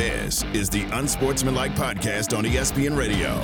This 0.00 0.44
is 0.54 0.70
the 0.70 0.84
Unsportsmanlike 0.98 1.72
Podcast 1.72 2.34
on 2.34 2.44
ESPN 2.44 2.96
Radio. 2.96 3.38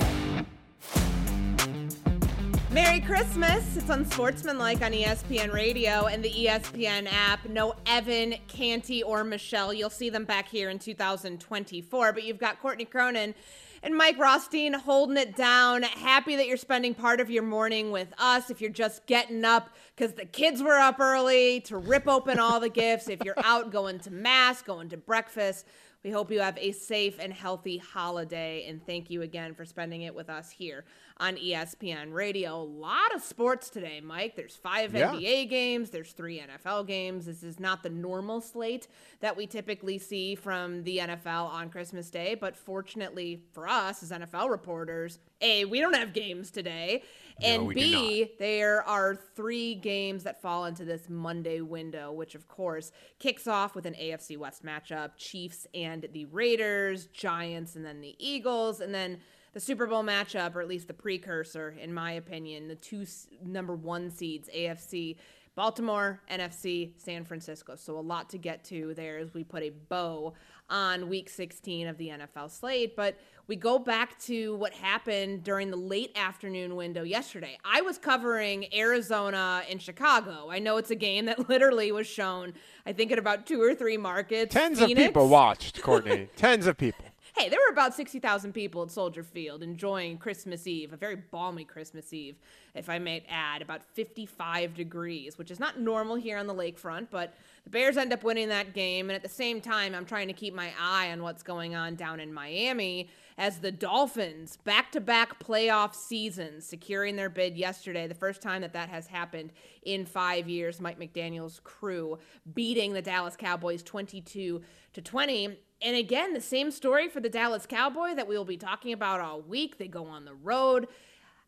Merry 2.70 3.00
Christmas. 3.00 3.76
It's 3.76 3.90
Unsportsmanlike 3.90 4.80
on 4.80 4.92
ESPN 4.92 5.52
Radio 5.52 6.06
and 6.06 6.24
the 6.24 6.30
ESPN 6.30 7.12
app. 7.12 7.46
No 7.46 7.74
Evan, 7.84 8.36
Canty, 8.48 9.02
or 9.02 9.22
Michelle. 9.22 9.74
You'll 9.74 9.90
see 9.90 10.08
them 10.08 10.24
back 10.24 10.48
here 10.48 10.70
in 10.70 10.78
2024, 10.78 12.14
but 12.14 12.24
you've 12.24 12.38
got 12.38 12.58
Courtney 12.62 12.86
Cronin 12.86 13.34
and 13.82 13.94
Mike 13.94 14.18
Rothstein 14.18 14.72
holding 14.72 15.18
it 15.18 15.36
down. 15.36 15.82
Happy 15.82 16.36
that 16.36 16.46
you're 16.46 16.56
spending 16.56 16.94
part 16.94 17.20
of 17.20 17.30
your 17.30 17.42
morning 17.42 17.90
with 17.90 18.14
us. 18.18 18.48
If 18.48 18.62
you're 18.62 18.70
just 18.70 19.04
getting 19.04 19.44
up 19.44 19.68
because 19.94 20.14
the 20.14 20.24
kids 20.24 20.62
were 20.62 20.78
up 20.78 21.00
early 21.00 21.60
to 21.66 21.76
rip 21.76 22.08
open 22.08 22.38
all 22.38 22.60
the 22.60 22.70
gifts, 22.70 23.10
if 23.10 23.22
you're 23.24 23.38
out 23.44 23.70
going 23.70 23.98
to 24.00 24.10
mass, 24.10 24.62
going 24.62 24.88
to 24.88 24.96
breakfast, 24.96 25.66
we 26.06 26.12
hope 26.12 26.30
you 26.30 26.38
have 26.38 26.56
a 26.58 26.70
safe 26.70 27.18
and 27.18 27.32
healthy 27.32 27.78
holiday. 27.78 28.64
And 28.68 28.80
thank 28.86 29.10
you 29.10 29.22
again 29.22 29.54
for 29.54 29.64
spending 29.64 30.02
it 30.02 30.14
with 30.14 30.30
us 30.30 30.52
here 30.52 30.84
on 31.16 31.34
ESPN 31.34 32.12
Radio. 32.12 32.54
A 32.54 32.62
lot 32.62 33.12
of 33.12 33.24
sports 33.24 33.68
today, 33.68 34.00
Mike. 34.00 34.36
There's 34.36 34.54
five 34.54 34.94
yeah. 34.94 35.10
NBA 35.10 35.50
games, 35.50 35.90
there's 35.90 36.12
three 36.12 36.40
NFL 36.40 36.86
games. 36.86 37.26
This 37.26 37.42
is 37.42 37.58
not 37.58 37.82
the 37.82 37.90
normal 37.90 38.40
slate 38.40 38.86
that 39.18 39.36
we 39.36 39.48
typically 39.48 39.98
see 39.98 40.36
from 40.36 40.84
the 40.84 40.98
NFL 40.98 41.50
on 41.50 41.70
Christmas 41.70 42.08
Day. 42.08 42.36
But 42.36 42.56
fortunately 42.56 43.42
for 43.50 43.66
us 43.66 44.04
as 44.04 44.12
NFL 44.12 44.48
reporters, 44.48 45.18
A, 45.40 45.64
we 45.64 45.80
don't 45.80 45.96
have 45.96 46.12
games 46.12 46.52
today. 46.52 47.02
And 47.42 47.64
no, 47.64 47.68
B, 47.68 48.32
there 48.38 48.82
are 48.84 49.14
three 49.14 49.74
games 49.74 50.24
that 50.24 50.40
fall 50.40 50.64
into 50.64 50.84
this 50.84 51.08
Monday 51.10 51.60
window, 51.60 52.10
which 52.10 52.34
of 52.34 52.48
course 52.48 52.92
kicks 53.18 53.46
off 53.46 53.74
with 53.74 53.84
an 53.84 53.94
AFC 53.94 54.38
West 54.38 54.64
matchup 54.64 55.10
Chiefs 55.16 55.66
and 55.74 56.08
the 56.12 56.24
Raiders, 56.26 57.06
Giants, 57.06 57.76
and 57.76 57.84
then 57.84 58.00
the 58.00 58.16
Eagles. 58.18 58.80
And 58.80 58.94
then 58.94 59.18
the 59.52 59.60
Super 59.60 59.86
Bowl 59.86 60.02
matchup, 60.02 60.54
or 60.54 60.60
at 60.60 60.68
least 60.68 60.86
the 60.86 60.94
precursor, 60.94 61.74
in 61.80 61.92
my 61.92 62.12
opinion, 62.12 62.68
the 62.68 62.74
two 62.74 63.06
number 63.44 63.74
one 63.74 64.10
seeds, 64.10 64.48
AFC 64.54 65.16
Baltimore, 65.56 66.20
NFC, 66.30 66.92
San 66.98 67.24
Francisco. 67.24 67.76
So 67.76 67.98
a 67.98 68.00
lot 68.00 68.28
to 68.30 68.38
get 68.38 68.62
to 68.64 68.92
there 68.94 69.16
as 69.18 69.32
we 69.32 69.42
put 69.42 69.62
a 69.62 69.70
bow 69.70 70.34
on 70.68 71.08
week 71.08 71.30
16 71.30 71.86
of 71.86 71.96
the 71.96 72.08
NFL 72.08 72.50
slate. 72.50 72.94
But 72.94 73.18
we 73.46 73.56
go 73.56 73.78
back 73.78 74.18
to 74.24 74.54
what 74.56 74.74
happened 74.74 75.44
during 75.44 75.70
the 75.70 75.76
late 75.76 76.12
afternoon 76.14 76.76
window 76.76 77.04
yesterday. 77.04 77.56
I 77.64 77.80
was 77.80 77.96
covering 77.96 78.66
Arizona 78.74 79.62
and 79.70 79.80
Chicago. 79.80 80.48
I 80.50 80.58
know 80.58 80.76
it's 80.76 80.90
a 80.90 80.96
game 80.96 81.24
that 81.24 81.48
literally 81.48 81.90
was 81.90 82.06
shown, 82.06 82.52
I 82.84 82.92
think, 82.92 83.10
in 83.10 83.18
about 83.18 83.46
two 83.46 83.62
or 83.62 83.74
three 83.74 83.96
markets. 83.96 84.52
Tens 84.52 84.78
Phoenix. 84.78 85.00
of 85.00 85.06
people 85.06 85.28
watched, 85.28 85.80
Courtney. 85.80 86.28
Tens 86.36 86.66
of 86.66 86.76
people 86.76 87.06
hey, 87.36 87.50
there 87.50 87.58
were 87.66 87.72
about 87.72 87.94
60,000 87.94 88.54
people 88.54 88.82
at 88.82 88.90
Soldier 88.90 89.22
Field 89.22 89.62
enjoying 89.62 90.16
Christmas 90.16 90.66
Eve, 90.66 90.94
a 90.94 90.96
very 90.96 91.16
balmy 91.16 91.64
Christmas 91.64 92.14
Eve, 92.14 92.36
if 92.74 92.88
I 92.88 92.98
might 92.98 93.24
add, 93.28 93.60
about 93.60 93.82
55 93.92 94.74
degrees, 94.74 95.36
which 95.36 95.50
is 95.50 95.60
not 95.60 95.78
normal 95.78 96.16
here 96.16 96.38
on 96.38 96.46
the 96.46 96.54
lakefront, 96.54 97.08
but 97.10 97.34
the 97.64 97.70
Bears 97.70 97.98
end 97.98 98.14
up 98.14 98.24
winning 98.24 98.48
that 98.48 98.72
game. 98.72 99.10
And 99.10 99.14
at 99.14 99.22
the 99.22 99.28
same 99.28 99.60
time, 99.60 99.94
I'm 99.94 100.06
trying 100.06 100.28
to 100.28 100.32
keep 100.32 100.54
my 100.54 100.72
eye 100.80 101.12
on 101.12 101.22
what's 101.22 101.42
going 101.42 101.74
on 101.74 101.94
down 101.94 102.20
in 102.20 102.32
Miami 102.32 103.10
as 103.36 103.58
the 103.58 103.70
Dolphins, 103.70 104.56
back 104.64 104.90
to 104.92 105.00
back 105.00 105.38
playoff 105.38 105.94
seasons, 105.94 106.64
securing 106.64 107.16
their 107.16 107.28
bid 107.28 107.54
yesterday, 107.54 108.06
the 108.06 108.14
first 108.14 108.40
time 108.40 108.62
that 108.62 108.72
that 108.72 108.88
has 108.88 109.06
happened 109.06 109.52
in 109.82 110.06
five 110.06 110.48
years. 110.48 110.80
Mike 110.80 110.98
McDaniel's 110.98 111.60
crew 111.62 112.18
beating 112.54 112.94
the 112.94 113.02
Dallas 113.02 113.36
Cowboys 113.36 113.82
22 113.82 114.62
to 114.94 115.02
20 115.02 115.58
and 115.82 115.96
again, 115.96 116.32
the 116.32 116.40
same 116.40 116.70
story 116.70 117.08
for 117.08 117.20
the 117.20 117.28
Dallas 117.28 117.66
Cowboy 117.66 118.14
that 118.14 118.26
we 118.26 118.36
will 118.36 118.44
be 118.44 118.56
talking 118.56 118.92
about 118.92 119.20
all 119.20 119.40
week. 119.42 119.78
They 119.78 119.88
go 119.88 120.06
on 120.06 120.24
the 120.24 120.34
road. 120.34 120.88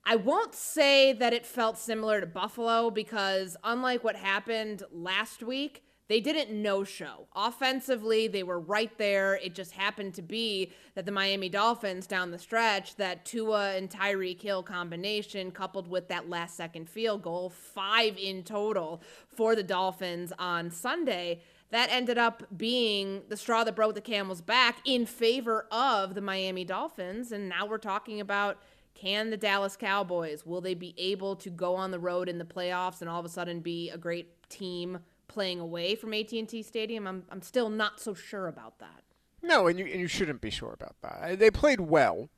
I 0.05 0.17
won't 0.17 0.55
say 0.55 1.13
that 1.15 1.33
it 1.33 1.47
felt 1.47 1.79
similar 1.79 2.21
to 2.21 2.27
Buffalo 2.27 2.91
because, 2.91 3.57
unlike 3.65 4.05
what 4.05 4.17
happened 4.17 4.83
last 4.93 5.43
week, 5.43 5.83
they 6.09 6.21
didn't 6.21 6.51
no 6.51 6.85
show. 6.85 7.29
Offensively, 7.37 8.29
they 8.29 8.43
were 8.43 8.59
right 8.59 8.97
there. 8.97 9.35
It 9.35 9.55
just 9.55 9.73
happened 9.73 10.15
to 10.15 10.23
be 10.23 10.73
that 10.95 11.05
the 11.05 11.13
Miami 11.13 11.51
Dolphins 11.51 12.07
down 12.07 12.31
the 12.31 12.39
stretch, 12.39 12.97
that 12.97 13.27
Tua 13.27 13.75
and 13.75 13.91
Tyreek 13.91 14.41
Hill 14.41 14.63
combination, 14.63 15.51
coupled 15.51 15.87
with 15.87 16.09
that 16.09 16.31
last 16.31 16.57
second 16.57 16.89
field 16.89 17.23
goal, 17.23 17.51
five 17.51 18.17
in 18.17 18.43
total 18.43 19.03
for 19.29 19.55
the 19.55 19.63
Dolphins 19.63 20.33
on 20.39 20.71
Sunday 20.71 21.43
that 21.71 21.91
ended 21.91 22.19
up 22.19 22.45
being 22.57 23.23
the 23.29 23.37
straw 23.37 23.65
that 23.65 23.77
broke 23.77 23.95
the 23.95 24.01
camel's 24.01 24.41
back 24.41 24.79
in 24.85 25.07
favor 25.07 25.67
of 25.71 26.15
the 26.15 26.21
Miami 26.21 26.65
Dolphins. 26.65 27.31
And 27.33 27.49
now 27.49 27.67
we're 27.67 27.79
talking 27.79 28.21
about 28.21 28.59
can 28.95 29.31
the 29.31 29.37
Dallas 29.37 29.77
Cowboys, 29.77 30.45
will 30.45 30.61
they 30.61 30.75
be 30.75 30.95
able 30.99 31.37
to 31.37 31.51
go 31.51 31.77
on 31.77 31.93
the 31.93 32.01
road 32.01 32.29
in 32.29 32.39
the 32.39 32.45
playoffs 32.45 33.01
and 33.01 33.09
all 33.09 33.21
of 33.21 33.25
a 33.25 33.29
sudden 33.29 33.61
be 33.61 33.91
a 33.91 33.99
great 33.99 34.49
team 34.49 34.99
playing 35.29 35.61
away 35.61 35.95
from 35.95 36.13
AT&T 36.13 36.63
Stadium? 36.63 37.07
I'm, 37.07 37.25
I'm 37.31 37.43
still 37.43 37.69
not 37.69 38.01
so 38.01 38.13
sure 38.13 38.49
about 38.49 38.81
that. 38.81 39.05
No, 39.41 39.69
and 39.69 39.79
you, 39.79 39.87
and 39.87 40.01
you 40.01 40.09
shouldn't 40.09 40.41
be 40.41 40.51
sure 40.51 40.73
about 40.73 40.97
that. 41.03 41.39
They 41.39 41.51
played 41.51 41.81
well. 41.81 42.29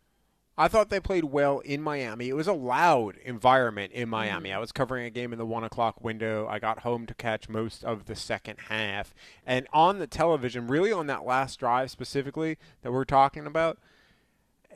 I 0.60 0.68
thought 0.68 0.90
they 0.90 1.00
played 1.00 1.24
well 1.24 1.60
in 1.60 1.80
Miami. 1.80 2.28
It 2.28 2.34
was 2.36 2.46
a 2.46 2.52
loud 2.52 3.16
environment 3.24 3.92
in 3.92 4.10
Miami. 4.10 4.50
Mm. 4.50 4.56
I 4.56 4.58
was 4.58 4.72
covering 4.72 5.06
a 5.06 5.10
game 5.10 5.32
in 5.32 5.38
the 5.38 5.46
one 5.46 5.64
o'clock 5.64 6.04
window. 6.04 6.46
I 6.50 6.58
got 6.58 6.80
home 6.80 7.06
to 7.06 7.14
catch 7.14 7.48
most 7.48 7.82
of 7.82 8.04
the 8.04 8.14
second 8.14 8.58
half. 8.68 9.14
And 9.46 9.66
on 9.72 9.98
the 9.98 10.06
television, 10.06 10.66
really 10.66 10.92
on 10.92 11.06
that 11.06 11.24
last 11.24 11.58
drive 11.58 11.90
specifically 11.90 12.58
that 12.82 12.92
we're 12.92 13.06
talking 13.06 13.46
about, 13.46 13.78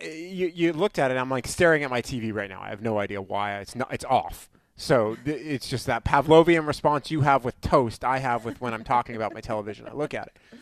eh, 0.00 0.08
you, 0.08 0.46
you 0.46 0.72
looked 0.72 0.98
at 0.98 1.10
it. 1.10 1.18
I'm 1.18 1.28
like 1.28 1.46
staring 1.46 1.84
at 1.84 1.90
my 1.90 2.00
TV 2.00 2.32
right 2.32 2.48
now. 2.48 2.62
I 2.62 2.70
have 2.70 2.80
no 2.80 2.98
idea 2.98 3.20
why 3.20 3.58
it's 3.58 3.76
not. 3.76 3.92
It's 3.92 4.06
off. 4.06 4.48
So 4.76 5.18
th- 5.22 5.36
it's 5.38 5.68
just 5.68 5.84
that 5.84 6.02
Pavlovian 6.02 6.66
response 6.66 7.10
you 7.10 7.20
have 7.20 7.44
with 7.44 7.60
toast. 7.60 8.04
I 8.04 8.20
have 8.20 8.46
with 8.46 8.58
when 8.58 8.72
I'm 8.72 8.84
talking 8.84 9.16
about 9.16 9.34
my 9.34 9.42
television. 9.42 9.86
I 9.86 9.92
look 9.92 10.14
at 10.14 10.28
it. 10.28 10.58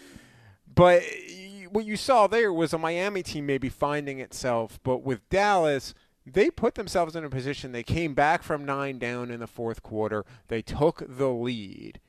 But 0.75 1.05
what 1.73 1.85
you 1.85 1.97
saw 1.97 2.27
there 2.27 2.53
was 2.53 2.73
a 2.73 2.79
Miami 2.79 3.23
team 3.23 3.47
maybe 3.47 3.69
finding 3.69 4.21
itself, 4.21 4.79
but 4.83 5.03
with 5.03 5.29
Dallas, 5.29 5.95
they 6.27 6.51
put 6.51 6.75
themselves 6.75 7.17
in 7.17 7.25
a 7.25 7.31
position. 7.31 7.73
They 7.73 7.83
came 7.83 8.15
back 8.15 8.43
from 8.43 8.65
nine 8.65 8.99
down 8.99 9.31
in 9.31 9.41
the 9.41 9.47
fourth 9.47 9.83
quarter. 9.83 10.25
They 10.49 10.63
took 10.63 11.03
the 11.07 11.31
lead. 11.31 12.01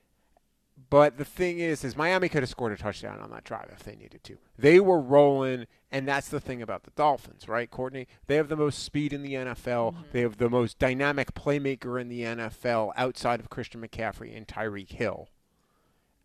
But 0.90 1.18
the 1.18 1.26
thing 1.26 1.60
is, 1.60 1.84
is 1.84 1.98
Miami 1.98 2.30
could 2.30 2.44
have 2.44 2.50
scored 2.50 2.72
a 2.72 2.78
touchdown 2.78 3.20
on 3.20 3.32
that 3.32 3.44
drive 3.44 3.70
if 3.72 3.84
they 3.84 3.96
needed 3.96 4.24
to. 4.26 4.38
They 4.58 4.80
were 4.80 5.00
rolling, 5.00 5.66
and 5.92 6.08
that's 6.08 6.30
the 6.30 6.40
thing 6.40 6.62
about 6.62 6.84
the 6.84 6.92
Dolphins, 6.92 7.48
right, 7.48 7.70
Courtney? 7.70 8.08
They 8.28 8.36
have 8.36 8.50
the 8.50 8.56
most 8.56 8.84
speed 8.84 9.12
in 9.12 9.24
the 9.24 9.34
NFL. 9.34 9.94
Mm-hmm. 9.94 10.02
They 10.12 10.22
have 10.22 10.38
the 10.38 10.50
most 10.50 10.78
dynamic 10.78 11.34
playmaker 11.34 12.00
in 12.00 12.10
the 12.10 12.22
NFL 12.22 12.92
outside 12.96 13.40
of 13.40 13.50
Christian 13.50 13.82
McCaffrey 13.82 14.36
and 14.36 14.48
Tyreek 14.48 14.92
Hill. 14.92 15.30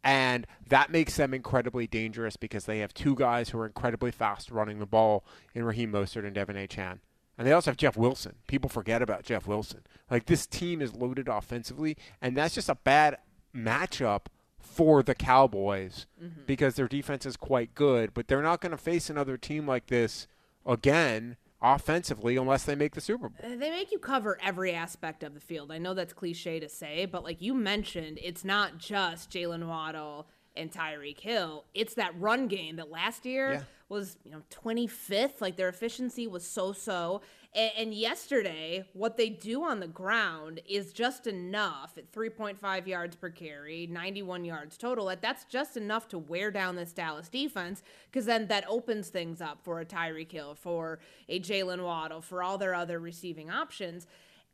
And 0.08 0.46
that 0.66 0.90
makes 0.90 1.18
them 1.18 1.34
incredibly 1.34 1.86
dangerous 1.86 2.38
because 2.38 2.64
they 2.64 2.78
have 2.78 2.94
two 2.94 3.14
guys 3.14 3.50
who 3.50 3.58
are 3.58 3.66
incredibly 3.66 4.10
fast 4.10 4.50
running 4.50 4.78
the 4.78 4.86
ball 4.86 5.22
in 5.54 5.64
Raheem 5.64 5.92
Mostert 5.92 6.26
and 6.26 6.34
De'Von 6.34 6.56
Achane. 6.56 7.00
And 7.36 7.46
they 7.46 7.52
also 7.52 7.70
have 7.70 7.76
Jeff 7.76 7.94
Wilson. 7.94 8.36
People 8.46 8.70
forget 8.70 9.02
about 9.02 9.22
Jeff 9.22 9.46
Wilson. 9.46 9.82
Like 10.10 10.24
this 10.24 10.46
team 10.46 10.80
is 10.80 10.94
loaded 10.94 11.28
offensively, 11.28 11.94
and 12.22 12.34
that's 12.34 12.54
just 12.54 12.70
a 12.70 12.74
bad 12.74 13.18
matchup 13.54 14.28
for 14.58 15.02
the 15.02 15.14
Cowboys 15.14 16.06
mm-hmm. 16.18 16.40
because 16.46 16.76
their 16.76 16.88
defense 16.88 17.26
is 17.26 17.36
quite 17.36 17.74
good, 17.74 18.14
but 18.14 18.28
they're 18.28 18.40
not 18.40 18.62
going 18.62 18.72
to 18.72 18.78
face 18.78 19.10
another 19.10 19.36
team 19.36 19.66
like 19.66 19.88
this 19.88 20.26
again 20.64 21.36
offensively 21.60 22.36
unless 22.36 22.64
they 22.64 22.74
make 22.74 22.94
the 22.94 23.00
Super 23.00 23.28
Bowl. 23.28 23.38
Uh, 23.44 23.56
they 23.56 23.70
make 23.70 23.90
you 23.92 23.98
cover 23.98 24.38
every 24.42 24.72
aspect 24.72 25.22
of 25.22 25.34
the 25.34 25.40
field. 25.40 25.72
I 25.72 25.78
know 25.78 25.94
that's 25.94 26.12
cliche 26.12 26.60
to 26.60 26.68
say, 26.68 27.04
but 27.06 27.24
like 27.24 27.40
you 27.42 27.54
mentioned, 27.54 28.18
it's 28.22 28.44
not 28.44 28.78
just 28.78 29.30
Jaylen 29.30 29.66
Waddle 29.66 30.28
and 30.56 30.70
Tyreek 30.72 31.20
Hill. 31.20 31.64
It's 31.74 31.94
that 31.94 32.18
run 32.18 32.48
game 32.48 32.76
that 32.76 32.90
last 32.90 33.24
year 33.26 33.52
Yeah. 33.52 33.62
was, 33.88 34.16
you 34.24 34.30
know, 34.32 34.42
25th. 34.50 35.40
Like 35.40 35.56
their 35.56 35.68
efficiency 35.68 36.26
was 36.26 36.44
so 36.46 36.72
so. 36.72 37.20
And, 37.58 37.92
yesterday, 37.92 38.84
what 38.92 39.16
they 39.16 39.28
do 39.30 39.64
on 39.64 39.80
the 39.80 39.88
ground 39.88 40.60
is 40.64 40.92
just 40.92 41.26
enough 41.26 41.98
at 41.98 42.12
3.5 42.12 42.86
yards 42.86 43.16
per 43.16 43.30
carry, 43.30 43.88
91 43.88 44.44
yards 44.44 44.78
total. 44.78 45.12
That's 45.20 45.44
just 45.44 45.76
enough 45.76 46.06
to 46.10 46.18
wear 46.18 46.52
down 46.52 46.76
this 46.76 46.92
Dallas 46.92 47.28
defense 47.28 47.82
because 48.06 48.26
then 48.26 48.46
that 48.46 48.64
opens 48.68 49.08
things 49.08 49.40
up 49.40 49.58
for 49.64 49.80
a 49.80 49.84
Tyreek 49.84 50.30
Hill, 50.30 50.54
for 50.54 51.00
a 51.28 51.40
Jaylen 51.40 51.82
Waddle, 51.82 52.20
for 52.20 52.44
all 52.44 52.58
their 52.58 52.76
other 52.76 53.00
receiving 53.00 53.50
options. 53.50 54.06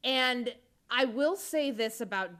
And 0.02 0.54
I 0.90 1.04
will 1.04 1.36
say 1.36 1.70
this 1.70 2.00
about 2.00 2.30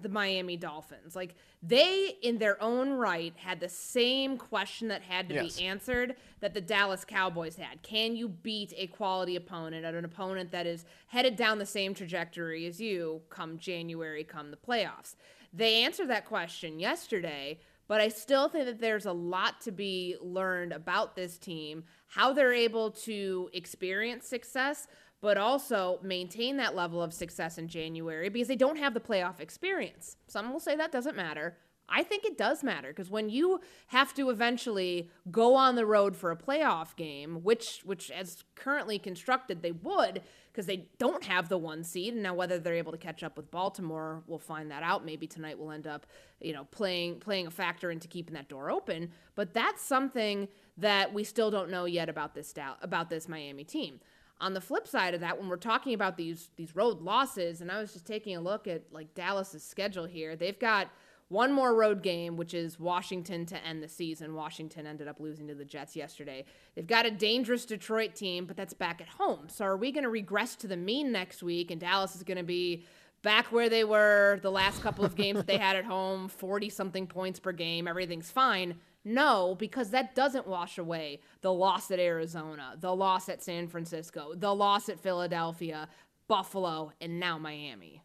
the 0.00 0.08
Miami 0.08 0.56
Dolphins. 0.56 1.16
Like 1.16 1.34
they 1.62 2.16
in 2.22 2.38
their 2.38 2.62
own 2.62 2.90
right 2.90 3.34
had 3.36 3.60
the 3.60 3.68
same 3.68 4.38
question 4.38 4.88
that 4.88 5.02
had 5.02 5.28
to 5.28 5.34
Yes. 5.34 5.56
be 5.56 5.64
answered 5.66 6.16
that 6.40 6.54
the 6.54 6.60
Dallas 6.60 7.04
Cowboys 7.04 7.56
had. 7.56 7.82
Can 7.82 8.16
you 8.16 8.28
beat 8.28 8.72
a 8.76 8.86
quality 8.86 9.36
opponent 9.36 9.84
at 9.84 9.94
an 9.94 10.04
opponent 10.04 10.52
that 10.52 10.66
is 10.66 10.84
headed 11.08 11.36
down 11.36 11.58
the 11.58 11.66
same 11.66 11.94
trajectory 11.94 12.66
as 12.66 12.80
you 12.80 13.22
come 13.30 13.58
January, 13.58 14.24
come 14.24 14.50
the 14.50 14.56
playoffs? 14.56 15.16
They 15.52 15.82
answered 15.82 16.08
that 16.10 16.26
question 16.26 16.78
yesterday, 16.78 17.58
but 17.88 18.00
I 18.00 18.08
still 18.08 18.48
think 18.48 18.66
that 18.66 18.80
there's 18.80 19.06
a 19.06 19.12
lot 19.12 19.60
to 19.62 19.72
be 19.72 20.16
learned 20.20 20.72
about 20.72 21.16
this 21.16 21.38
team, 21.38 21.84
how 22.08 22.32
they're 22.32 22.52
able 22.52 22.90
to 22.90 23.48
experience 23.52 24.26
success, 24.26 24.86
but 25.20 25.36
also 25.36 25.98
maintain 26.02 26.56
that 26.56 26.76
level 26.76 27.02
of 27.02 27.12
success 27.12 27.58
in 27.58 27.68
January 27.68 28.28
because 28.28 28.48
they 28.48 28.56
don't 28.56 28.76
have 28.76 28.94
the 28.94 29.00
playoff 29.00 29.40
experience. 29.40 30.16
Some 30.28 30.52
will 30.52 30.60
say 30.60 30.76
that 30.76 30.92
doesn't 30.92 31.16
matter. 31.16 31.56
I 31.88 32.02
think 32.02 32.24
it 32.24 32.36
does 32.36 32.62
matter 32.62 32.88
because 32.88 33.10
when 33.10 33.30
you 33.30 33.60
have 33.88 34.12
to 34.14 34.28
eventually 34.28 35.10
go 35.30 35.54
on 35.54 35.74
the 35.74 35.86
road 35.86 36.16
for 36.16 36.30
a 36.30 36.36
playoff 36.36 36.94
game, 36.96 37.42
which 37.42 37.80
which 37.84 38.10
as 38.10 38.44
currently 38.54 38.98
constructed 38.98 39.62
they 39.62 39.72
would 39.72 40.20
because 40.52 40.66
they 40.66 40.88
don't 40.98 41.24
have 41.24 41.48
the 41.48 41.56
one 41.56 41.84
seed 41.84 42.12
and 42.12 42.22
now 42.22 42.34
whether 42.34 42.58
they're 42.58 42.74
able 42.74 42.92
to 42.92 42.98
catch 42.98 43.22
up 43.22 43.36
with 43.38 43.50
Baltimore, 43.50 44.22
we'll 44.26 44.38
find 44.38 44.70
that 44.70 44.82
out. 44.82 45.04
Maybe 45.04 45.26
tonight 45.26 45.58
we'll 45.58 45.70
end 45.70 45.86
up, 45.86 46.06
you 46.40 46.52
know, 46.52 46.64
playing 46.64 47.20
playing 47.20 47.46
a 47.46 47.50
factor 47.50 47.90
into 47.90 48.06
keeping 48.06 48.34
that 48.34 48.48
door 48.48 48.70
open, 48.70 49.10
but 49.34 49.54
that's 49.54 49.82
something 49.82 50.48
that 50.76 51.14
we 51.14 51.24
still 51.24 51.50
don't 51.50 51.70
know 51.70 51.86
yet 51.86 52.10
about 52.10 52.34
this 52.34 52.52
about 52.82 53.08
this 53.08 53.28
Miami 53.28 53.64
team. 53.64 54.00
On 54.40 54.54
the 54.54 54.60
flip 54.60 54.86
side 54.86 55.14
of 55.14 55.20
that, 55.20 55.38
when 55.38 55.48
we're 55.48 55.56
talking 55.56 55.94
about 55.94 56.16
these 56.16 56.50
these 56.56 56.76
road 56.76 57.00
losses, 57.00 57.60
and 57.60 57.72
I 57.72 57.80
was 57.80 57.92
just 57.92 58.06
taking 58.06 58.36
a 58.36 58.40
look 58.40 58.68
at 58.68 58.82
like 58.92 59.14
Dallas's 59.14 59.64
schedule 59.64 60.04
here, 60.04 60.36
they've 60.36 60.58
got 60.58 60.88
one 61.28 61.52
more 61.52 61.74
road 61.74 62.02
game, 62.02 62.36
which 62.36 62.54
is 62.54 62.80
Washington 62.80 63.44
to 63.46 63.64
end 63.64 63.82
the 63.82 63.88
season. 63.88 64.34
Washington 64.34 64.86
ended 64.86 65.08
up 65.08 65.20
losing 65.20 65.46
to 65.48 65.54
the 65.54 65.64
Jets 65.64 65.94
yesterday. 65.94 66.44
They've 66.74 66.86
got 66.86 67.04
a 67.04 67.10
dangerous 67.10 67.66
Detroit 67.66 68.14
team, 68.14 68.46
but 68.46 68.56
that's 68.56 68.72
back 68.72 69.00
at 69.00 69.08
home. 69.08 69.48
So 69.48 69.64
are 69.66 69.76
we 69.76 69.92
going 69.92 70.04
to 70.04 70.10
regress 70.10 70.56
to 70.56 70.66
the 70.66 70.76
mean 70.76 71.12
next 71.12 71.42
week, 71.42 71.70
and 71.70 71.80
Dallas 71.80 72.16
is 72.16 72.22
going 72.22 72.38
to 72.38 72.44
be 72.44 72.86
back 73.22 73.52
where 73.52 73.68
they 73.68 73.84
were 73.84 74.38
the 74.42 74.50
last 74.50 74.80
couple 74.82 75.04
of 75.04 75.16
games 75.16 75.38
that 75.38 75.46
they 75.46 75.58
had 75.58 75.76
at 75.76 75.84
home, 75.84 76.28
40 76.28 76.70
something 76.70 77.06
points 77.06 77.38
per 77.38 77.52
game, 77.52 77.86
everything's 77.86 78.30
fine? 78.30 78.76
No, 79.08 79.56
because 79.58 79.88
that 79.90 80.14
doesn't 80.14 80.46
wash 80.46 80.76
away 80.76 81.20
the 81.40 81.52
loss 81.52 81.90
at 81.90 81.98
Arizona, 81.98 82.74
the 82.78 82.94
loss 82.94 83.30
at 83.30 83.42
San 83.42 83.66
Francisco, 83.66 84.34
the 84.34 84.54
loss 84.54 84.90
at 84.90 85.00
Philadelphia, 85.00 85.88
Buffalo, 86.26 86.92
and 87.00 87.18
now 87.18 87.38
Miami. 87.38 88.02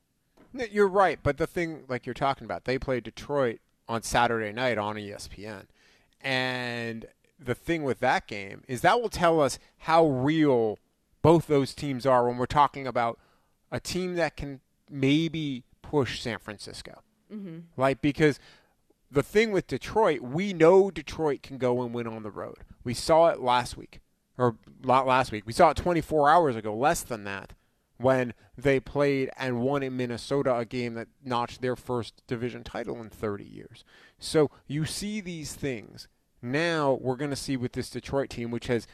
You're 0.72 0.88
right, 0.88 1.20
but 1.22 1.38
the 1.38 1.46
thing 1.46 1.84
like 1.90 2.06
you're 2.06 2.14
talking 2.14 2.46
about, 2.46 2.64
they 2.64 2.80
played 2.80 3.04
Detroit 3.04 3.60
on 3.90 4.02
Saturday 4.02 4.54
night 4.54 4.78
on 4.78 4.96
ESPN. 4.96 5.66
And 6.22 7.08
the 7.38 7.56
thing 7.56 7.84
with 7.84 8.00
that 8.00 8.26
game 8.26 8.64
is 8.70 8.80
that 8.82 9.02
will 9.02 9.10
tell 9.10 9.42
us 9.42 9.60
how 9.80 10.06
real 10.06 10.80
both 11.22 11.48
those 11.48 11.74
teams 11.74 12.06
are 12.06 12.26
when 12.26 12.38
we're 12.38 12.46
talking 12.46 12.88
about 12.88 13.20
a 13.72 13.80
team 13.82 14.16
that 14.16 14.38
can 14.38 14.62
maybe 14.90 15.64
push 15.82 16.22
San 16.22 16.40
Francisco. 16.40 17.02
Mm-hmm. 17.34 17.60
Like 17.76 18.00
because 18.00 18.40
the 19.14 19.24
thing 19.24 19.52
with 19.52 19.68
Detroit, 19.68 20.22
we 20.22 20.54
know 20.54 20.90
Detroit 20.90 21.44
can 21.44 21.58
go 21.58 21.82
and 21.84 21.94
win 21.94 22.08
on 22.08 22.24
the 22.24 22.32
road. 22.32 22.58
We 22.84 22.96
saw 22.96 23.28
it 23.28 23.40
last 23.40 23.78
week, 23.78 24.00
or 24.38 24.58
not 24.84 25.06
last 25.06 25.32
week. 25.32 25.44
We 25.46 25.54
saw 25.54 25.70
it 25.70 25.78
24 25.78 26.30
hours 26.30 26.56
ago, 26.56 26.76
less 26.76 27.04
than 27.04 27.24
that, 27.26 27.54
when 27.98 28.34
they 28.58 28.80
played 28.80 29.30
and 29.38 29.62
won 29.62 29.84
in 29.84 29.96
Minnesota, 29.96 30.56
a 30.56 30.66
game 30.66 30.96
that 30.96 31.08
notched 31.24 31.62
their 31.62 31.76
first 31.76 32.24
division 32.26 32.64
title 32.64 33.00
in 33.00 33.10
30 33.10 33.44
years. 33.44 33.84
So 34.18 34.50
you 34.66 34.86
see 34.86 35.22
these 35.22 35.54
things. 35.54 36.08
Now 36.42 36.98
we're 37.00 37.16
going 37.16 37.30
to 37.30 37.36
see 37.36 37.56
with 37.56 37.74
this 37.74 37.92
Detroit 37.92 38.32
team, 38.32 38.50
which 38.50 38.68
has 38.68 38.88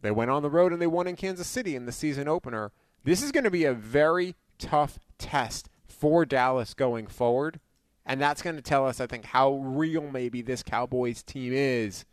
they 0.00 0.10
went 0.10 0.30
on 0.30 0.42
the 0.42 0.50
road 0.50 0.72
and 0.72 0.80
they 0.80 0.86
won 0.86 1.06
in 1.06 1.16
Kansas 1.16 1.46
City 1.46 1.76
in 1.76 1.86
the 1.86 1.92
season 1.92 2.28
opener. 2.28 2.72
This 3.04 3.22
is 3.22 3.32
going 3.32 3.44
to 3.44 3.50
be 3.50 3.64
a 3.64 3.74
very 3.74 4.34
tough 4.58 4.98
test 5.18 5.68
for 5.86 6.24
Dallas 6.24 6.74
going 6.74 7.06
forward. 7.06 7.60
And 8.06 8.20
that's 8.20 8.40
going 8.40 8.56
to 8.56 8.62
tell 8.62 8.86
us, 8.86 9.00
I 9.00 9.06
think, 9.06 9.24
how 9.24 9.54
real 9.54 10.08
maybe 10.10 10.40
this 10.40 10.62
Cowboys 10.62 11.22
team 11.22 11.52
is 11.52 12.04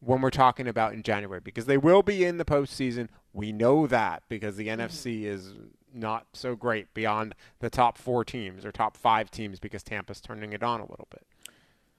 when 0.00 0.20
we're 0.20 0.30
talking 0.30 0.68
about 0.68 0.92
in 0.92 1.02
January 1.02 1.40
because 1.40 1.66
they 1.66 1.76
will 1.76 2.02
be 2.02 2.24
in 2.24 2.38
the 2.38 2.44
postseason. 2.44 3.08
We 3.32 3.52
know 3.52 3.86
that 3.88 4.22
because 4.28 4.56
the 4.56 4.68
mm-hmm. 4.68 4.80
NFC 4.80 5.24
is 5.24 5.54
not 5.92 6.26
so 6.32 6.54
great 6.54 6.92
beyond 6.94 7.34
the 7.58 7.68
top 7.70 7.98
four 7.98 8.24
teams 8.24 8.64
or 8.64 8.70
top 8.70 8.96
five 8.96 9.30
teams 9.30 9.58
because 9.58 9.82
Tampa's 9.82 10.20
turning 10.20 10.52
it 10.52 10.62
on 10.62 10.80
a 10.80 10.88
little 10.88 11.08
bit. 11.10 11.26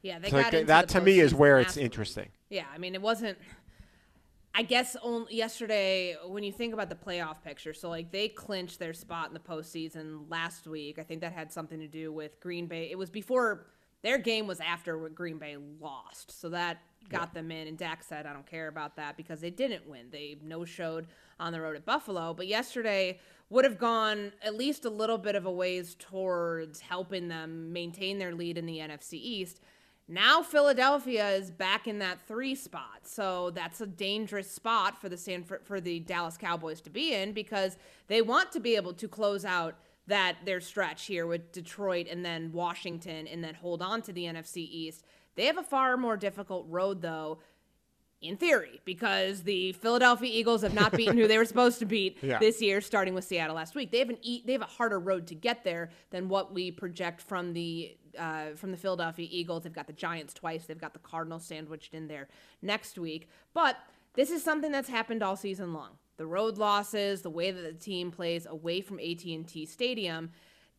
Yeah, 0.01 0.19
they 0.19 0.29
So 0.29 0.41
got 0.41 0.53
into 0.53 0.67
that 0.67 0.87
to 0.89 1.01
me 1.01 1.19
is 1.19 1.33
where 1.33 1.59
it's 1.59 1.75
last 1.75 1.83
interesting. 1.83 2.29
Yeah, 2.49 2.65
I 2.73 2.77
mean, 2.77 2.95
it 2.95 3.01
wasn't. 3.01 3.37
I 4.59 4.61
guess 4.61 4.97
only 5.01 5.37
yesterday, 5.37 6.17
when 6.27 6.43
you 6.43 6.51
think 6.51 6.73
about 6.73 6.89
the 6.89 6.95
playoff 6.95 7.41
picture, 7.41 7.73
so 7.73 7.87
like 7.87 8.11
they 8.11 8.27
clinched 8.27 8.77
their 8.77 8.91
spot 8.91 9.29
in 9.29 9.33
the 9.33 9.39
postseason 9.39 10.29
last 10.29 10.67
week. 10.67 10.99
I 10.99 11.03
think 11.03 11.21
that 11.21 11.31
had 11.31 11.49
something 11.49 11.79
to 11.79 11.87
do 11.87 12.11
with 12.11 12.41
Green 12.41 12.67
Bay. 12.67 12.91
It 12.91 12.97
was 12.97 13.09
before 13.09 13.67
their 14.01 14.17
game 14.17 14.47
was 14.47 14.59
after 14.59 14.97
what 14.97 15.15
Green 15.15 15.37
Bay 15.37 15.55
lost, 15.79 16.41
so 16.41 16.49
that 16.49 16.81
got 17.07 17.33
them 17.33 17.51
in. 17.51 17.69
And 17.69 17.77
Dak 17.77 18.03
said, 18.03 18.25
"I 18.25 18.33
don't 18.33 18.45
care 18.45 18.67
about 18.67 18.97
that 18.97 19.15
because 19.15 19.39
they 19.39 19.49
didn't 19.49 19.87
win. 19.87 20.09
They 20.11 20.37
no 20.43 20.65
showed 20.65 21.07
on 21.39 21.53
the 21.53 21.61
road 21.61 21.77
at 21.77 21.85
Buffalo, 21.85 22.33
but 22.33 22.45
yesterday 22.45 23.21
would 23.49 23.63
have 23.63 23.77
gone 23.77 24.33
at 24.41 24.55
least 24.55 24.83
a 24.83 24.89
little 24.89 25.17
bit 25.17 25.35
of 25.35 25.45
a 25.45 25.51
ways 25.51 25.95
towards 25.97 26.81
helping 26.81 27.29
them 27.29 27.71
maintain 27.71 28.19
their 28.19 28.35
lead 28.35 28.57
in 28.57 28.65
the 28.65 28.79
NFC 28.79 29.13
East." 29.13 29.61
Now 30.11 30.41
Philadelphia 30.41 31.29
is 31.33 31.51
back 31.51 31.87
in 31.87 31.99
that 31.99 32.19
three 32.27 32.55
spot, 32.55 33.01
so 33.03 33.51
that's 33.51 33.79
a 33.79 33.85
dangerous 33.85 34.49
spot 34.49 34.99
for 34.99 35.07
the 35.07 35.17
San 35.17 35.43
for 35.43 35.79
the 35.79 35.99
Dallas 35.99 36.35
Cowboys 36.35 36.81
to 36.81 36.89
be 36.89 37.13
in 37.13 37.31
because 37.31 37.77
they 38.07 38.23
want 38.23 38.51
to 38.53 38.59
be 38.59 38.75
able 38.75 38.93
to 38.93 39.07
close 39.07 39.45
out 39.45 39.75
that 40.07 40.37
their 40.45 40.61
stretch 40.61 41.05
here 41.05 41.27
with 41.27 41.51
Detroit 41.51 42.07
and 42.09 42.25
then 42.25 42.51
Washington 42.51 43.27
and 43.27 43.43
then 43.43 43.53
hold 43.53 43.83
on 43.83 44.01
to 44.01 44.11
the 44.11 44.23
NFC 44.23 44.57
East. 44.57 45.05
They 45.35 45.45
have 45.45 45.59
a 45.59 45.63
far 45.63 45.95
more 45.95 46.17
difficult 46.17 46.65
road 46.67 47.03
though, 47.03 47.37
in 48.21 48.35
theory, 48.37 48.81
because 48.85 49.43
the 49.43 49.71
Philadelphia 49.73 50.29
Eagles 50.31 50.61
have 50.63 50.73
not 50.73 50.91
beaten 50.91 51.17
who 51.17 51.27
they 51.27 51.37
were 51.37 51.45
supposed 51.53 51.79
to 51.79 51.85
beat 51.85 52.17
Yeah. 52.21 52.37
this 52.39 52.61
year, 52.61 52.81
starting 52.81 53.13
with 53.13 53.23
Seattle 53.23 53.55
last 53.55 53.75
week. 53.75 53.91
They 53.91 53.99
have 53.99 54.09
an 54.09 54.17
e- 54.21 54.43
they 54.45 54.51
have 54.53 54.61
a 54.61 54.65
harder 54.65 54.99
road 54.99 55.27
to 55.27 55.35
get 55.35 55.63
there 55.63 55.89
than 56.09 56.27
what 56.27 56.53
we 56.53 56.71
project 56.71 57.21
from 57.21 57.53
the 57.53 57.95
uh, 58.17 58.51
from 58.55 58.71
the 58.71 58.77
Philadelphia 58.77 59.27
Eagles. 59.29 59.63
They've 59.63 59.71
got 59.73 59.87
the 59.87 59.93
Giants 59.93 60.33
twice. 60.33 60.65
They've 60.65 60.79
got 60.79 60.93
the 60.93 60.99
Cardinals 60.99 61.45
sandwiched 61.45 61.93
in 61.93 62.07
there 62.07 62.27
next 62.61 62.97
week. 62.97 63.29
But 63.53 63.77
this 64.15 64.31
is 64.31 64.43
something 64.43 64.71
that's 64.71 64.89
happened 64.89 65.21
all 65.23 65.35
season 65.35 65.73
long. 65.73 65.91
The 66.17 66.25
road 66.25 66.57
losses, 66.57 67.21
the 67.21 67.29
way 67.29 67.51
that 67.51 67.61
the 67.61 67.71
team 67.73 68.11
plays 68.11 68.45
away 68.45 68.81
from 68.81 68.99
AT&T 68.99 69.65
Stadium. 69.67 70.31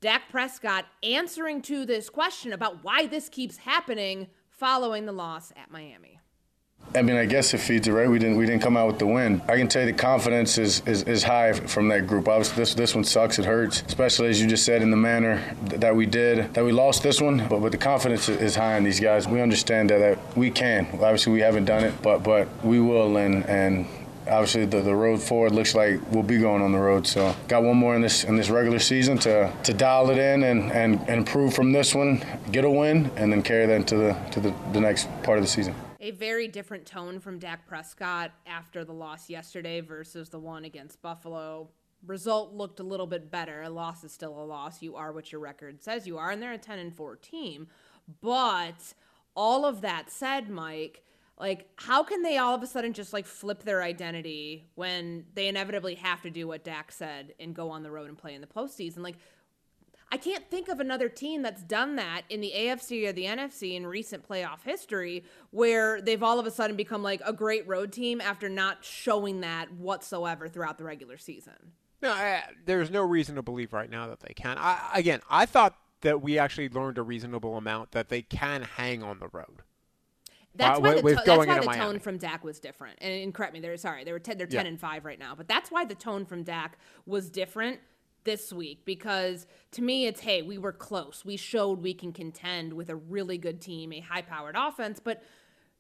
Dak 0.03 0.29
Prescott 0.31 0.87
answering 1.03 1.63
to 1.63 1.87
this 1.87 2.11
question 2.11 2.53
about 2.53 2.83
why 2.85 3.07
this 3.07 3.29
keeps 3.29 3.59
happening 3.59 4.27
following 4.49 5.07
the 5.07 5.13
loss 5.13 5.53
at 5.57 5.71
Miami. 5.71 6.19
I 6.95 7.03
mean, 7.03 7.17
I 7.17 7.25
guess 7.25 7.55
it 7.55 7.59
feeds 7.59 7.87
it, 7.87 7.93
right? 7.93 8.09
We 8.09 8.19
didn't 8.19 8.37
we 8.37 8.47
didn't 8.47 8.63
come 8.63 8.77
out 8.77 8.89
with 8.89 8.99
the 8.99 9.07
win. 9.07 9.41
I 9.47 9.57
can 9.57 9.69
tell 9.69 9.83
you 9.83 9.93
the 9.93 9.99
confidence 9.99 10.59
is, 10.59 10.83
is, 10.87 11.05
is 11.05 11.23
high 11.23 11.53
from 11.53 11.89
that 11.89 12.09
group. 12.09 12.27
Obviously, 12.27 12.57
this 12.57 12.75
this 12.75 12.95
one 12.95 13.05
sucks. 13.05 13.39
It 13.39 13.45
hurts, 13.45 13.83
especially 13.87 14.29
as 14.29 14.41
you 14.41 14.49
just 14.49 14.65
said 14.65 14.83
in 14.83 14.91
the 14.91 14.97
manner 14.97 15.41
th- 15.69 15.81
that 15.81 15.95
we 15.95 16.07
did, 16.07 16.53
that 16.55 16.65
we 16.65 16.73
lost 16.73 17.05
this 17.05 17.21
one. 17.21 17.47
But 17.49 17.61
but 17.61 17.71
the 17.71 17.79
confidence 17.79 18.29
is 18.29 18.57
high 18.57 18.77
in 18.77 18.83
these 18.83 18.99
guys. 18.99 19.29
We 19.29 19.41
understand 19.41 19.91
that, 19.91 19.99
that 19.99 20.37
we 20.37 20.51
can. 20.51 20.89
Obviously, 20.95 21.33
we 21.33 21.41
haven't 21.41 21.67
done 21.67 21.85
it, 21.85 21.95
but 22.03 22.25
but 22.25 22.49
we 22.65 22.81
will. 22.81 23.19
And 23.19 23.47
and 23.47 23.87
obviously 24.27 24.65
the, 24.65 24.81
the 24.81 24.95
road 24.95 25.23
forward 25.23 25.53
looks 25.53 25.77
like 25.77 26.01
we'll 26.11 26.25
be 26.25 26.39
going 26.39 26.61
on 26.61 26.73
the 26.73 26.79
road. 26.79 27.07
So 27.07 27.37
got 27.47 27.63
one 27.63 27.77
more 27.77 27.95
in 27.95 28.03
this 28.03 28.25
in 28.25 28.35
this 28.35 28.51
regular 28.51 28.81
season 28.81 29.17
to 29.19 29.53
to 29.63 29.73
dial 29.73 30.11
it 30.11 30.19
in 30.19 30.43
and, 30.43 30.73
and, 30.73 31.01
and 31.03 31.19
improve 31.19 31.55
from 31.55 31.71
this 31.71 31.95
one, 31.95 32.25
get 32.51 32.65
a 32.65 32.71
win, 32.71 33.13
and 33.15 33.33
then 33.33 33.43
carry 33.43 33.67
that 33.67 33.75
into 33.75 33.97
the 33.97 34.13
to 34.33 34.41
the, 34.41 34.53
the 34.73 34.81
next 34.81 35.09
part 35.23 35.39
of 35.39 35.45
the 35.45 35.51
season. 35.51 35.75
A 36.01 36.11
very 36.13 36.49
different 36.49 36.87
tone 36.87 37.21
from 37.21 37.39
Dak 37.39 37.67
Prescott 37.67 38.33
after 38.47 38.85
the 38.85 38.93
loss 38.93 39.29
yesterday 39.29 39.81
versus 39.81 40.31
the 40.31 40.39
one 40.39 40.65
against 40.65 41.03
Buffalo. 41.03 41.69
Result 42.07 42.55
looked 42.55 42.81
a 42.81 42.85
little 42.85 43.07
bit 43.07 43.31
better. 43.31 43.63
A 43.63 43.69
loss 43.69 44.03
is 44.03 44.13
still 44.13 44.41
a 44.41 44.45
loss. 44.45 44.81
You 44.81 44.97
are 44.97 45.13
what 45.13 45.31
your 45.31 45.43
record 45.43 45.83
says 45.83 46.07
you 46.07 46.17
are, 46.17 46.31
and 46.31 46.43
they're 46.43 46.53
a 46.53 46.59
10 46.59 46.79
and 46.79 46.95
4 46.95 47.17
team. 47.17 47.69
But 48.23 48.95
all 49.37 49.67
of 49.67 49.83
that 49.83 50.11
said, 50.11 50.49
Mike, 50.49 51.05
like 51.39 51.69
how 51.77 52.03
can 52.03 52.23
they 52.23 52.39
all 52.39 52.55
of 52.55 52.63
a 52.63 52.67
sudden 52.67 52.95
just 52.95 53.13
like 53.13 53.27
flip 53.27 53.63
their 53.63 53.83
identity 53.83 54.71
when 54.75 55.25
they 55.35 55.49
inevitably 55.49 55.95
have 55.97 56.23
to 56.23 56.31
do 56.31 56.49
what 56.49 56.65
Dak 56.65 56.93
said 56.93 57.35
and 57.39 57.55
go 57.55 57.71
on 57.71 57.83
the 57.83 57.91
road 57.91 58.09
and 58.09 58.17
play 58.17 58.35
in 58.35 58.41
the 58.41 58.47
postseason? 58.47 58.99
Like 58.99 59.17
I 60.13 60.17
can't 60.17 60.51
think 60.51 60.69
of 60.69 60.81
another 60.81 61.09
team 61.09 61.43
that's 61.43 61.63
done 61.63 61.97
that 61.97 62.23
in 62.29 62.41
the 62.41 62.53
AFC 62.55 63.07
or 63.07 63.13
the 63.13 63.25
NFC 63.25 63.77
in 63.77 63.87
recent 63.87 64.29
playoff 64.29 64.63
history 64.65 65.25
where 65.51 66.01
they've 66.01 66.23
all 66.23 66.41
of 66.41 66.47
a 66.47 66.51
sudden 66.51 66.77
become 66.77 67.03
like 67.03 67.23
a 67.25 67.33
great 67.33 67.67
road 67.69 67.93
team 67.93 68.21
after 68.21 68.49
not 68.49 68.85
showing 68.85 69.41
that 69.43 69.73
whatsoever 69.73 70.49
throughout 70.49 70.79
the 70.79 70.85
regular 70.85 71.17
season. 71.17 71.55
No, 72.03 72.11
I, 72.11 72.43
there's 72.65 72.91
no 72.91 73.03
reason 73.03 73.37
to 73.37 73.43
believe 73.43 73.73
right 73.73 73.91
now 73.91 74.09
that 74.09 74.21
they 74.21 74.35
can. 74.35 74.57
I, 74.59 74.91
again, 74.95 75.21
I 75.31 75.47
thought 75.47 75.77
that 76.01 76.23
we 76.23 76.39
actually 76.39 76.69
learned 76.71 76.99
a 76.99 77.03
reasonable 77.03 77.57
amount 77.57 77.93
that 77.93 78.09
they 78.09 78.23
can 78.23 78.63
hang 78.63 79.03
on 79.03 79.19
the 79.21 79.29
road. 79.29 79.63
That's 80.57 80.79
uh, 80.79 80.83
why 80.83 80.95
the, 80.95 81.03
to- 81.03 81.23
that's 81.25 81.47
why 81.47 81.61
the 81.61 81.67
tone 81.67 82.01
from 82.01 82.19
Dak 82.19 82.43
was 82.43 82.59
different. 82.59 82.99
And, 83.01 83.13
and 83.13 83.33
correct 83.35 83.53
me, 83.53 83.61
they're 83.61 83.77
sorry, 83.77 84.03
they 84.03 84.13
were 84.13 84.19
ten, 84.19 84.39
they're 84.39 84.47
ten 84.49 84.65
Yeah. 84.65 84.71
and 84.71 84.81
five 84.81 85.05
right 85.05 85.19
now, 85.19 85.35
but 85.37 85.47
that's 85.47 85.71
why 85.71 85.85
the 85.85 85.95
tone 85.95 86.25
from 86.25 86.43
Dak 86.43 86.79
was 87.07 87.31
different 87.31 87.79
this 88.31 88.53
week 88.53 88.85
because 88.85 89.47
to 89.73 89.83
me 89.83 90.07
it's 90.07 90.21
hey, 90.21 90.41
we 90.43 90.57
were 90.57 90.73
close. 90.73 91.25
We 91.25 91.37
showed 91.37 91.83
we 91.83 91.95
can 91.95 92.13
contend 92.13 92.73
with 92.73 92.89
a 92.89 92.95
really 92.97 93.39
good 93.39 93.61
team, 93.61 93.93
a 93.93 93.99
high-powered 94.01 94.55
offense, 94.57 95.01
but 95.03 95.23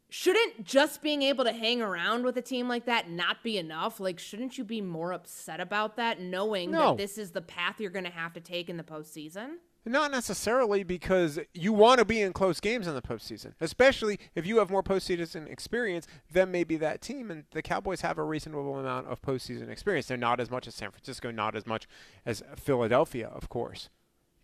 shouldn't 0.08 0.64
just 0.64 1.00
being 1.00 1.22
able 1.22 1.44
to 1.44 1.52
hang 1.52 1.80
around 1.80 2.24
with 2.24 2.36
a 2.36 2.42
team 2.42 2.66
like 2.66 2.86
that 2.86 3.08
not 3.08 3.44
be 3.44 3.56
enough? 3.58 4.00
Like, 4.00 4.18
shouldn't 4.18 4.58
you 4.58 4.64
be 4.64 4.80
more 4.80 5.12
upset 5.12 5.60
about 5.60 5.96
that, 5.96 6.20
knowing 6.20 6.72
No. 6.72 6.88
that 6.88 6.96
this 6.98 7.16
is 7.18 7.30
the 7.30 7.40
path 7.42 7.80
you're 7.80 7.92
going 7.92 8.04
to 8.04 8.10
have 8.10 8.32
to 8.32 8.40
take 8.40 8.68
in 8.68 8.76
the 8.76 8.82
postseason? 8.82 9.58
Not 9.86 10.10
necessarily 10.10 10.82
because 10.82 11.38
you 11.54 11.72
want 11.72 12.00
to 12.00 12.04
be 12.04 12.20
in 12.20 12.34
close 12.34 12.60
games 12.60 12.86
in 12.86 12.94
the 12.94 13.00
postseason, 13.00 13.54
especially 13.60 14.18
if 14.34 14.44
you 14.44 14.58
have 14.58 14.70
more 14.70 14.82
postseason 14.82 15.50
experience 15.50 16.06
than 16.30 16.50
maybe 16.50 16.76
that 16.76 17.00
team. 17.00 17.30
And 17.30 17.44
the 17.52 17.62
Cowboys 17.62 18.02
have 18.02 18.18
a 18.18 18.22
reasonable 18.22 18.78
amount 18.78 19.06
of 19.06 19.22
postseason 19.22 19.70
experience. 19.70 20.06
They're 20.06 20.18
not 20.18 20.38
as 20.38 20.50
much 20.50 20.68
as 20.68 20.74
San 20.74 20.90
Francisco, 20.90 21.30
not 21.30 21.56
as 21.56 21.66
much 21.66 21.88
as 22.26 22.42
Philadelphia, 22.56 23.28
of 23.28 23.48
course, 23.48 23.88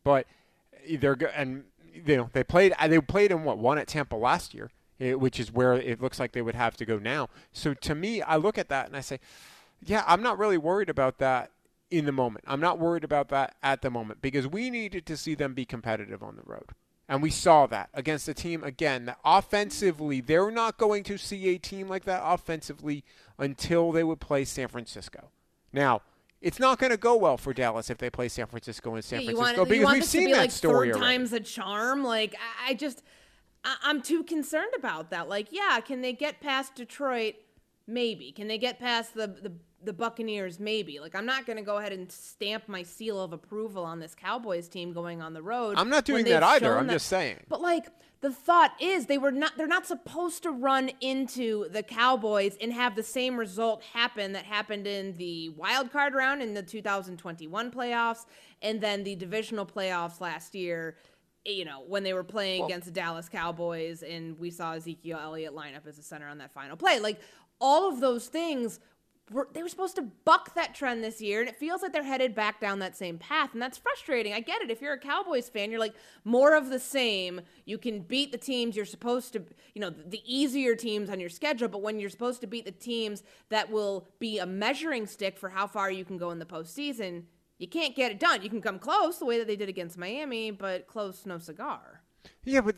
but 0.05 0.27
they're 0.99 1.17
go- 1.17 1.31
and 1.35 1.65
you 1.93 2.17
know 2.17 2.31
they 2.33 2.45
played 2.45 2.75
they 2.89 3.01
played 3.01 3.31
in 3.31 3.45
what 3.45 3.59
one 3.59 3.77
at 3.77 3.89
Tampa 3.89 4.17
last 4.17 4.55
year, 4.55 4.71
eh, 5.01 5.13
which 5.13 5.39
is 5.39 5.53
where 5.53 5.75
it 5.75 6.01
looks 6.01 6.19
like 6.19 6.33
they 6.33 6.43
would 6.43 6.55
have 6.55 6.79
to 6.79 6.87
go 6.87 6.99
now. 6.99 7.29
So 7.53 7.75
to 7.75 7.95
me, 7.95 8.23
I 8.23 8.37
look 8.37 8.57
at 8.57 8.71
that 8.71 8.87
and 8.87 8.97
I 8.97 9.01
say, 9.01 9.21
yeah, 9.85 10.03
I'm 10.07 10.23
not 10.23 10.39
really 10.39 10.59
worried 10.59 10.89
about 10.89 11.19
that 11.19 11.51
in 11.91 12.05
the 12.05 12.13
moment. 12.13 12.45
I'm 12.49 12.61
not 12.61 12.79
worried 12.79 13.05
about 13.05 13.29
that 13.29 13.57
at 13.63 13.83
the 13.83 13.91
moment 13.91 14.21
because 14.23 14.47
we 14.47 14.71
needed 14.71 15.07
to 15.07 15.17
see 15.17 15.35
them 15.35 15.55
be 15.55 15.65
competitive 15.65 16.23
on 16.23 16.37
the 16.37 16.43
road. 16.45 16.71
And 17.09 17.23
we 17.23 17.31
saw 17.31 17.67
that 17.69 17.89
against 17.95 18.27
a 18.27 18.35
team, 18.35 18.65
again, 18.65 19.05
that 19.07 19.19
offensively, 19.25 20.21
they're 20.21 20.51
not 20.51 20.77
going 20.77 21.05
to 21.05 21.17
see 21.17 21.49
a 21.55 21.59
team 21.59 21.89
like 21.89 22.05
that 22.05 22.21
offensively 22.25 23.05
until 23.39 23.93
they 23.93 24.03
would 24.03 24.19
play 24.19 24.45
San 24.45 24.67
Francisco. 24.67 25.31
Now, 25.73 26.03
it's 26.41 26.59
not 26.59 26.79
going 26.81 26.91
to 26.91 26.97
go 26.97 27.17
well 27.17 27.37
for 27.37 27.55
Dallas 27.55 27.91
if 27.91 27.99
they 27.99 28.11
play 28.11 28.29
San 28.29 28.47
Francisco 28.47 28.97
in 28.97 29.03
San 29.03 29.21
Yeah, 29.21 29.31
Francisco 29.31 29.59
want, 29.59 29.69
because 29.71 29.93
we've 29.93 30.05
seen 30.05 30.27
be 30.27 30.33
that 30.33 30.39
like 30.39 30.51
story 30.51 30.89
third 30.89 30.97
already. 30.97 31.19
time's 31.19 31.33
a 31.33 31.41
charm. 31.41 32.03
Like 32.03 32.35
I 32.67 32.75
just, 32.75 33.05
I'm 33.65 34.03
too 34.03 34.25
concerned 34.25 34.73
about 34.77 35.11
that. 35.11 35.29
Like, 35.29 35.49
yeah, 35.53 35.79
can 35.81 36.01
they 36.03 36.13
get 36.13 36.41
past 36.41 36.75
Detroit? 36.75 37.35
Maybe. 37.87 38.33
Can 38.33 38.49
they 38.49 38.59
get 38.59 38.81
past 38.81 39.15
the 39.15 39.29
the, 39.29 39.53
the 39.87 39.95
Buccaneers? 39.95 40.61
Maybe. 40.61 41.01
Like, 41.01 41.15
I'm 41.15 41.25
not 41.25 41.47
going 41.47 41.57
to 41.57 41.63
go 41.63 41.79
ahead 41.79 41.93
and 41.93 42.11
stamp 42.13 42.69
my 42.69 42.83
seal 42.83 43.21
of 43.23 43.33
approval 43.33 43.85
on 43.85 44.01
this 44.01 44.15
Cowboys 44.15 44.69
team 44.69 44.93
going 44.93 45.23
on 45.23 45.33
the 45.33 45.43
road. 45.43 45.77
I'm 45.79 45.89
not 45.89 46.05
doing 46.05 46.27
that 46.27 46.43
either. 46.43 46.77
I'm 46.77 46.87
that- 46.89 46.93
just 46.95 47.07
saying. 47.07 47.41
But 47.49 47.63
like 47.63 47.87
the 48.21 48.31
thought 48.31 48.73
is 48.81 49.07
they 49.07 49.19
were 49.19 49.31
not 49.31 49.57
they're 49.57 49.67
not 49.67 49.87
supposed 49.87 50.43
to 50.43 50.51
run 50.51 50.91
into 51.01 51.69
the 51.71 51.83
Cowboys 51.83 52.57
and 52.61 52.73
have 52.73 52.97
the 52.97 53.03
same 53.03 53.37
result 53.37 53.83
happen 53.93 54.33
that 54.33 54.45
happened 54.45 54.87
in 54.87 55.17
the 55.17 55.51
wild 55.51 55.93
card 55.93 56.15
round 56.15 56.43
in 56.43 56.55
the 56.55 56.63
2021 56.63 57.71
playoffs 57.71 58.27
and 58.63 58.81
then 58.81 59.05
the 59.05 59.15
divisional 59.15 59.67
playoffs 59.67 60.21
last 60.21 60.55
year 60.55 60.97
you 61.45 61.65
know 61.65 61.85
when 61.87 62.03
they 62.03 62.15
were 62.15 62.25
playing 62.25 62.65
against 62.65 62.87
the 62.87 62.93
Dallas 62.93 63.29
Cowboys 63.29 64.03
and 64.03 64.39
we 64.39 64.51
saw 64.51 64.73
Ezekiel 64.73 65.21
Elliott 65.23 65.55
line 65.55 65.75
up 65.75 65.87
as 65.87 65.99
a 65.99 66.03
center 66.03 66.27
on 66.27 66.39
that 66.39 66.53
final 66.53 66.77
play 66.77 66.99
like 66.99 67.21
all 67.61 67.89
of 67.89 68.01
those 68.01 68.27
things 68.27 68.81
were 69.31 69.49
they 69.53 69.63
were 69.63 69.69
supposed 69.69 69.97
to 69.97 70.03
buck 70.03 70.55
that 70.55 70.75
trend 70.75 71.03
this 71.03 71.21
year 71.21 71.41
and 71.41 71.49
it 71.49 71.57
feels 71.57 71.83
like 71.83 71.93
they're 71.93 72.05
headed 72.05 72.35
back 72.35 72.61
down 72.61 72.79
that 72.79 72.97
same 72.97 73.19
path 73.19 73.53
and 73.53 73.61
that's 73.61 73.79
frustrating. 73.79 74.33
I 74.33 74.41
get 74.41 74.63
it. 74.63 74.71
If 74.71 74.81
you're 74.81 74.93
a 74.93 74.99
cowboys 74.99 75.49
fan 75.49 75.71
you're 75.71 75.81
like 75.81 75.95
more 76.25 76.55
of 76.55 76.69
the 76.69 76.79
same. 76.79 77.41
You 77.65 77.79
can 77.79 78.01
beat 78.01 78.31
the 78.31 78.39
teams 78.39 78.77
you're 78.77 78.85
supposed 78.85 79.33
to 79.33 79.45
you 79.75 79.81
know 79.81 79.91
the 79.91 80.23
easier 80.25 80.77
teams 80.77 81.11
on 81.11 81.19
your 81.19 81.31
schedule 81.31 81.69
but 81.69 81.83
when 81.83 81.99
you're 81.99 82.11
supposed 82.11 82.41
to 82.43 82.47
beat 82.47 82.65
the 82.65 82.71
teams 82.71 83.23
that 83.49 83.71
will 83.71 84.09
be 84.21 84.39
a 84.39 84.47
measuring 84.47 85.07
stick 85.07 85.39
for 85.39 85.49
how 85.49 85.67
far 85.67 85.91
you 85.91 86.05
can 86.05 86.19
go 86.19 86.31
in 86.31 86.39
the 86.39 86.47
postseason 86.47 87.25
you 87.59 87.67
can't 87.67 87.97
get 87.97 88.13
it 88.13 88.21
done. 88.21 88.43
You 88.43 88.51
can 88.51 88.61
come 88.61 88.79
close 88.79 89.19
the 89.19 89.25
way 89.25 89.39
that 89.39 89.47
they 89.47 89.57
did 89.57 89.69
against 89.69 89.99
miami 89.99 90.51
but 90.51 90.87
close 90.87 91.27
no 91.27 91.39
cigar. 91.39 92.03
Yeah, 92.45 92.61
but 92.61 92.77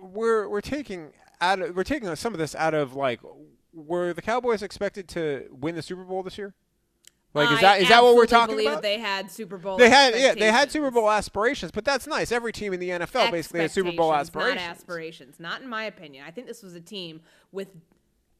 we're 0.00 0.48
we're 0.48 0.60
taking 0.60 1.12
out 1.40 1.60
of, 1.60 1.76
we're 1.76 1.84
taking 1.84 2.14
some 2.16 2.32
of 2.32 2.38
this 2.38 2.54
out 2.54 2.74
of 2.74 2.94
like 2.94 3.20
were 3.76 4.12
the 4.12 4.22
Cowboys 4.22 4.62
expected 4.62 5.06
to 5.10 5.46
win 5.52 5.74
the 5.74 5.82
Super 5.82 6.02
Bowl 6.04 6.22
this 6.22 6.38
year? 6.38 6.54
Like 7.34 7.50
is 7.50 7.58
I 7.58 7.60
that 7.60 7.80
is 7.82 7.88
that 7.90 8.02
what 8.02 8.16
we're 8.16 8.24
talking 8.26 8.54
believe 8.56 8.70
about? 8.70 8.82
they 8.82 8.98
had 8.98 9.30
super 9.30 9.58
bowl 9.58 9.76
They 9.76 9.90
had 9.90 10.14
yeah, 10.16 10.34
they 10.34 10.50
had. 10.50 10.72
Super 10.72 10.90
Bowl 10.90 11.10
aspirations, 11.10 11.70
but 11.70 11.84
that's 11.84 12.06
nice. 12.06 12.32
Every 12.32 12.50
team 12.52 12.72
in 12.72 12.80
the 12.80 12.88
NFL 12.88 13.30
basically 13.30 13.60
has 13.60 13.72
Super 13.72 13.92
Bowl 13.92 14.14
aspirations. 14.14 14.60
Not 14.62 14.70
aspirations, 14.70 15.40
not 15.40 15.60
in 15.60 15.68
my 15.68 15.84
opinion. 15.84 16.24
I 16.26 16.30
think 16.30 16.46
this 16.46 16.62
was 16.62 16.74
a 16.74 16.80
team 16.80 17.20
with 17.52 17.68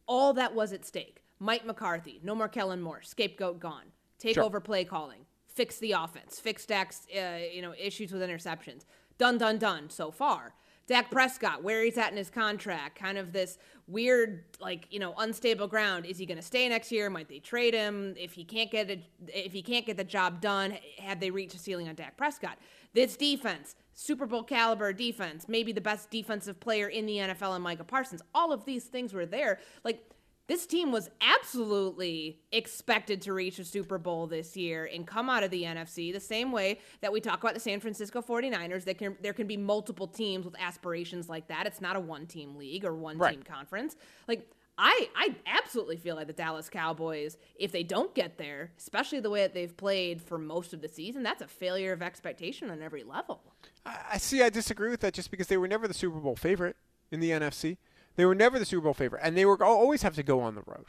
all 0.07 0.33
that 0.35 0.55
was 0.55 0.73
at 0.73 0.87
stake. 0.87 1.23
Mike 1.38 1.66
McCarthy, 1.66 2.21
no 2.25 2.35
more 2.35 2.49
Kellen 2.49 2.81
Moore, 2.81 3.02
scapegoat 3.02 3.61
gone. 3.61 3.85
Take 4.19 4.35
Sure. 4.35 4.45
over 4.45 4.61
play 4.61 4.85
calling, 4.85 5.26
fix 5.47 5.78
the 5.78 5.93
offense, 5.93 6.40
fix 6.40 6.64
Dak's 6.64 7.07
uh, 7.14 7.38
you 7.52 7.61
know 7.61 7.75
issues 7.78 8.12
with 8.12 8.23
interceptions. 8.23 8.87
Done, 9.19 9.37
done, 9.37 9.59
done. 9.59 9.90
So 9.90 10.11
far. 10.11 10.55
Dak 10.87 11.11
Prescott, 11.11 11.62
where 11.62 11.83
he's 11.83 11.99
at 11.99 12.11
in 12.12 12.16
his 12.16 12.31
contract, 12.31 12.99
kind 12.99 13.19
of 13.19 13.33
this 13.33 13.59
weird, 13.88 14.45
like 14.61 14.87
you 14.90 14.99
know, 14.99 15.14
unstable 15.19 15.66
ground. 15.66 16.07
Is 16.07 16.19
he 16.19 16.26
going 16.26 16.38
to 16.38 16.43
stay 16.43 16.69
next 16.69 16.93
year? 16.93 17.11
Might 17.11 17.28
they 17.28 17.38
trade 17.38 17.75
him 17.75 18.14
if 18.16 18.33
he 18.33 18.45
can't 18.45 18.71
get 18.71 18.90
it? 18.90 19.02
If 19.28 19.52
he 19.52 19.62
can't 19.62 19.85
get 19.85 19.97
the 19.97 20.05
job 20.05 20.40
done, 20.40 20.78
have 20.99 21.21
they 21.21 21.31
reached 21.31 21.55
a 21.55 21.59
ceiling 21.59 21.88
on 21.88 21.95
Dak 21.95 22.16
Prescott? 22.16 22.59
This 22.95 23.16
defense, 23.16 23.75
Super 23.95 24.26
Bowl 24.26 24.43
caliber 24.43 24.93
defense, 24.93 25.47
maybe 25.49 25.73
the 25.73 25.81
best 25.81 26.11
defensive 26.11 26.61
player 26.61 26.88
in 26.88 27.07
the 27.07 27.16
NFL, 27.16 27.55
and 27.55 27.64
Micah 27.64 27.85
Parsons. 27.85 28.23
All 28.35 28.52
of 28.52 28.64
these 28.64 28.85
things 28.85 29.12
were 29.12 29.26
there. 29.26 29.59
Like 29.85 30.02
this 30.49 30.67
team 30.67 30.93
was 30.93 31.11
absolutely 31.21 32.38
expected 32.53 33.21
to 33.23 33.33
reach 33.33 33.59
a 33.59 33.65
Super 33.65 33.99
Bowl 33.99 34.26
this 34.26 34.57
year 34.57 34.88
and 34.93 35.07
come 35.07 35.29
out 35.29 35.43
of 35.43 35.50
the 35.50 35.65
NFC 35.65 36.12
the 36.12 36.21
same 36.21 36.53
way 36.53 36.79
that 37.00 37.12
we 37.12 37.21
talk 37.21 37.41
about 37.43 37.55
the 37.55 37.61
San 37.61 37.81
Francisco 37.81 38.23
49ers. 38.23 38.85
There 38.85 38.95
can, 38.95 39.17
there 39.23 39.33
can 39.33 39.47
be 39.47 39.57
multiple 39.57 40.07
teams 40.07 40.45
with 40.45 40.55
aspirations 40.61 41.29
like 41.29 41.49
that. 41.49 41.67
It's 41.67 41.81
not 41.81 41.97
a 41.97 42.00
one 42.00 42.26
team 42.26 42.57
league 42.57 42.85
or 42.85 42.95
one 42.95 43.19
Right. 43.19 43.35
team 43.35 43.43
conference. 43.43 43.97
Like, 44.29 44.49
I, 44.79 45.09
I 45.17 45.35
absolutely 45.47 45.97
feel 45.97 46.17
like 46.17 46.26
the 46.26 46.35
Dallas 46.35 46.69
Cowboys, 46.69 47.38
if 47.59 47.73
they 47.73 47.83
don't 47.83 48.15
get 48.15 48.37
there, 48.37 48.73
especially 48.76 49.21
the 49.21 49.31
way 49.31 49.41
that 49.41 49.55
they've 49.55 49.75
played 49.75 50.21
for 50.21 50.37
most 50.37 50.75
of 50.75 50.83
the 50.83 50.88
season, 50.88 51.23
that's 51.23 51.41
a 51.41 51.49
failure 51.49 51.93
of 51.95 52.03
expectation 52.03 52.71
on 52.71 52.83
every 52.83 53.03
level. 53.03 53.41
I 53.87 53.97
I 54.12 54.19
see. 54.19 54.43
I 54.43 54.50
disagree 54.50 54.91
with 54.91 55.00
that 55.00 55.15
just 55.15 55.31
because 55.31 55.47
they 55.47 55.57
were 55.57 55.67
never 55.67 55.88
the 55.88 55.95
Super 55.95 56.19
Bowl 56.19 56.37
favorite 56.37 56.76
in 57.11 57.21
the 57.21 57.31
NFC. 57.31 57.79
They 58.17 58.25
were 58.25 58.35
never 58.35 58.59
the 58.59 58.65
Super 58.65 58.85
Bowl 58.85 58.95
favorite, 58.95 59.21
and 59.23 59.37
they 59.37 59.45
were 59.45 59.63
always 59.63 60.03
have 60.03 60.15
to 60.17 60.23
go 60.23 60.41
on 60.41 60.55
the 60.55 60.63
road. 60.67 60.87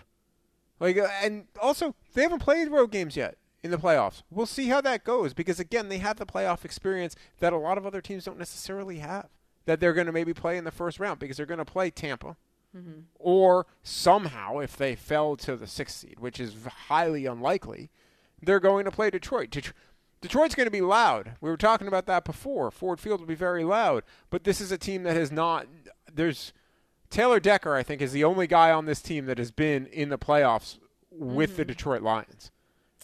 Like, 0.79 0.97
uh, 0.97 1.07
and 1.21 1.45
also 1.61 1.95
they 2.13 2.21
haven't 2.23 2.39
played 2.39 2.69
road 2.69 2.91
games 2.91 3.15
yet 3.15 3.37
in 3.63 3.71
the 3.71 3.77
playoffs. 3.77 4.21
We'll 4.29 4.45
see 4.45 4.67
how 4.67 4.81
that 4.81 5.03
goes 5.03 5.33
because 5.33 5.59
again, 5.59 5.89
they 5.89 5.97
have 5.97 6.17
the 6.17 6.25
playoff 6.25 6.63
experience 6.63 7.15
that 7.39 7.53
a 7.53 7.57
lot 7.57 7.77
of 7.77 7.85
other 7.85 8.01
teams 8.01 8.25
don't 8.25 8.37
necessarily 8.37 8.99
have. 8.99 9.27
That 9.65 9.79
they're 9.81 9.93
going 9.93 10.07
to 10.07 10.13
maybe 10.13 10.33
play 10.33 10.55
in 10.57 10.63
the 10.63 10.71
first 10.71 10.99
round 10.99 11.19
because 11.19 11.35
they're 11.37 11.45
going 11.45 11.57
to 11.57 11.65
play 11.65 11.89
Tampa, 11.89 12.37
or 13.19 13.65
somehow 13.83 14.59
if 14.59 14.77
they 14.77 14.95
fell 14.95 15.35
to 15.37 15.55
the 15.55 15.67
sixth 15.67 15.97
seed, 15.97 16.19
which 16.19 16.39
is 16.39 16.53
highly 16.87 17.25
unlikely, 17.25 17.89
they're 18.41 18.59
going 18.59 18.85
to 18.85 18.91
play 18.91 19.09
Detroit. 19.09 19.49
Det- 19.49 19.73
Detroit's 20.21 20.55
going 20.55 20.67
to 20.67 20.71
be 20.71 20.81
loud. 20.81 21.33
We 21.41 21.49
were 21.49 21.57
talking 21.57 21.87
about 21.87 22.05
that 22.05 22.23
before. 22.23 22.69
Ford 22.71 22.99
Field 22.99 23.19
will 23.19 23.27
be 23.27 23.35
very 23.35 23.63
loud, 23.63 24.03
but 24.29 24.43
this 24.43 24.61
is 24.61 24.71
a 24.71 24.77
team 24.77 25.03
that 25.03 25.15
has 25.15 25.31
not. 25.31 25.67
There's 26.13 26.53
Taylor 27.09 27.39
Decker, 27.39 27.75
I 27.75 27.83
think, 27.83 28.01
is 28.01 28.11
the 28.11 28.23
only 28.23 28.47
guy 28.47 28.71
on 28.71 28.85
this 28.85 29.01
team 29.01 29.25
that 29.25 29.37
has 29.37 29.51
been 29.51 29.87
in 29.87 30.09
the 30.09 30.17
playoffs 30.17 30.77
with 31.11 31.55
the 31.55 31.63
mm-hmm. 31.63 31.69
Detroit 31.69 32.01
Lions. 32.01 32.51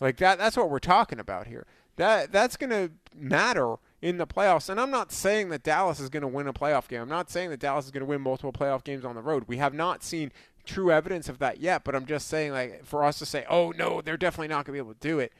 Like 0.02 0.18
that. 0.18 0.38
That's 0.38 0.58
what 0.58 0.70
we're 0.70 0.80
talking 0.80 1.20
about 1.20 1.48
here. 1.48 1.66
That 1.96 2.32
that's 2.32 2.58
going 2.58 2.72
to 2.72 2.92
matter 3.16 3.76
in 4.02 4.18
the 4.18 4.28
playoffs. 4.28 4.70
And 4.70 4.80
I'm 4.80 4.92
not 4.92 5.12
saying 5.12 5.50
that 5.50 5.64
Dallas 5.64 6.00
is 6.00 6.10
going 6.10 6.22
to 6.22 6.28
win 6.28 6.48
a 6.48 6.54
playoff 6.54 6.88
game. 6.88 7.02
I'm 7.02 7.10
not 7.10 7.30
saying 7.30 7.52
that 7.52 7.60
Dallas 7.60 7.86
is 7.86 7.92
going 7.92 8.02
to 8.02 8.06
win 8.06 8.22
multiple 8.22 8.52
playoff 8.52 8.84
games 8.84 9.06
on 9.06 9.16
the 9.16 9.22
road. 9.22 9.46
We 9.48 9.58
have 9.58 9.74
not 9.74 10.04
seen 10.04 10.32
true 10.66 10.92
evidence 10.92 11.30
of 11.30 11.40
that 11.40 11.60
yet. 11.60 11.84
But 11.84 11.96
I'm 11.96 12.06
just 12.06 12.28
saying, 12.28 12.52
like, 12.52 12.84
for 12.84 13.04
us 13.04 13.20
to 13.20 13.26
say, 13.26 13.46
oh 13.50 13.72
no, 13.72 14.02
they're 14.02 14.18
definitely 14.18 14.50
not 14.50 14.66
going 14.66 14.78
to 14.78 14.84
be 14.84 14.86
able 14.86 14.94
to 14.94 15.00
do 15.00 15.20
it. 15.20 15.32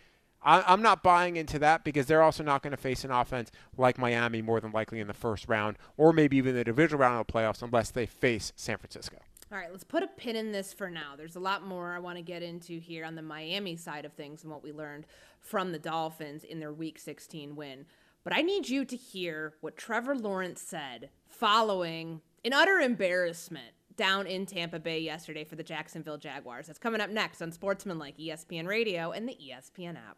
I, 0.44 0.74
am 0.74 0.82
not 0.82 1.04
buying 1.04 1.36
into 1.36 1.60
that 1.60 1.84
because 1.84 2.06
they're 2.06 2.22
also 2.22 2.44
not 2.44 2.62
going 2.62 2.72
to 2.72 2.78
face 2.78 3.04
an 3.04 3.12
offense 3.12 3.52
like 3.78 3.98
Miami 3.98 4.42
more 4.42 4.60
than 4.60 4.72
likely 4.72 5.00
in 5.00 5.08
the 5.08 5.14
first 5.14 5.48
round 5.48 5.78
or 5.98 6.14
maybe 6.14 6.38
even 6.38 6.56
the 6.56 6.64
divisional 6.64 7.00
round 7.00 7.20
of 7.20 7.28
the 7.28 7.34
playoffs 7.34 7.62
unless 7.62 7.92
they 7.92 8.06
face 8.06 8.54
San 8.56 8.78
Francisco. 8.78 9.18
All 9.52 9.58
right, 9.58 9.72
let's 9.72 9.84
put 9.84 10.02
a 10.04 10.08
pin 10.08 10.36
in 10.36 10.52
this 10.52 10.74
for 10.74 10.90
now. 10.90 11.16
There's 11.16 11.36
a 11.36 11.40
lot 11.40 11.66
more 11.66 11.94
I 11.94 12.00
want 12.00 12.18
to 12.18 12.24
get 12.24 12.42
into 12.42 12.80
here 12.80 13.06
on 13.06 13.16
the 13.16 13.22
Miami 13.22 13.76
side 13.76 14.04
of 14.04 14.14
things 14.14 14.42
and 14.42 14.52
what 14.52 14.64
we 14.64 14.72
learned 14.72 15.06
from 15.40 15.72
the 15.72 15.80
Dolphins 15.80 16.44
in 16.44 16.60
their 16.60 16.74
Week 16.74 16.98
16 16.98 17.56
win. 17.56 17.86
But 18.24 18.34
I 18.34 18.42
need 18.42 18.70
you 18.70 18.84
to 18.86 18.96
hear 18.96 19.54
what 19.62 19.78
Trevor 19.78 20.16
Lawrence 20.16 20.62
said 20.62 21.10
following 21.28 22.22
an 22.44 22.54
utter 22.54 22.80
embarrassment 22.80 23.74
down 23.96 24.26
in 24.28 24.46
Tampa 24.46 24.80
Bay 24.80 25.00
yesterday 25.00 25.44
for 25.44 25.56
the 25.56 25.64
Jacksonville 25.64 26.18
Jaguars. 26.18 26.68
That's 26.68 26.80
coming 26.80 27.02
up 27.02 27.10
next 27.10 27.42
on 27.42 27.52
Sportsmanlike 27.52 28.18
ESPN 28.18 28.68
Radio 28.68 29.12
and 29.12 29.28
the 29.28 29.38
ESPN 29.38 29.98
app. 29.98 30.18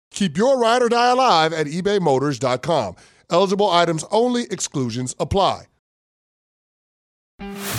Keep 0.11 0.37
your 0.37 0.59
ride 0.59 0.83
or 0.83 0.89
die 0.89 1.11
alive 1.11 1.53
at 1.53 1.67
ebaymotors.com. 1.67 2.95
Eligible 3.29 3.69
items 3.69 4.05
only, 4.11 4.43
exclusions 4.51 5.15
apply. 5.19 5.65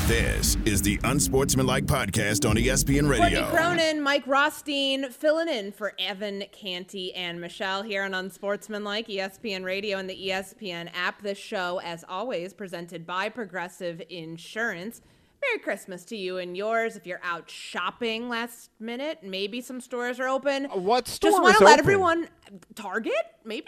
This 0.08 0.56
is 0.64 0.82
the 0.82 0.98
Unsportsmanlike 1.04 1.84
Podcast 1.86 2.48
on 2.48 2.56
ESPN 2.56 3.08
Radio. 3.08 3.42
Courtney 3.42 3.56
Cronin, 3.56 4.02
Mike 4.02 4.26
Rothstein 4.26 5.08
filling 5.10 5.48
in 5.48 5.70
for 5.70 5.92
Evan 5.98 6.42
Canty 6.50 7.14
and 7.14 7.40
Michelle 7.40 7.84
here 7.84 8.02
on 8.02 8.12
Unsportsmanlike, 8.12 9.06
ESPN 9.06 9.64
Radio 9.64 9.98
and 9.98 10.10
the 10.10 10.28
ESPN 10.28 10.90
app. 10.92 11.22
This 11.22 11.38
show, 11.38 11.80
as 11.84 12.04
always, 12.08 12.52
presented 12.52 13.06
by 13.06 13.28
Progressive 13.28 14.02
Insurance. 14.10 15.02
Merry 15.48 15.58
Christmas 15.58 16.04
to 16.06 16.16
you 16.16 16.38
and 16.38 16.56
yours. 16.56 16.96
If 16.96 17.06
you're 17.06 17.20
out 17.22 17.50
shopping 17.50 18.28
last 18.28 18.70
minute, 18.78 19.18
maybe 19.22 19.60
some 19.60 19.80
stores 19.80 20.20
are 20.20 20.28
open. 20.28 20.66
Uh, 20.66 20.78
what 20.78 21.08
store 21.08 21.30
Just 21.30 21.42
want 21.42 21.56
to 21.58 21.64
let 21.64 21.74
open? 21.74 21.84
everyone 21.84 22.28
Target, 22.74 23.14
maybe. 23.44 23.66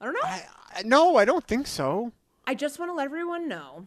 I 0.00 0.04
don't 0.06 0.14
know. 0.14 0.20
I, 0.24 0.44
I, 0.74 0.82
no, 0.82 1.16
I 1.16 1.24
don't 1.24 1.46
think 1.46 1.66
so. 1.66 2.12
I 2.46 2.54
just 2.54 2.78
want 2.78 2.90
to 2.90 2.94
let 2.94 3.04
everyone 3.06 3.48
know, 3.48 3.86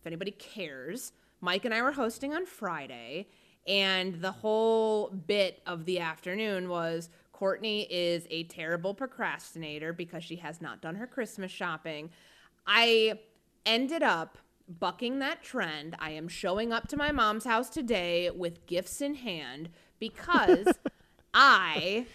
if 0.00 0.06
anybody 0.06 0.32
cares, 0.32 1.12
Mike 1.40 1.64
and 1.64 1.72
I 1.72 1.80
were 1.82 1.92
hosting 1.92 2.34
on 2.34 2.44
Friday, 2.44 3.28
and 3.66 4.20
the 4.20 4.32
whole 4.32 5.08
bit 5.08 5.62
of 5.66 5.84
the 5.86 6.00
afternoon 6.00 6.68
was 6.68 7.08
Courtney 7.32 7.82
is 7.90 8.26
a 8.30 8.44
terrible 8.44 8.94
procrastinator 8.94 9.92
because 9.92 10.22
she 10.22 10.36
has 10.36 10.60
not 10.60 10.82
done 10.82 10.96
her 10.96 11.06
Christmas 11.06 11.50
shopping. 11.50 12.10
I 12.66 13.20
ended 13.64 14.02
up 14.02 14.38
bucking 14.68 15.18
that 15.20 15.42
trend. 15.42 15.96
I 15.98 16.10
am 16.10 16.28
showing 16.28 16.72
up 16.72 16.88
to 16.88 16.96
my 16.96 17.12
mom's 17.12 17.44
house 17.44 17.68
today 17.68 18.30
with 18.30 18.66
gifts 18.66 19.00
in 19.00 19.14
hand 19.14 19.70
because 19.98 20.66
I 21.34 22.06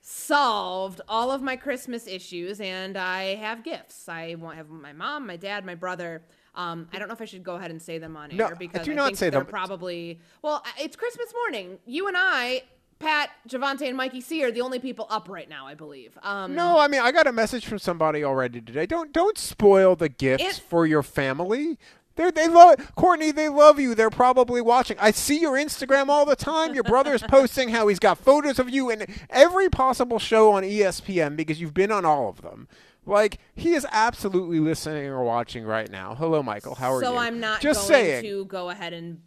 solved 0.00 1.00
all 1.08 1.32
of 1.32 1.42
my 1.42 1.56
Christmas 1.56 2.06
issues 2.06 2.60
and 2.60 2.96
I 2.96 3.34
have 3.34 3.64
gifts. 3.64 4.08
I 4.08 4.36
want 4.36 4.56
have 4.56 4.68
my 4.68 4.92
mom, 4.92 5.26
my 5.26 5.36
dad, 5.36 5.64
my 5.66 5.74
brother. 5.74 6.22
Um, 6.54 6.88
I 6.92 6.98
don't 6.98 7.08
know 7.08 7.14
if 7.14 7.20
I 7.20 7.24
should 7.26 7.42
go 7.42 7.56
ahead 7.56 7.70
and 7.70 7.82
say 7.82 7.98
them 7.98 8.16
on 8.16 8.30
No, 8.34 8.46
air 8.46 8.54
because 8.56 8.84
do 8.86 8.92
I 8.92 8.94
not 8.94 9.06
think 9.06 9.18
say 9.18 9.30
they're 9.30 9.40
them. 9.40 9.48
probably 9.48 10.20
well. 10.42 10.62
It's 10.80 10.96
Christmas 10.96 11.32
morning. 11.34 11.78
You 11.86 12.06
and 12.08 12.16
I, 12.16 12.62
Pat, 12.98 13.30
Javante, 13.48 13.86
and 13.86 13.96
Mikey 13.96 14.20
C 14.20 14.42
are 14.42 14.50
the 14.50 14.62
only 14.62 14.78
people 14.78 15.06
up 15.10 15.28
right 15.28 15.48
now, 15.48 15.66
I 15.66 15.74
believe. 15.74 16.16
Um, 16.22 16.54
No, 16.54 16.78
I 16.78 16.88
mean 16.88 17.00
I 17.00 17.12
got 17.12 17.26
a 17.26 17.32
message 17.32 17.66
from 17.66 17.78
somebody 17.78 18.24
already 18.24 18.60
today. 18.60 18.86
Don't 18.86 19.12
don't 19.12 19.36
spoil 19.38 19.96
the 19.96 20.08
gifts 20.08 20.42
It- 20.44 20.62
for 20.68 20.86
your 20.86 21.02
family. 21.02 21.78
They 22.14 22.30
they 22.30 22.48
love 22.48 22.94
Courtney. 22.96 23.30
They 23.30 23.50
love 23.50 23.78
you. 23.78 23.94
They're 23.94 24.08
probably 24.08 24.62
watching. 24.62 24.96
I 24.98 25.10
see 25.10 25.38
your 25.38 25.52
Instagram 25.52 26.08
all 26.08 26.24
the 26.24 26.34
time. 26.36 26.74
Your 26.74 26.84
brother's 26.84 27.22
posting 27.28 27.68
how 27.68 27.88
he's 27.88 27.98
got 27.98 28.16
photos 28.16 28.58
of 28.58 28.70
you 28.70 28.88
in 28.88 29.04
every 29.28 29.68
possible 29.68 30.18
show 30.18 30.52
on 30.52 30.62
ESPN 30.62 31.36
because 31.36 31.60
you've 31.60 31.74
been 31.74 31.92
on 31.92 32.06
all 32.06 32.30
of 32.30 32.40
them. 32.40 32.68
Like 33.04 33.38
he 33.54 33.74
is 33.74 33.86
absolutely 33.92 34.58
listening 34.60 35.04
or 35.06 35.22
watching 35.24 35.64
right 35.64 35.90
now. 35.90 36.14
Hello, 36.14 36.42
Michael. 36.42 36.74
How 36.76 36.94
are 36.94 37.00
you? 37.02 37.06
so 37.06 37.18
I'm 37.18 37.38
not 37.38 37.60
just 37.60 37.86
going 37.86 38.02
saying. 38.04 38.22
to 38.24 38.46
go 38.46 38.70
ahead 38.70 38.94
and 38.94 39.20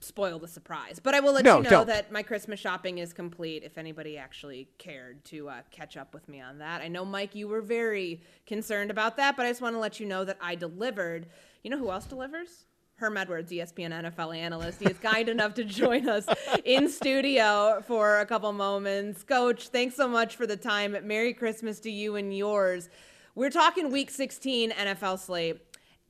spoil 0.00 0.38
the 0.38 0.48
surprise. 0.48 0.98
But 0.98 1.14
I 1.14 1.20
will 1.20 1.32
let 1.34 1.44
No, 1.44 1.58
you 1.58 1.62
know 1.64 1.70
don't. 1.70 1.86
that 1.88 2.10
my 2.10 2.22
Christmas 2.22 2.58
shopping 2.58 2.98
is 2.98 3.12
complete 3.12 3.62
if 3.64 3.78
anybody 3.78 4.16
actually 4.16 4.68
cared 4.78 5.24
to 5.26 5.48
uh, 5.48 5.60
catch 5.70 5.96
up 5.96 6.14
with 6.14 6.28
me 6.28 6.40
on 6.40 6.58
that. 6.58 6.80
I 6.80 6.88
know, 6.88 7.04
Mike, 7.04 7.34
you 7.34 7.48
were 7.48 7.60
very 7.60 8.22
concerned 8.46 8.90
about 8.90 9.16
that, 9.18 9.36
but 9.36 9.46
I 9.46 9.50
just 9.50 9.60
want 9.60 9.74
to 9.74 9.80
let 9.80 10.00
you 10.00 10.06
know 10.06 10.24
that 10.24 10.38
I 10.40 10.54
delivered. 10.54 11.26
You 11.62 11.70
know 11.70 11.78
who 11.78 11.90
else 11.90 12.06
delivers? 12.06 12.64
Herm 12.96 13.16
Edwards, 13.16 13.50
ESPN 13.50 13.92
NFL 13.92 14.36
analyst. 14.36 14.80
He 14.80 14.86
is 14.86 14.98
kind 14.98 15.28
enough 15.30 15.54
to 15.54 15.64
join 15.64 16.08
us 16.08 16.26
in 16.64 16.88
studio 16.88 17.82
for 17.86 18.20
a 18.20 18.26
couple 18.26 18.52
moments. 18.52 19.22
Coach, 19.22 19.68
thanks 19.68 19.96
so 19.96 20.06
much 20.08 20.36
for 20.36 20.46
the 20.46 20.56
time. 20.56 20.96
Merry 21.04 21.32
Christmas 21.32 21.80
to 21.80 21.90
you 21.90 22.16
and 22.16 22.36
yours. 22.36 22.88
We're 23.34 23.50
talking 23.50 23.90
week 23.90 24.10
16 24.10 24.72
NFL 24.72 25.18
slate 25.18 25.60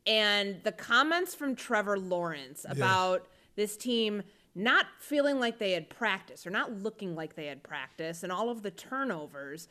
and 0.06 0.56
the 0.64 0.72
comments 0.72 1.34
from 1.34 1.54
Trevor 1.54 1.98
Lawrence 1.98 2.64
about 2.68 3.28
this 3.56 3.76
team 3.76 4.22
not 4.54 4.86
feeling 4.98 5.38
like 5.38 5.58
they 5.58 5.72
had 5.72 5.88
practice 5.90 6.46
or 6.46 6.50
not 6.50 6.72
looking 6.82 7.14
like 7.14 7.34
they 7.36 7.46
had 7.46 7.62
practice 7.62 8.22
and 8.22 8.32
all 8.32 8.50
of 8.50 8.62
the 8.62 8.70
turnovers. 8.70 9.68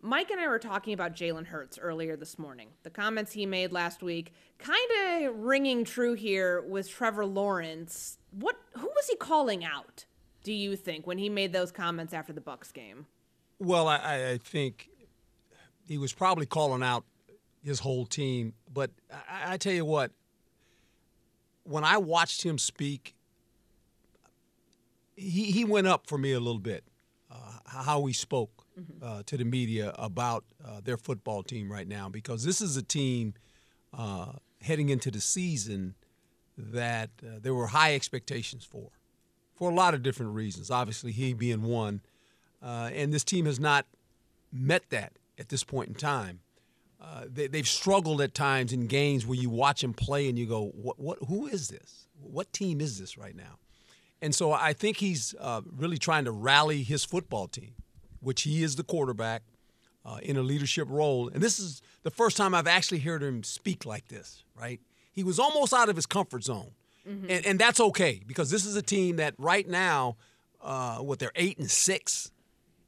Mike 0.00 0.30
and 0.30 0.40
I 0.40 0.48
were 0.48 0.58
talking 0.58 0.94
about 0.94 1.14
Jalen 1.14 1.46
Hurts 1.46 1.78
earlier 1.78 2.16
this 2.16 2.38
morning. 2.38 2.68
The 2.82 2.90
comments 2.90 3.32
he 3.32 3.46
made 3.46 3.70
last 3.72 4.02
week 4.02 4.32
kind 4.58 4.80
of 5.26 5.36
ringing 5.38 5.84
true 5.84 6.14
here 6.14 6.62
with 6.62 6.88
Trevor 6.90 7.26
Lawrence. 7.26 8.18
What 8.32 8.56
who 8.74 8.86
was 8.86 9.06
he 9.08 9.16
calling 9.16 9.64
out? 9.64 10.06
Do 10.42 10.52
you 10.52 10.74
think 10.76 11.06
when 11.06 11.18
he 11.18 11.28
made 11.28 11.52
those 11.52 11.70
comments 11.70 12.12
after 12.12 12.32
the 12.32 12.40
Bucs 12.40 12.72
game? 12.72 13.06
Well, 13.60 13.86
I- 13.86 13.98
I, 13.98 14.30
I 14.30 14.38
think 14.38 14.88
he 15.86 15.98
was 15.98 16.12
probably 16.12 16.46
calling 16.46 16.82
out 16.82 17.04
his 17.62 17.78
whole 17.78 18.06
team. 18.06 18.54
But 18.72 18.90
I, 19.30 19.52
I 19.52 19.56
tell 19.56 19.72
you 19.72 19.84
what, 19.84 20.10
when 21.64 21.84
I 21.84 21.98
watched 21.98 22.42
him 22.42 22.58
speak, 22.58 23.14
he, 25.22 25.50
he 25.50 25.64
went 25.64 25.86
up 25.86 26.06
for 26.06 26.18
me 26.18 26.32
a 26.32 26.40
little 26.40 26.60
bit. 26.60 26.84
Uh, 27.30 27.58
how 27.64 28.04
he 28.04 28.12
spoke 28.12 28.66
uh, 29.02 29.22
to 29.24 29.38
the 29.38 29.44
media 29.44 29.94
about 29.96 30.44
uh, 30.62 30.80
their 30.84 30.98
football 30.98 31.42
team 31.42 31.72
right 31.72 31.88
now, 31.88 32.08
because 32.08 32.44
this 32.44 32.60
is 32.60 32.76
a 32.76 32.82
team 32.82 33.32
uh, 33.96 34.32
heading 34.60 34.90
into 34.90 35.10
the 35.10 35.20
season 35.20 35.94
that 36.58 37.10
uh, 37.22 37.38
there 37.40 37.54
were 37.54 37.68
high 37.68 37.94
expectations 37.94 38.64
for, 38.64 38.90
for 39.54 39.70
a 39.70 39.74
lot 39.74 39.94
of 39.94 40.02
different 40.02 40.34
reasons. 40.34 40.70
Obviously, 40.70 41.10
he 41.10 41.32
being 41.32 41.62
one. 41.62 42.02
Uh, 42.62 42.90
and 42.94 43.12
this 43.12 43.24
team 43.24 43.46
has 43.46 43.58
not 43.58 43.86
met 44.52 44.82
that 44.90 45.14
at 45.38 45.48
this 45.48 45.64
point 45.64 45.88
in 45.88 45.94
time. 45.94 46.40
Uh, 47.00 47.24
they, 47.26 47.46
they've 47.48 47.66
struggled 47.66 48.20
at 48.20 48.34
times 48.34 48.72
in 48.72 48.86
games 48.86 49.26
where 49.26 49.38
you 49.38 49.50
watch 49.50 49.80
them 49.80 49.94
play 49.94 50.28
and 50.28 50.38
you 50.38 50.46
go, 50.46 50.66
what, 50.74 51.00
what, 51.00 51.18
who 51.28 51.46
is 51.46 51.68
this? 51.68 52.06
What 52.20 52.52
team 52.52 52.80
is 52.80 52.98
this 53.00 53.18
right 53.18 53.34
now? 53.34 53.58
And 54.22 54.32
so 54.32 54.52
I 54.52 54.72
think 54.72 54.98
he's 54.98 55.34
uh, 55.40 55.62
really 55.76 55.98
trying 55.98 56.24
to 56.26 56.30
rally 56.30 56.84
his 56.84 57.04
football 57.04 57.48
team, 57.48 57.74
which 58.20 58.42
he 58.42 58.62
is 58.62 58.76
the 58.76 58.84
quarterback 58.84 59.42
uh, 60.06 60.18
in 60.22 60.36
a 60.36 60.42
leadership 60.42 60.86
role. 60.88 61.28
And 61.28 61.42
this 61.42 61.58
is 61.58 61.82
the 62.04 62.10
first 62.10 62.36
time 62.36 62.54
I've 62.54 62.68
actually 62.68 63.00
heard 63.00 63.20
him 63.20 63.42
speak 63.42 63.84
like 63.84 64.06
this, 64.06 64.44
right? 64.56 64.80
He 65.10 65.24
was 65.24 65.40
almost 65.40 65.74
out 65.74 65.88
of 65.88 65.96
his 65.96 66.06
comfort 66.06 66.44
zone. 66.44 66.70
Mm-hmm. 67.06 67.30
And, 67.30 67.46
and, 67.46 67.58
that's 67.58 67.80
okay 67.80 68.22
because 68.24 68.48
this 68.48 68.64
is 68.64 68.76
a 68.76 68.82
team 68.82 69.16
that 69.16 69.34
right 69.36 69.68
now, 69.68 70.16
uh, 70.60 70.98
what 70.98 71.18
they're 71.18 71.32
eight 71.34 71.58
and 71.58 71.68
six, 71.68 72.30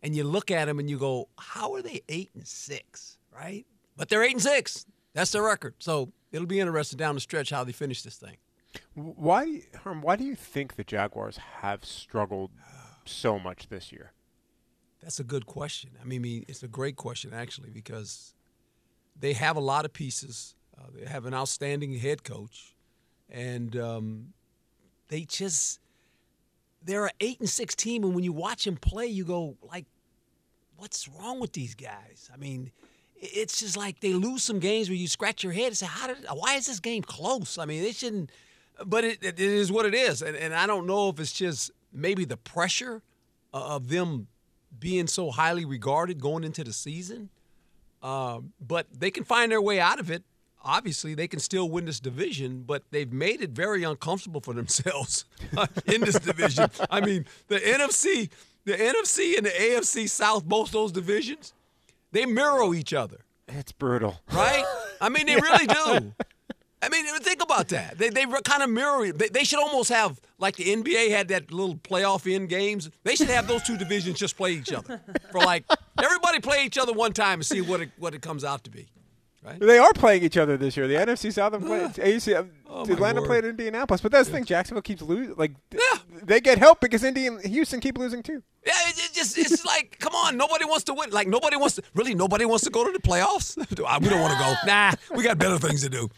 and 0.05 0.14
you 0.14 0.23
look 0.23 0.53
at 0.53 0.66
them 0.66 0.79
and 0.79 0.88
you 0.88 0.99
go, 0.99 1.29
how 1.37 1.75
are 1.75 1.83
they 1.83 2.01
eight 2.09 2.31
and 2.33 2.47
six, 2.47 3.18
right? 3.35 3.66
But 3.97 4.09
they're 4.09 4.23
eight 4.23 4.35
and 4.35 4.42
six. 4.42 4.87
That's 5.14 5.33
their 5.33 5.42
record. 5.42 5.75
So 5.81 6.12
it'll 6.31 6.47
be 6.47 6.61
interesting 6.61 6.97
down 6.97 7.16
the 7.16 7.20
stretch 7.20 7.51
how 7.51 7.64
they 7.64 7.73
finish 7.73 8.03
this 8.03 8.16
thing. 8.16 8.37
Why, 8.94 9.62
Herm, 9.82 10.02
why 10.02 10.16
do 10.16 10.24
you 10.24 10.34
think 10.34 10.76
the 10.76 10.84
Jaguars 10.84 11.38
have 11.60 11.84
struggled 11.84 12.50
so 13.04 13.38
much 13.38 13.68
this 13.68 13.92
year? 13.92 14.12
That's 15.02 15.20
a 15.20 15.24
good 15.24 15.46
question. 15.46 15.90
I 16.00 16.04
mean, 16.04 16.44
it's 16.48 16.62
a 16.62 16.68
great 16.68 16.96
question 16.96 17.32
actually 17.34 17.70
because 17.70 18.34
they 19.18 19.34
have 19.34 19.56
a 19.56 19.60
lot 19.60 19.84
of 19.84 19.92
pieces. 19.92 20.54
Uh, 20.76 20.87
they 20.94 21.06
have 21.06 21.26
an 21.26 21.34
outstanding 21.34 21.94
head 21.98 22.24
coach, 22.24 22.74
and 23.28 23.76
um, 23.76 24.32
they 25.08 25.22
just 25.22 25.78
they're 26.82 27.06
an 27.06 27.12
eight 27.20 27.38
and 27.40 27.48
six 27.48 27.74
team. 27.74 28.02
And 28.02 28.14
when 28.14 28.24
you 28.24 28.32
watch 28.32 28.64
them 28.64 28.76
play, 28.76 29.06
you 29.06 29.24
go 29.24 29.56
like, 29.62 29.84
"What's 30.76 31.06
wrong 31.08 31.38
with 31.38 31.52
these 31.52 31.74
guys?" 31.74 32.30
I 32.32 32.38
mean, 32.38 32.72
it's 33.16 33.60
just 33.60 33.76
like 33.76 34.00
they 34.00 34.14
lose 34.14 34.42
some 34.42 34.58
games 34.58 34.88
where 34.88 34.96
you 34.96 35.06
scratch 35.06 35.44
your 35.44 35.52
head 35.52 35.68
and 35.68 35.76
say, 35.76 35.87
"How 35.87 36.06
did? 36.06 36.16
Why 36.32 36.54
is 36.54 36.66
this 36.66 36.80
game 36.80 37.02
close?" 37.02 37.58
I 37.58 37.66
mean, 37.66 37.82
they 37.82 37.92
shouldn't 37.92 38.30
but 38.84 39.04
it, 39.04 39.22
it 39.22 39.38
is 39.38 39.70
what 39.70 39.87
it 39.87 39.94
is. 39.94 40.22
And, 40.22 40.37
and 40.37 40.54
I 40.54 40.66
don't 40.66 40.87
know 40.87 41.08
if 41.08 41.20
it's 41.20 41.32
just 41.32 41.70
maybe 41.92 42.24
the 42.24 42.37
pressure 42.37 43.02
of 43.52 43.88
them 43.88 44.26
being 44.78 45.06
so 45.06 45.30
highly 45.30 45.64
regarded 45.64 46.20
going 46.20 46.44
into 46.44 46.64
the 46.64 46.72
season. 46.72 47.30
Uh, 48.02 48.40
but 48.60 48.87
they 48.92 49.10
can 49.10 49.24
find 49.24 49.50
their 49.50 49.62
way 49.62 49.80
out 49.80 49.98
of 49.98 50.10
it. 50.10 50.24
Obviously, 50.62 51.14
they 51.14 51.28
can 51.28 51.40
still 51.40 51.68
win 51.68 51.84
this 51.84 52.00
division, 52.00 52.64
but 52.66 52.82
they've 52.90 53.12
made 53.12 53.42
it 53.42 53.50
very 53.50 53.82
uncomfortable 53.82 54.40
for 54.40 54.54
themselves 54.54 55.24
in 55.87 56.00
this 56.00 56.18
division. 56.18 56.70
I 56.90 57.00
mean, 57.00 57.26
the 57.48 57.60
NFC, 57.60 58.30
the 58.64 58.72
NFC 58.72 59.37
and 59.37 59.46
the 59.46 59.50
AFC 59.50 60.08
South, 60.08 60.44
both 60.44 60.70
those 60.70 60.92
divisions, 60.92 61.52
they 62.12 62.26
mirror 62.26 62.74
each 62.74 62.92
other. 62.92 63.20
It's 63.48 63.72
brutal, 63.72 64.20
right? 64.32 64.64
I 65.00 65.08
mean, 65.08 65.26
they 65.26 65.37
really 65.40 65.66
do. 65.66 66.14
I 66.85 66.88
mean, 66.90 67.07
think 67.20 67.42
about 67.42 67.68
that. 67.68 67.97
They 67.97 68.11
they 68.11 68.27
kind 68.44 68.62
of 68.62 68.68
mirror. 68.68 69.11
They, 69.12 69.29
they 69.29 69.44
should 69.44 69.59
almost 69.59 69.88
have 69.88 70.20
like 70.38 70.57
the 70.57 70.64
NBA 70.64 71.11
had 71.11 71.29
that 71.29 71.51
little 71.51 71.77
playoff 71.77 72.31
in 72.31 72.47
games. 72.47 72.90
They 73.05 73.16
should 73.16 73.31
have 73.31 73.49
those 73.49 73.62
two 73.62 73.79
divisions 73.79 74.18
just 74.18 74.37
play 74.37 74.53
each 74.53 74.73
other 74.73 75.01
for 75.31 75.40
like 75.40 75.64
everybody 76.03 76.40
play 76.40 76.64
each 76.64 76.77
other 76.77 76.92
one 76.92 77.12
time 77.12 77.38
and 77.38 77.47
see 77.47 77.62
what 77.62 77.81
it 77.81 77.90
what 77.99 78.14
it 78.14 78.20
comes 78.20 78.44
out 78.44 78.64
to 78.64 78.70
be. 78.70 78.88
Right? 79.42 79.61
They 79.61 79.79
are 79.79 79.92
playing 79.92 80.23
each 80.23 80.38
other 80.38 80.57
this 80.57 80.75
year. 80.75 80.88
The 80.88 80.94
NFC 80.94 81.31
South 81.31 81.53
and 81.53 81.66
play, 81.66 81.81
AFC, 81.81 82.49
oh 82.66 82.83
Atlanta 82.90 83.20
played 83.20 83.44
Indianapolis, 83.44 84.01
but 84.01 84.11
that's 84.11 84.29
the 84.29 84.35
thing. 84.35 84.47
Jacksonville 84.47 84.81
keeps 84.81 85.03
losing. 85.03 85.35
Like 85.37 85.53
yeah. 85.70 85.81
they 86.23 86.40
get 86.40 86.57
help 86.57 86.81
because 86.81 87.05
Indian 87.05 87.38
Houston 87.40 87.81
keep 87.81 87.99
losing 87.99 88.23
too. 88.23 88.42
Yeah, 88.66 88.73
it, 88.88 88.99
it 88.99 89.12
just 89.12 89.37
it's 89.37 89.64
like 89.66 89.99
come 89.99 90.14
on, 90.14 90.38
nobody 90.38 90.64
wants 90.64 90.85
to 90.85 90.94
win. 90.94 91.11
Like 91.11 91.29
nobody 91.29 91.57
wants 91.57 91.77
to 91.77 91.83
really 91.94 92.14
nobody 92.14 92.47
wants 92.47 92.64
to 92.64 92.70
go 92.70 92.87
to 92.87 92.92
the 92.92 93.01
playoffs. 93.01 93.57
we 94.03 94.09
don't 94.09 94.20
want 94.20 94.33
to 94.33 94.38
go. 94.38 94.55
Nah, 94.66 94.92
we 95.14 95.23
got 95.23 95.38
better 95.38 95.59
things 95.59 95.83
to 95.83 95.90
do. 95.90 96.09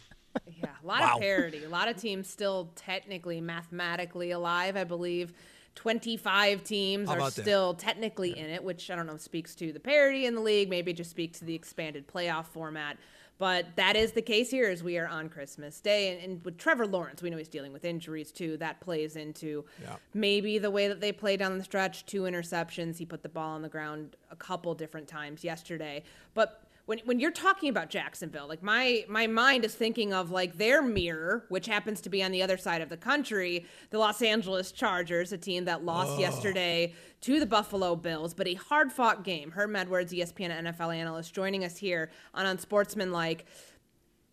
Yeah, 0.57 0.69
a 0.83 0.87
lot 0.87 1.01
wow. 1.01 1.15
of 1.15 1.21
parity. 1.21 1.65
A 1.65 1.69
lot 1.69 1.89
of 1.89 1.97
teams 1.97 2.29
still 2.29 2.71
technically, 2.77 3.41
mathematically 3.41 4.31
alive. 4.31 4.77
I 4.77 4.85
believe 4.85 5.33
25 5.75 6.65
teams 6.65 7.09
are 7.09 7.31
still 7.31 7.75
that? 7.75 7.83
technically 7.83 8.31
yeah. 8.31 8.45
in 8.45 8.51
it, 8.51 8.65
which 8.65 8.91
I 8.91 8.97
don't 8.97 9.07
know 9.07 9.17
speaks 9.19 9.55
to 9.57 9.73
the 9.73 9.81
parity 9.81 10.27
in 10.27 10.35
the 10.35 10.41
league. 10.41 10.69
Maybe 10.69 10.93
just 10.93 11.11
speaks 11.11 11.39
to 11.41 11.45
the 11.45 11.55
expanded 11.55 12.09
playoff 12.09 12.47
format. 12.47 12.97
But 13.39 13.77
that 13.77 13.97
is 13.97 14.13
the 14.13 14.23
case 14.23 14.51
here 14.51 14.71
as 14.71 14.83
we 14.83 14.97
are 14.97 15.07
on 15.07 15.29
Christmas 15.29 15.79
Day. 15.81 16.15
And, 16.15 16.23
and, 16.23 16.45
with 16.45 16.57
Trevor 16.57 16.87
Lawrence, 16.87 17.21
we 17.21 17.29
know 17.29 17.37
he's 17.37 17.49
dealing 17.49 17.73
with 17.73 17.85
injuries 17.85 18.33
too. 18.33 18.57
That 18.57 18.81
plays 18.81 19.17
into 19.17 19.67
yeah. 19.83 19.97
maybe 20.15 20.59
the 20.59 20.71
way 20.71 20.89
that 20.89 21.03
they 21.03 21.13
play 21.13 21.37
down 21.37 21.59
the 21.59 21.65
stretch. 21.65 22.07
Two 22.07 22.23
interceptions. 22.23 22.97
He 22.97 23.05
put 23.05 23.23
the 23.23 23.29
ball 23.29 23.51
on 23.51 23.61
the 23.61 23.69
ground 23.69 24.17
a 24.31 24.37
couple 24.37 24.75
different 24.75 25.07
times 25.07 25.45
yesterday. 25.45 26.03
But 26.33 26.63
when 26.87 27.01
when 27.05 27.21
you're 27.21 27.33
talking 27.33 27.69
about 27.69 27.91
Jacksonville, 27.91 28.49
like 28.49 28.63
my 28.63 29.05
my 29.09 29.27
mind 29.27 29.65
is 29.65 29.75
thinking 29.75 30.15
of 30.15 30.31
like 30.31 30.57
their 30.57 30.81
mirror, 30.81 31.45
which 31.49 31.67
happens 31.67 32.01
to 32.03 32.09
be 32.09 32.23
on 32.23 32.31
the 32.31 32.43
other 32.43 32.57
side 32.57 32.81
of 32.81 32.89
the 32.89 32.97
country, 32.97 33.67
the 33.91 33.99
Los 33.99 34.23
Angeles 34.23 34.73
Chargers, 34.73 35.33
a 35.33 35.39
team 35.39 35.65
that 35.65 35.85
lost 35.85 36.13
oh. 36.13 36.19
yesterday 36.19 36.95
to 37.23 37.41
the 37.41 37.47
Buffalo 37.47 37.97
Bills, 37.97 38.35
but 38.35 38.47
a 38.47 38.55
hard 38.55 38.93
fought 38.93 39.25
game. 39.25 39.51
Herm 39.51 39.75
Edwards, 39.75 40.13
ESPN 40.13 40.51
NFL 40.63 40.95
analyst, 40.95 41.35
joining 41.35 41.65
us 41.65 41.77
here 41.77 42.11
on 42.33 42.47
Unsportsmanlike. 42.47 43.47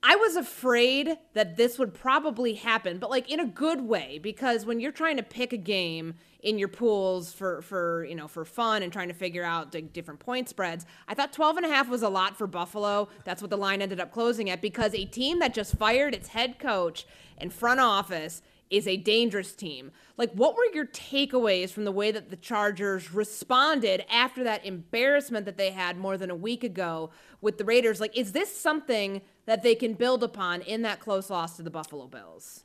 I 0.06 0.18
was 0.18 0.36
afraid 0.36 1.18
that 1.34 1.56
this 1.56 1.80
would 1.80 1.94
probably 1.94 2.56
happen, 2.56 2.98
but 2.98 3.10
like 3.10 3.32
in 3.32 3.39
a 3.39 3.46
good 3.46 3.80
way, 3.80 4.20
because 4.22 4.66
when 4.66 4.82
you're 4.82 4.92
trying 4.92 5.16
to 5.16 5.24
pick 5.24 5.54
a 5.54 5.58
game 5.58 6.16
in 6.42 6.60
your 6.60 6.68
pools 6.68 7.32
for 7.32 7.62
for 7.62 8.04
you 8.04 8.13
know 8.13 8.28
for 8.28 8.44
fun 8.44 8.84
and 8.84 8.92
trying 8.92 9.08
to 9.08 9.13
figure 9.13 9.46
out 9.46 9.72
the 9.72 9.82
different 9.82 10.20
point 10.20 10.50
spreads, 10.50 10.86
I 11.08 11.13
thought 11.13 11.32
12 11.32 11.56
and 11.56 11.66
a 11.66 11.70
half 11.70 11.88
was 11.88 12.02
a 12.02 12.10
lot 12.10 12.38
for 12.38 12.48
Buffalo. 12.48 13.08
That's 13.24 13.42
what 13.42 13.50
the 13.50 13.58
line 13.58 13.82
ended 13.82 14.02
up 14.02 14.12
closing 14.12 14.50
at 14.50 14.62
because 14.62 14.94
a 14.94 15.06
team 15.06 15.39
that 15.39 15.54
just 15.54 15.78
fired 15.78 16.13
its 16.13 16.28
head 16.28 16.60
coach 16.60 17.08
and 17.38 17.54
front 17.54 17.80
office 17.80 18.42
is 18.70 18.88
a 18.88 18.98
dangerous 18.98 19.54
team. 19.54 19.92
Like, 20.18 20.34
what 20.34 20.56
were 20.56 20.66
your 20.74 20.88
takeaways 20.88 21.70
from 21.70 21.86
the 21.86 21.92
way 21.92 22.12
that 22.12 22.30
the 22.30 22.36
Chargers 22.36 23.13
responded 23.13 24.04
after 24.12 24.44
that 24.44 24.66
embarrassment 24.66 25.46
that 25.46 25.58
they 25.58 25.72
had 25.72 25.96
more 25.96 26.18
than 26.18 26.32
a 26.32 26.36
week 26.36 26.63
ago 26.63 27.12
with 27.39 27.60
the 27.60 27.66
Raiders? 27.66 28.02
Like, 28.02 28.18
is 28.18 28.32
this 28.32 28.56
something 28.56 29.22
that 29.45 29.63
they 29.63 29.75
can 29.75 29.93
build 29.93 30.23
upon 30.23 30.62
in 30.62 30.82
that 30.84 30.99
close 30.99 31.29
loss 31.29 31.58
to 31.58 31.63
the 31.63 31.69
Buffalo 31.69 32.08
Bills? 32.08 32.63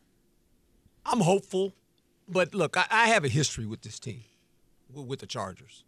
I'm 1.04 1.20
hopeful, 1.20 1.72
but 2.28 2.54
look, 2.54 2.76
I, 2.76 2.86
I 2.90 3.08
have 3.08 3.24
a 3.24 3.28
history 3.28 3.66
with 3.66 3.82
this 3.82 3.98
team, 3.98 4.24
with 4.92 5.20
the 5.20 5.26
Chargers, 5.26 5.84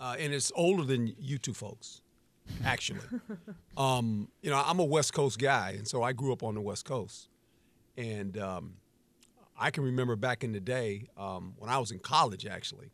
uh, 0.00 0.16
and 0.18 0.32
it's 0.32 0.52
older 0.54 0.84
than 0.84 1.14
you 1.18 1.38
two 1.38 1.54
folks, 1.54 2.02
actually. 2.64 3.00
um, 3.76 4.28
you 4.42 4.50
know, 4.50 4.62
I'm 4.64 4.80
a 4.80 4.84
West 4.84 5.12
Coast 5.12 5.38
guy, 5.38 5.74
and 5.76 5.86
so 5.86 6.02
I 6.02 6.12
grew 6.12 6.32
up 6.32 6.42
on 6.42 6.54
the 6.54 6.60
West 6.60 6.84
Coast, 6.84 7.28
and 7.96 8.36
um, 8.38 8.74
I 9.58 9.70
can 9.70 9.84
remember 9.84 10.16
back 10.16 10.44
in 10.44 10.52
the 10.52 10.60
day 10.60 11.08
um, 11.16 11.54
when 11.58 11.70
I 11.70 11.78
was 11.78 11.90
in 11.90 12.00
college, 12.00 12.46
actually, 12.46 12.90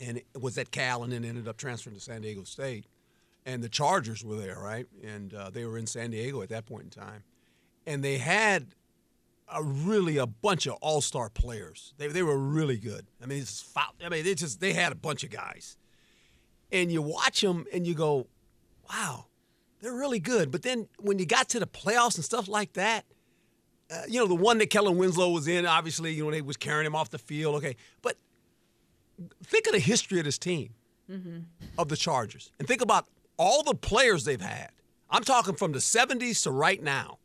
and 0.00 0.16
it 0.16 0.26
was 0.40 0.56
at 0.58 0.70
Cal, 0.70 1.04
and 1.04 1.12
then 1.12 1.24
ended 1.24 1.46
up 1.46 1.58
transferring 1.58 1.96
to 1.96 2.02
San 2.02 2.22
Diego 2.22 2.44
State 2.44 2.86
and 3.44 3.62
the 3.62 3.68
Chargers 3.68 4.24
were 4.24 4.36
there, 4.36 4.58
right? 4.58 4.86
And 5.02 5.34
uh, 5.34 5.50
they 5.50 5.64
were 5.64 5.78
in 5.78 5.86
San 5.86 6.10
Diego 6.10 6.42
at 6.42 6.48
that 6.50 6.66
point 6.66 6.84
in 6.84 6.90
time, 6.90 7.22
and 7.86 8.02
they 8.02 8.18
had 8.18 8.74
a 9.52 9.62
really 9.62 10.16
a 10.16 10.26
bunch 10.26 10.66
of 10.66 10.74
all 10.80 11.00
star 11.00 11.28
players. 11.28 11.94
They 11.98 12.08
they 12.08 12.22
were 12.22 12.38
really 12.38 12.78
good. 12.78 13.06
I 13.22 13.26
mean, 13.26 13.40
it's 13.40 13.64
I 13.76 14.08
mean, 14.08 14.24
they 14.24 14.34
just 14.34 14.60
they 14.60 14.72
had 14.72 14.92
a 14.92 14.96
bunch 14.96 15.24
of 15.24 15.30
guys, 15.30 15.76
and 16.70 16.90
you 16.90 17.02
watch 17.02 17.40
them 17.40 17.66
and 17.72 17.86
you 17.86 17.94
go, 17.94 18.26
wow, 18.88 19.26
they're 19.80 19.94
really 19.94 20.20
good. 20.20 20.50
But 20.50 20.62
then 20.62 20.88
when 20.98 21.18
you 21.18 21.26
got 21.26 21.48
to 21.50 21.60
the 21.60 21.66
playoffs 21.66 22.16
and 22.16 22.24
stuff 22.24 22.48
like 22.48 22.74
that. 22.74 23.04
Uh, 23.90 24.04
you 24.08 24.18
know 24.18 24.26
the 24.26 24.34
one 24.34 24.56
that 24.56 24.70
Kellen 24.70 24.96
Winslow 24.96 25.28
was 25.28 25.46
in. 25.46 25.66
Obviously, 25.66 26.14
you 26.14 26.24
know 26.24 26.30
they 26.30 26.40
was 26.40 26.56
carrying 26.56 26.86
him 26.86 26.94
off 26.94 27.10
the 27.10 27.18
field. 27.18 27.56
Okay, 27.56 27.76
but 28.00 28.16
think 29.44 29.66
of 29.66 29.74
the 29.74 29.78
history 29.78 30.18
of 30.18 30.24
this 30.24 30.38
team, 30.38 30.70
mm-hmm. 31.10 31.40
of 31.76 31.88
the 31.90 31.96
Chargers, 31.96 32.52
and 32.58 32.66
think 32.66 32.80
about 32.80 33.06
all 33.42 33.64
the 33.64 33.74
players 33.74 34.24
they've 34.24 34.40
had. 34.40 34.70
I'm 35.10 35.24
talking 35.24 35.56
from 35.56 35.72
the 35.72 35.80
70s 35.80 36.44
to 36.44 36.52
right 36.52 36.80
now. 36.80 37.18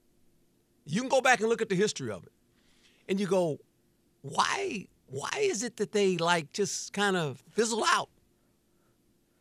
You 0.85 1.01
can 1.01 1.09
go 1.09 1.21
back 1.21 1.41
and 1.41 1.47
look 1.47 1.61
at 1.61 1.69
the 1.69 1.75
history 1.75 2.11
of 2.11 2.23
it. 2.23 2.31
And 3.07 3.19
you 3.19 3.27
go, 3.27 3.59
why 4.21 4.87
why 5.09 5.29
is 5.39 5.63
it 5.63 5.77
that 5.77 5.93
they 5.93 6.17
like 6.17 6.51
just 6.51 6.91
kind 6.91 7.15
of 7.15 7.41
fizzle 7.51 7.83
out? 7.87 8.09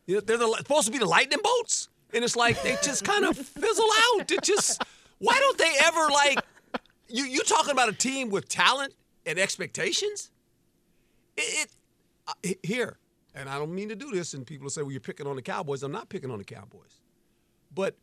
You 0.05 0.15
know, 0.15 0.21
they're 0.21 0.37
the, 0.37 0.53
supposed 0.57 0.85
to 0.85 0.91
be 0.91 0.99
the 0.99 1.05
lightning 1.05 1.39
bolts, 1.43 1.89
and 2.13 2.23
it's 2.23 2.37
like 2.37 2.61
they 2.61 2.77
just 2.81 3.03
kind 3.03 3.25
of 3.25 3.35
fizzle 3.63 3.89
out. 4.13 4.31
It 4.31 4.43
just 4.43 4.81
why 5.17 5.35
don't 5.37 5.57
they 5.57 5.73
ever 5.83 6.07
like 6.09 6.39
you? 7.09 7.25
You 7.25 7.41
talking 7.41 7.71
about 7.71 7.89
a 7.89 7.93
team 7.93 8.29
with 8.29 8.47
talent 8.47 8.93
and 9.25 9.39
expectations? 9.39 10.29
It, 11.35 11.67
it 11.67 11.69
uh, 12.27 12.33
here 12.63 12.97
and 13.37 13.47
I 13.49 13.57
don't 13.57 13.73
mean 13.73 13.89
to 13.89 13.95
do 13.95 14.11
this, 14.11 14.33
and 14.33 14.45
people 14.45 14.69
say, 14.69 14.81
well, 14.81 14.91
you're 14.91 14.99
picking 14.99 15.27
on 15.27 15.35
the 15.35 15.41
Cowboys. 15.41 15.83
I'm 15.83 15.91
not 15.91 16.09
picking 16.09 16.31
on 16.31 16.39
the 16.39 16.43
Cowboys. 16.43 17.01
But 17.73 17.95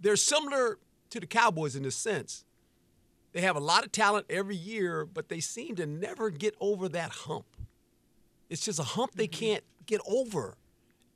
they're 0.00 0.16
similar 0.16 0.78
to 1.10 1.20
the 1.20 1.26
Cowboys 1.26 1.76
in 1.76 1.82
this 1.82 1.96
sense. 1.96 2.44
They 3.32 3.42
have 3.42 3.56
a 3.56 3.60
lot 3.60 3.84
of 3.84 3.92
talent 3.92 4.26
every 4.30 4.56
year, 4.56 5.04
but 5.04 5.28
they 5.28 5.40
seem 5.40 5.76
to 5.76 5.86
never 5.86 6.30
get 6.30 6.54
over 6.60 6.88
that 6.88 7.10
hump. 7.10 7.46
It's 8.48 8.64
just 8.64 8.78
a 8.78 8.84
hump 8.84 9.12
they 9.14 9.28
mm-hmm. 9.28 9.44
can't 9.44 9.64
get 9.86 10.00
over. 10.06 10.56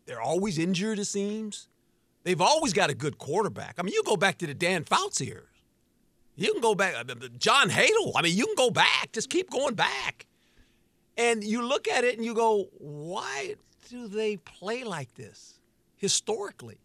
They're 0.06 0.20
always 0.20 0.58
injured, 0.58 0.98
it 0.98 1.06
seems. 1.06 1.68
They've 2.24 2.40
always 2.40 2.72
got 2.72 2.90
a 2.90 2.94
good 2.94 3.18
quarterback. 3.18 3.76
I 3.78 3.82
mean, 3.82 3.94
you 3.94 4.02
go 4.04 4.16
back 4.16 4.38
to 4.38 4.46
the 4.46 4.54
Dan 4.54 4.84
Fouts 4.84 5.20
years. 5.20 5.48
You 6.34 6.52
can 6.52 6.60
go 6.60 6.74
back, 6.74 6.94
uh, 6.94 7.14
John 7.38 7.70
Hadl. 7.70 8.12
I 8.14 8.22
mean, 8.22 8.36
you 8.36 8.46
can 8.46 8.54
go 8.56 8.70
back. 8.70 9.12
Just 9.12 9.30
keep 9.30 9.50
going 9.50 9.74
back. 9.74 10.26
And 11.16 11.42
you 11.42 11.62
look 11.62 11.88
at 11.88 12.04
it 12.04 12.16
and 12.16 12.24
you 12.24 12.34
go, 12.34 12.68
why 12.78 13.54
do 13.88 14.08
they 14.08 14.36
play 14.36 14.84
like 14.84 15.14
this 15.14 15.60
historically? 15.96 16.78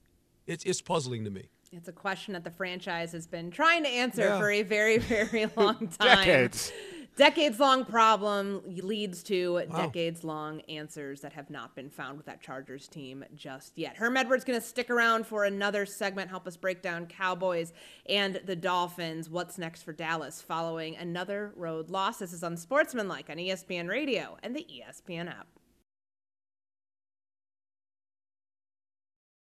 It's, 0.47 0.63
it's 0.63 0.81
puzzling 0.81 1.23
to 1.25 1.29
me. 1.29 1.49
It's 1.73 1.87
a 1.87 1.93
question 1.93 2.33
that 2.33 2.43
the 2.43 2.51
franchise 2.51 3.13
has 3.13 3.27
been 3.27 3.49
trying 3.51 3.83
to 3.83 3.89
answer 3.89 4.23
Yeah. 4.23 4.39
for 4.39 4.49
a 4.51 4.61
very, 4.61 4.97
very 4.97 5.45
long 5.57 5.87
time. 5.87 6.17
Decades. 6.17 6.71
Decades 7.17 7.59
long 7.59 7.83
problem 7.83 8.61
leads 8.65 9.21
to 9.23 9.63
decades 9.75 10.23
long 10.23 10.61
answers 10.61 11.21
that 11.21 11.33
have 11.33 11.49
not 11.49 11.75
been 11.75 11.89
found 11.89 12.17
with 12.17 12.25
that 12.25 12.41
Chargers 12.41 12.87
team 12.87 13.25
just 13.35 13.73
yet. 13.77 13.97
Herm 13.97 14.15
Edwards 14.15 14.45
going 14.45 14.59
to 14.59 14.65
stick 14.65 14.89
around 14.89 15.27
for 15.27 15.43
another 15.43 15.85
segment, 15.85 16.29
help 16.29 16.47
us 16.47 16.55
break 16.55 16.81
down 16.81 17.05
Cowboys 17.07 17.73
and 18.07 18.39
the 18.45 18.55
Dolphins. 18.55 19.29
What's 19.29 19.57
next 19.57 19.83
for 19.83 19.91
Dallas 19.91 20.41
following 20.41 20.95
another 20.95 21.51
road 21.57 21.89
loss? 21.89 22.19
This 22.19 22.31
is 22.31 22.43
on 22.43 22.53
E 22.53 22.57
ESPN 22.57 23.89
Radio 23.89 24.37
and 24.41 24.55
the 24.55 24.65
ESPN 24.65 25.27
app. 25.29 25.47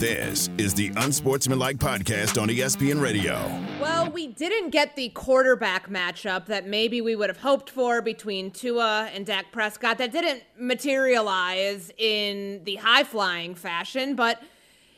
This 0.00 0.48
is 0.56 0.72
the 0.72 0.90
Unsportsmanlike 0.96 1.76
Podcast 1.76 2.40
on 2.40 2.48
ESPN 2.48 3.02
Radio. 3.02 3.34
Well, 3.82 4.10
we 4.10 4.28
didn't 4.28 4.70
get 4.70 4.96
the 4.96 5.10
quarterback 5.10 5.90
matchup 5.90 6.46
that 6.46 6.66
maybe 6.66 7.02
we 7.02 7.14
would 7.14 7.28
have 7.28 7.36
hoped 7.36 7.68
for 7.68 8.00
between 8.00 8.50
Tua 8.50 9.10
and 9.12 9.26
Dak 9.26 9.52
Prescott. 9.52 9.98
That 9.98 10.10
didn't 10.10 10.42
materialize 10.58 11.92
in 11.98 12.64
the 12.64 12.76
high 12.76 13.04
flying 13.04 13.54
fashion, 13.54 14.16
but 14.16 14.42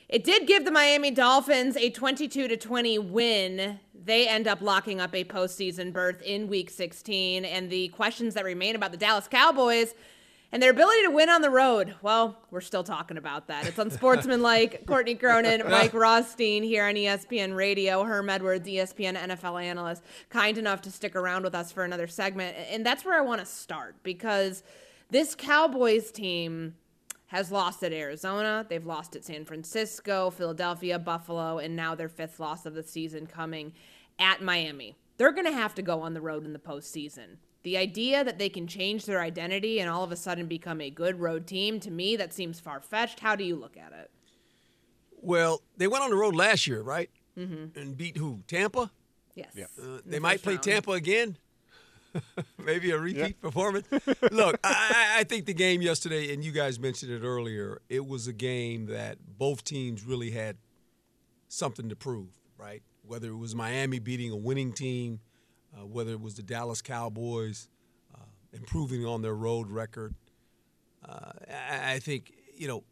it 0.09 0.23
did 0.23 0.47
give 0.47 0.65
the 0.65 0.71
Miami 0.71 1.11
Dolphins 1.11 1.77
a 1.77 1.91
22 1.91 2.47
to 2.47 2.57
20 2.57 3.01
win. 3.01 3.81
They 4.05 4.29
end 4.29 4.47
up 4.47 4.63
locking 4.63 5.01
up 5.01 5.17
a 5.17 5.25
postseason 5.25 5.93
berth 5.93 6.23
in 6.23 6.47
week 6.47 6.71
16. 6.71 7.45
And 7.45 7.69
the 7.71 7.89
questions 7.89 8.35
that 8.35 8.45
remain 8.45 8.77
about 8.77 8.93
the 8.93 8.99
Dallas 8.99 9.27
Cowboys 9.27 9.97
and 10.53 10.63
their 10.63 10.71
ability 10.71 11.03
to 11.05 11.11
win 11.11 11.31
on 11.31 11.41
the 11.41 11.49
road, 11.49 11.95
well, 12.03 12.37
we're 12.51 12.61
still 12.61 12.85
talking 12.85 13.17
about 13.17 13.47
that. 13.47 13.67
It's 13.67 13.79
unsportsmanlike. 13.79 14.85
Courtney 14.87 15.15
Cronin, 15.15 15.63
Mike 15.71 15.95
Rothstein 15.95 16.63
here 16.63 16.85
on 16.85 16.95
ESPN 16.95 17.57
Radio, 17.57 18.05
Herm 18.05 18.29
Edwards, 18.29 18.69
ESPN 18.69 19.17
NFL 19.17 19.63
analyst, 19.63 20.03
kind 20.29 20.59
enough 20.59 20.83
to 20.83 20.91
stick 20.91 21.17
around 21.17 21.43
with 21.45 21.55
us 21.55 21.73
for 21.73 21.85
another 21.85 22.07
segment. 22.07 22.55
And 22.71 22.85
that's 22.85 23.03
where 23.03 23.19
I 23.19 23.23
want 23.23 23.41
to 23.41 23.47
start 23.47 23.97
because 24.03 24.63
this 25.11 25.35
Cowboys 25.35 26.13
team 26.13 26.75
has 27.29 27.51
lost 27.51 27.83
at 27.83 27.95
Arizona. 27.95 28.67
They've 28.69 28.85
lost 28.85 29.17
at 29.17 29.25
San 29.25 29.47
Francisco, 29.47 30.29
Philadelphia, 30.29 30.99
Buffalo, 30.99 31.59
and 31.59 31.75
now 31.75 31.95
their 31.95 32.11
fifth 32.11 32.39
loss 32.39 32.67
of 32.67 32.75
the 32.75 32.83
season 32.83 33.27
coming 33.27 33.73
at 34.19 34.43
Miami. 34.43 34.99
They're 35.17 35.33
going 35.33 35.47
to 35.47 35.53
have 35.53 35.75
to 35.77 35.83
go 35.83 36.03
on 36.03 36.13
the 36.13 36.21
road 36.21 36.45
in 36.45 36.53
the 36.53 36.59
postseason. 36.59 37.39
The 37.63 37.77
idea 37.77 38.25
that 38.25 38.39
they 38.39 38.49
can 38.49 38.67
change 38.67 39.05
their 39.07 39.21
identity 39.21 39.79
and 39.81 39.89
all 39.89 40.03
of 40.03 40.11
a 40.11 40.17
sudden 40.17 40.47
become 40.47 40.81
a 40.81 40.91
good 40.91 41.21
road 41.21 41.47
team, 41.47 41.79
to 41.81 41.91
me, 41.91 42.17
that 42.17 42.33
seems 42.33 42.59
far 42.59 42.81
fetched. 42.81 43.21
How 43.21 43.37
do 43.37 43.45
you 43.45 43.55
look 43.55 43.77
at 43.77 43.93
it? 43.93 44.11
Well, 45.21 45.63
they 45.77 45.87
went 45.87 46.03
on 46.03 46.11
the 46.11 46.17
road 46.17 46.35
last 46.35 46.67
year, 46.67 46.83
right? 46.83 47.09
Mm-hmm. 47.39 47.79
And 47.79 47.97
beat 47.97 48.17
who? 48.17 48.43
Tampa? 48.49 48.91
Yes. 49.35 49.55
Uh, 49.57 49.99
they 50.05 50.17
the 50.17 50.21
might 50.21 50.43
play 50.43 50.55
round. 50.55 50.65
Tampa 50.65 50.91
again. 50.93 51.37
Maybe 52.59 52.91
a 52.91 52.99
repeat 52.99 53.41
performance. 53.41 53.87
Look, 54.33 54.59
I, 54.65 55.15
I- 55.15 55.21
I 55.21 55.25
think 55.25 55.47
the 55.47 55.55
game 55.55 55.81
yesterday, 55.81 56.35
and 56.35 56.45
you 56.45 56.53
guys 56.53 56.79
mentioned 56.81 57.13
it 57.13 57.23
earlier, 57.25 57.81
it 57.89 58.05
was 58.07 58.27
a 58.27 58.33
game 58.33 58.87
that 58.87 59.19
both 59.39 59.63
teams 59.65 60.05
really 60.05 60.33
had 60.33 60.57
something 61.49 61.89
to 61.89 61.97
prove, 61.97 62.29
right? 62.59 62.83
Whether 63.07 63.29
it 63.29 63.37
was 63.37 63.55
Miami 63.55 63.99
beating 63.99 64.31
a 64.33 64.37
winning 64.37 64.73
team, 64.73 65.21
uh, 65.77 65.87
whether 65.87 66.13
it 66.13 66.21
was 66.21 66.35
the 66.35 66.43
Dallas 66.43 66.83
Cowboys 66.83 67.69
uh, 68.15 68.25
improving 68.53 69.07
on 69.07 69.23
their 69.23 69.35
road 69.35 69.71
record. 69.71 70.15
Uh, 71.07 71.33
I, 71.71 71.95
I 71.95 71.99
think, 71.99 72.33
you 72.57 72.69
know, 72.69 72.85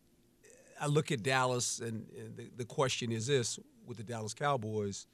I 0.81 0.87
look 0.87 1.13
at 1.13 1.23
Dallas, 1.23 1.81
and, 1.81 2.07
and 2.19 2.37
the, 2.37 2.51
the 2.57 2.65
question 2.65 3.13
is 3.13 3.27
this 3.27 3.59
with 3.87 3.99
the 3.99 4.05
Dallas 4.05 4.35
Cowboys 4.35 5.07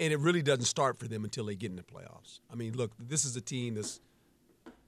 and 0.00 0.14
it 0.14 0.18
really 0.18 0.40
doesn't 0.40 0.64
start 0.64 0.98
for 0.98 1.06
them 1.06 1.24
until 1.24 1.44
they 1.44 1.54
get 1.54 1.70
in 1.70 1.76
the 1.76 1.82
playoffs. 1.82 2.40
I 2.50 2.56
mean, 2.56 2.74
look, 2.74 2.90
this 2.98 3.26
is 3.26 3.36
a 3.36 3.40
team 3.40 3.74
that's 3.74 4.00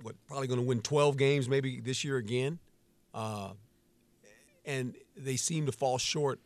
what 0.03 0.17
probably 0.27 0.47
going 0.49 0.59
to 0.59 0.67
win 0.67 0.81
12 0.81 1.19
games 1.19 1.49
maybe 1.49 1.81
this 1.81 2.03
year 2.03 2.17
again, 2.17 2.59
and 4.65 4.97
they 5.15 5.37
seem 5.37 5.67
to 5.67 5.73
fall 5.73 5.99
short 5.99 6.41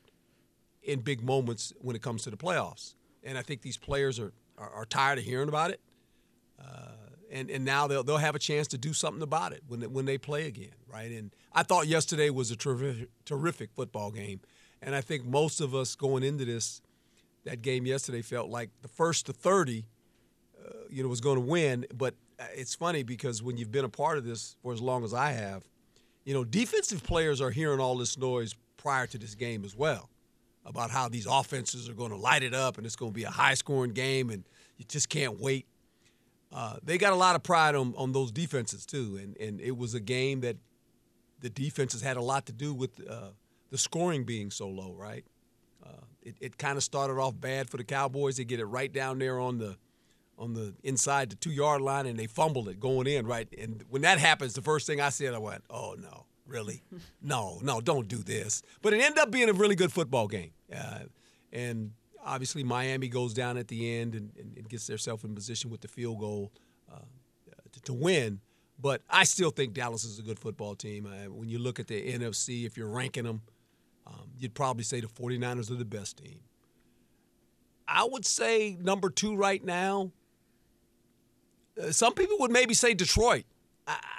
in 0.83 1.01
big 1.01 1.23
moments 1.23 1.73
when 1.79 1.95
it 1.95 2.03
comes 2.03 2.25
to 2.25 2.31
the 2.31 2.37
playoffs. 2.37 2.95
And 3.23 3.39
I 3.39 3.43
think 3.43 3.63
these 3.63 3.77
players 3.77 4.19
are 4.19 4.33
are, 4.59 4.71
are 4.71 4.85
tired 4.85 5.19
of 5.19 5.25
hearing 5.25 5.49
about 5.49 5.71
it, 5.71 5.81
uh, 6.61 6.93
and 7.31 7.51
and 7.51 7.65
now 7.65 7.87
they'll 7.87 8.03
they'll 8.03 8.17
have 8.17 8.35
a 8.35 8.41
chance 8.41 8.67
to 8.69 8.79
do 8.79 8.93
something 8.93 9.23
about 9.23 9.53
it 9.53 9.63
when 9.69 9.81
they, 9.81 9.87
when 9.87 10.05
they 10.05 10.19
play 10.19 10.47
again, 10.47 10.75
right? 10.93 11.11
And 11.11 11.31
I 11.53 11.63
thought 11.63 11.87
yesterday 11.87 12.31
was 12.31 12.51
a 12.51 12.57
terrific 12.57 13.09
terrific 13.25 13.71
football 13.75 14.11
game, 14.11 14.41
and 14.83 14.95
I 14.95 15.01
think 15.01 15.25
most 15.25 15.61
of 15.61 15.75
us 15.75 15.95
going 15.95 16.23
into 16.23 16.45
this 16.45 16.81
that 17.45 17.63
game 17.63 17.87
yesterday 17.87 18.23
felt 18.23 18.51
like 18.51 18.71
the 18.83 18.89
first 18.89 19.27
to 19.27 19.33
30, 19.33 19.85
uh, 20.59 20.71
you 20.91 21.03
know, 21.03 21.09
was 21.09 21.21
going 21.21 21.37
to 21.37 21.45
win. 21.45 21.87
But 21.95 22.15
uh, 22.41 22.45
it's 22.55 22.75
funny 22.75 23.05
because 23.05 23.43
when 23.43 23.57
you've 23.57 23.71
been 23.71 23.85
a 23.85 23.89
part 23.89 24.19
of 24.19 24.25
this 24.25 24.57
for 24.63 24.73
as 24.73 24.81
long 24.81 25.05
as 25.05 25.15
I 25.15 25.31
have, 25.31 25.63
you 26.25 26.35
know, 26.35 26.45
defensive 26.45 27.05
players 27.05 27.41
are 27.41 27.51
hearing 27.51 27.79
all 27.79 27.97
this 27.97 28.19
noise 28.19 28.55
prior 28.77 29.07
to 29.07 29.19
this 29.19 29.35
game 29.35 29.65
as 29.65 29.77
well 29.77 30.11
about 30.67 30.91
how 30.91 31.09
these 31.09 31.27
offenses 31.27 31.89
are 31.89 31.95
going 31.95 32.11
to 32.11 32.17
light 32.17 32.43
it 32.43 32.53
up 32.53 32.77
and 32.77 32.87
it's 32.87 32.97
going 32.97 33.13
to 33.13 33.15
be 33.15 33.25
a 33.25 33.31
high 33.31 33.55
scoring 33.55 33.93
game 33.93 34.31
and 34.31 34.45
you 34.77 34.85
just 34.89 35.09
can't 35.09 35.41
wait. 35.41 35.67
Uh, 36.53 36.77
they 36.83 36.99
got 36.99 37.13
a 37.13 37.17
lot 37.17 37.37
of 37.37 37.43
pride 37.43 37.75
on, 37.75 37.95
on 37.97 38.13
those 38.13 38.31
defenses 38.31 38.87
too, 38.87 39.19
and 39.21 39.37
and 39.39 39.61
it 39.61 39.77
was 39.77 39.95
a 39.95 40.01
game 40.01 40.41
that 40.41 40.57
the 41.41 41.51
defenses 41.51 42.03
had 42.03 42.17
a 42.17 42.23
lot 42.23 42.47
to 42.47 42.53
do 42.53 42.73
with 42.73 42.91
uh, 43.09 43.31
the 43.71 43.79
scoring 43.79 44.25
being 44.25 44.51
so 44.51 44.69
low, 44.69 44.95
right? 44.95 45.25
Uh, 45.85 46.05
it 46.23 46.37
it 46.41 46.59
kind 46.59 46.77
of 46.77 46.85
started 46.85 47.15
off 47.15 47.39
bad 47.39 47.69
for 47.69 47.77
the 47.77 47.85
Cowboys. 47.85 48.37
They 48.37 48.45
get 48.45 48.61
it 48.61 48.65
right 48.67 48.93
down 48.93 49.19
there 49.19 49.41
on 49.41 49.59
the 49.59 49.77
on 50.39 50.55
the 50.55 50.75
inside 50.85 51.31
the 51.31 51.37
two 51.37 51.51
yard 51.51 51.81
line, 51.83 52.07
and 52.07 52.19
they 52.19 52.27
fumbled 52.27 52.69
it 52.69 52.79
going 52.79 53.07
in 53.07 53.27
right. 53.27 53.49
And 53.59 53.85
when 53.89 54.03
that 54.03 54.19
happens, 54.19 54.55
the 54.55 54.63
first 54.63 54.87
thing 54.87 55.01
I 55.01 55.09
said, 55.09 55.35
I 55.35 55.39
went, 55.39 55.65
"Oh 55.69 55.97
no, 55.99 56.27
really? 56.47 56.83
no, 57.23 57.59
no, 57.63 57.81
don't 57.81 58.09
do 58.09 58.19
this." 58.19 58.63
But 58.83 58.95
it 58.95 59.03
ended 59.03 59.19
up 59.19 59.31
being 59.31 59.49
a 59.49 59.53
really 59.53 59.75
good 59.75 59.93
football 59.93 60.29
game, 60.29 60.53
uh, 60.75 61.01
and 61.53 61.93
obviously 62.25 62.65
Miami 62.65 63.09
goes 63.09 63.35
down 63.35 63.57
at 63.57 63.69
the 63.69 63.99
end 63.99 64.15
and, 64.15 64.33
and, 64.39 64.57
and 64.57 64.69
gets 64.69 64.87
themselves 64.87 65.25
in 65.25 65.35
position 65.35 65.71
with 65.71 65.81
the 65.81 65.89
field 65.89 66.19
goal 66.19 66.53
uh, 66.93 66.99
to, 67.73 67.81
to 67.83 67.93
win. 67.93 68.41
But 68.79 69.03
I 69.09 69.25
still 69.25 69.51
think 69.51 69.73
Dallas 69.73 70.05
is 70.05 70.19
a 70.19 70.23
good 70.23 70.39
football 70.39 70.75
team. 70.75 71.07
Uh, 71.07 71.31
when 71.31 71.49
you 71.49 71.59
look 71.59 71.81
at 71.81 71.87
the 71.87 72.13
NFC, 72.13 72.67
if 72.67 72.77
you're 72.77 72.89
ranking 72.89 73.25
them, 73.25 73.43
um, 74.07 74.31
you'd 74.39 74.55
probably 74.55 74.85
say 74.85 75.01
the 75.01 75.07
49ers 75.07 75.71
are 75.71 75.77
the 75.77 75.85
best 75.85 76.19
team. 76.19 76.41
I 77.89 78.05
would 78.05 78.27
say 78.27 78.77
number 78.81 79.09
two 79.09 79.37
right 79.37 79.65
now. 79.65 80.11
Uh, 81.81 81.91
some 81.91 82.15
people 82.15 82.37
would 82.41 82.51
maybe 82.51 82.75
say 82.75 82.95
Detroit. 82.95 83.45
I, 83.87 83.93
I 83.93 84.17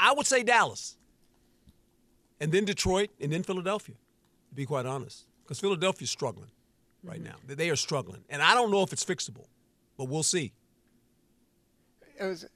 I 0.00 0.12
would 0.12 0.26
say 0.26 0.42
Dallas. 0.42 0.96
And 2.40 2.52
then 2.52 2.64
Detroit, 2.64 3.10
and 3.20 3.32
then 3.32 3.42
Philadelphia, 3.42 3.96
to 4.48 4.54
be 4.54 4.64
quite 4.64 4.86
honest. 4.86 5.26
Because 5.48 5.60
Philadelphia's 5.60 6.10
struggling 6.10 6.50
right 7.02 7.16
mm-hmm. 7.16 7.30
now. 7.30 7.36
They- 7.46 7.54
They 7.54 7.70
are 7.70 7.76
struggling. 7.76 8.22
And 8.28 8.42
I 8.42 8.52
don't 8.52 8.70
know 8.70 8.82
if 8.82 8.92
it's 8.92 9.02
fixable, 9.02 9.46
but 9.96 10.04
we'll 10.04 10.22
see. 10.22 10.52
it 12.20 12.24
was 12.24 12.46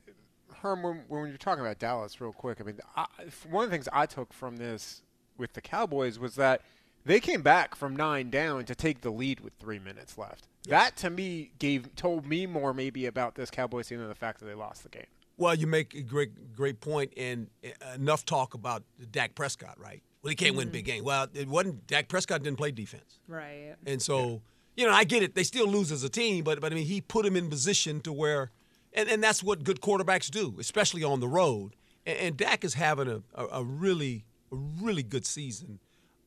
Herm 0.56 0.82
when, 0.82 1.04
when 1.08 1.28
you're 1.28 1.38
talking 1.38 1.64
about 1.64 1.78
Dallas 1.78 2.20
real 2.20 2.32
quick. 2.32 2.60
I 2.60 2.64
mean, 2.64 2.80
I, 2.94 3.06
one 3.48 3.64
of 3.64 3.70
the 3.70 3.74
things 3.74 3.88
I 3.92 4.04
took 4.04 4.34
from 4.34 4.56
this 4.56 5.02
with 5.38 5.54
the 5.54 5.62
Cowboys 5.62 6.18
was 6.18 6.34
that 6.34 6.60
they 7.06 7.18
came 7.18 7.40
back 7.40 7.74
from 7.74 7.96
nine 7.96 8.28
down 8.28 8.66
to 8.66 8.74
take 8.74 9.00
the 9.00 9.10
lead 9.10 9.40
with 9.40 9.54
three 9.58 9.78
minutes 9.78 10.18
left. 10.18 10.46
That 10.68 10.96
to 10.98 11.10
me 11.10 11.52
gave 11.58 11.94
told 11.96 12.26
me 12.26 12.46
more 12.46 12.72
maybe 12.72 13.06
about 13.06 13.34
this 13.34 13.50
Cowboys 13.50 13.88
team 13.88 13.98
than 13.98 14.08
the 14.08 14.14
fact 14.14 14.38
that 14.40 14.46
they 14.46 14.54
lost 14.54 14.82
the 14.82 14.88
game. 14.88 15.06
Well, 15.36 15.54
you 15.54 15.66
make 15.66 15.94
a 15.94 16.02
great 16.02 16.54
great 16.54 16.80
point, 16.80 17.12
and 17.16 17.48
uh, 17.64 17.94
enough 17.94 18.24
talk 18.24 18.54
about 18.54 18.84
Dak 19.10 19.34
Prescott, 19.34 19.80
right? 19.80 20.02
Well, 20.22 20.30
he 20.30 20.36
can't 20.36 20.54
win 20.56 20.70
big 20.70 20.84
games. 20.84 21.02
Well, 21.02 21.26
it 21.34 21.48
wasn't 21.48 21.86
Dak 21.86 22.08
Prescott 22.08 22.42
didn't 22.42 22.58
play 22.58 22.70
defense, 22.70 23.18
Right. 23.26 23.74
and 23.86 24.00
so 24.00 24.40
you 24.76 24.86
know 24.86 24.92
I 24.92 25.04
get 25.04 25.22
it. 25.22 25.34
They 25.34 25.42
still 25.42 25.66
lose 25.66 25.90
as 25.90 26.04
a 26.04 26.08
team, 26.08 26.44
but 26.44 26.60
but 26.60 26.72
I 26.72 26.74
mean 26.76 26.86
he 26.86 27.00
put 27.00 27.26
him 27.26 27.36
in 27.36 27.50
position 27.50 28.00
to 28.02 28.12
where, 28.12 28.50
and, 28.92 29.08
and 29.08 29.22
that's 29.22 29.42
what 29.42 29.64
good 29.64 29.80
quarterbacks 29.80 30.30
do, 30.30 30.56
especially 30.60 31.02
on 31.04 31.20
the 31.20 31.28
road. 31.28 31.74
And, 32.06 32.18
and 32.18 32.36
Dak 32.36 32.64
is 32.64 32.74
having 32.74 33.08
a, 33.08 33.22
a, 33.34 33.46
a 33.60 33.64
really 33.64 34.24
a 34.52 34.56
really 34.56 35.02
good 35.02 35.26
season. 35.26 35.80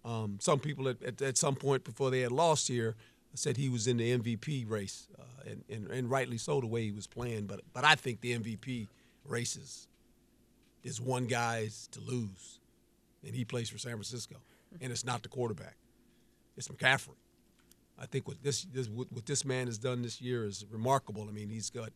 Um, 0.03 0.37
some 0.41 0.59
people 0.59 0.87
at, 0.89 1.01
at, 1.01 1.21
at 1.21 1.37
some 1.37 1.55
point 1.55 1.83
before 1.83 2.11
they 2.11 2.19
had 2.21 2.31
lost 2.31 2.67
here 2.67 2.95
said 3.33 3.57
he 3.57 3.67
was 3.69 3.85
in 3.87 3.97
the 3.97 4.17
MVP 4.17 4.69
race, 4.69 5.07
uh, 5.19 5.23
and, 5.49 5.63
and 5.69 5.87
and 5.91 6.09
rightly 6.09 6.37
so 6.37 6.59
the 6.61 6.67
way 6.67 6.83
he 6.83 6.91
was 6.91 7.07
playing. 7.07 7.45
But 7.47 7.61
but 7.73 7.83
I 7.85 7.95
think 7.95 8.21
the 8.21 8.37
MVP 8.37 8.87
race 9.25 9.55
is 9.55 9.87
is 10.83 11.01
one 11.01 11.25
guy's 11.27 11.87
to 11.93 11.99
lose, 12.01 12.59
and 13.25 13.35
he 13.35 13.45
plays 13.45 13.69
for 13.69 13.77
San 13.77 13.93
Francisco, 13.93 14.37
and 14.81 14.91
it's 14.91 15.05
not 15.05 15.23
the 15.23 15.29
quarterback, 15.29 15.75
it's 16.57 16.67
McCaffrey. 16.67 17.15
I 17.97 18.05
think 18.05 18.27
what 18.27 18.43
this, 18.43 18.63
this 18.65 18.89
what, 18.89 19.07
this 19.25 19.45
man 19.45 19.67
has 19.67 19.77
done 19.77 20.01
this 20.01 20.21
year 20.21 20.45
is 20.45 20.65
remarkable. 20.69 21.27
I 21.29 21.31
mean, 21.31 21.49
he's 21.49 21.69
got 21.69 21.91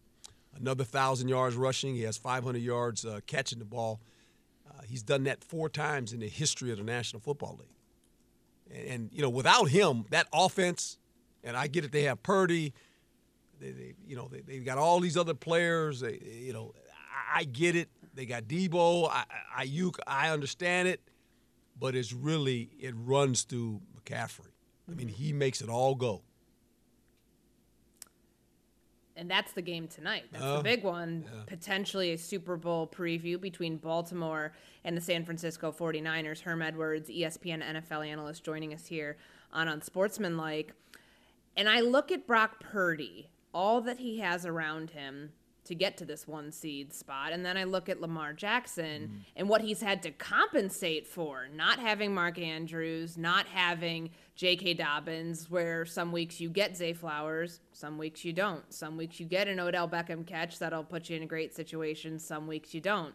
another 0.56 0.84
thousand 0.84 1.28
yards 1.28 1.56
rushing. 1.56 1.96
He 1.96 2.04
has 2.04 2.18
500 2.18 2.60
yards 2.60 3.06
uh, 3.06 3.20
catching 3.28 3.60
the 3.60 3.66
ball. 3.66 4.00
Uh, 4.70 4.82
he's 4.88 5.04
done 5.04 5.24
that 5.26 5.44
four 5.44 5.68
times 5.70 6.14
in 6.14 6.20
the 6.20 6.30
history 6.30 6.72
of 6.72 6.78
the 6.78 6.84
National 6.84 7.20
Football 7.20 7.60
League. 7.60 8.80
And, 8.80 8.88
and 8.90 9.10
you 9.12 9.22
know, 9.22 9.30
without 9.30 9.70
him, 9.70 10.06
that 10.10 10.28
offense, 10.34 10.98
and 11.44 11.58
I 11.58 11.68
get 11.68 11.84
it, 11.84 11.92
they 11.92 12.04
have 12.04 12.24
Purdy. 12.24 12.74
They, 13.60 13.72
they 13.72 13.94
you 14.08 14.16
know, 14.16 14.30
they, 14.32 14.40
they've 14.42 14.66
got 14.66 14.78
all 14.78 15.00
these 15.00 15.18
other 15.18 15.34
players. 15.34 16.00
They, 16.00 16.20
you 16.24 16.54
know, 16.54 16.74
I, 17.34 17.40
I 17.40 17.44
get 17.44 17.76
it. 17.76 17.90
They 18.14 18.26
got 18.26 18.44
Deebo, 18.44 19.10
I, 19.10 19.24
I, 19.56 19.66
Aiyuk. 19.66 19.96
I 20.08 20.30
understand 20.30 20.88
it, 20.88 21.02
but 21.80 21.96
it's 21.96 22.14
really 22.14 22.70
it 22.80 22.94
runs 22.98 23.44
through 23.44 23.82
McCaffrey. 23.96 24.52
I 24.90 24.96
mean, 24.96 25.08
he 25.08 25.34
makes 25.34 25.62
it 25.62 25.70
all 25.70 25.96
go. 25.96 26.24
And 29.16 29.30
that's 29.30 29.52
the 29.52 29.62
game 29.62 29.88
tonight. 29.88 30.24
That's 30.32 30.44
Oh, 30.44 30.54
the 30.54 30.60
uh, 30.60 30.64
big 30.64 30.84
one. 30.84 31.26
Potentially 31.46 32.14
a 32.14 32.18
Super 32.18 32.56
Bowl 32.56 32.88
preview 32.88 33.40
between 33.40 33.76
Baltimore 33.76 34.54
and 34.86 34.96
the 34.96 35.02
San 35.02 35.26
Francisco 35.26 35.74
49ers. 35.74 36.40
Herm 36.42 36.62
Edwards, 36.62 37.10
ESPN 37.10 37.62
NFL 37.62 38.08
analyst, 38.08 38.46
joining 38.46 38.74
us 38.74 38.88
here 38.88 39.18
on 39.52 39.68
Unsportsmanlike. 39.68 40.74
And 41.58 41.68
I 41.68 41.82
look 41.82 42.14
at 42.14 42.26
Brock 42.26 42.62
Purdy, 42.62 43.30
all 43.54 43.82
that 43.82 43.98
he 43.98 44.20
has 44.20 44.46
around 44.46 44.92
him 44.92 45.34
to 45.70 45.76
get 45.76 45.98
to 45.98 46.04
this 46.04 46.28
one 46.28 46.52
seed 46.52 46.92
spot. 46.92 47.32
And 47.32 47.46
then 47.46 47.56
I 47.56 47.64
look 47.64 47.90
at 47.90 48.02
Lamar 48.02 48.34
Jackson 48.34 49.02
mm-hmm. 49.04 49.18
and 49.36 49.48
what 49.48 49.62
he's 49.62 49.82
had 49.82 50.02
to 50.02 50.10
compensate 50.10 51.06
for 51.06 51.48
not 51.56 51.78
having 51.78 52.12
Mark 52.12 52.40
Andrews, 52.40 53.20
not 53.20 53.46
having 53.46 54.10
J.K. 54.36 54.74
Dobbins, 54.74 55.48
where 55.48 55.86
some 55.86 56.12
weeks 56.12 56.42
you 56.42 56.50
get 56.50 56.76
Zay 56.76 56.94
Flowers, 56.94 57.60
some 57.72 58.00
weeks 58.00 58.26
you 58.26 58.34
don't. 58.34 58.74
Some 58.74 58.98
weeks 58.98 59.20
you 59.20 59.28
get 59.28 59.48
an 59.48 59.60
Odell 59.60 59.88
Beckham 59.88 60.26
catch 60.26 60.58
that'll 60.58 60.84
put 60.84 61.08
you 61.08 61.18
in 61.18 61.22
a 61.22 61.28
great 61.28 61.56
situation, 61.56 62.18
some 62.18 62.48
weeks 62.48 62.74
you 62.74 62.82
don't. 62.82 63.14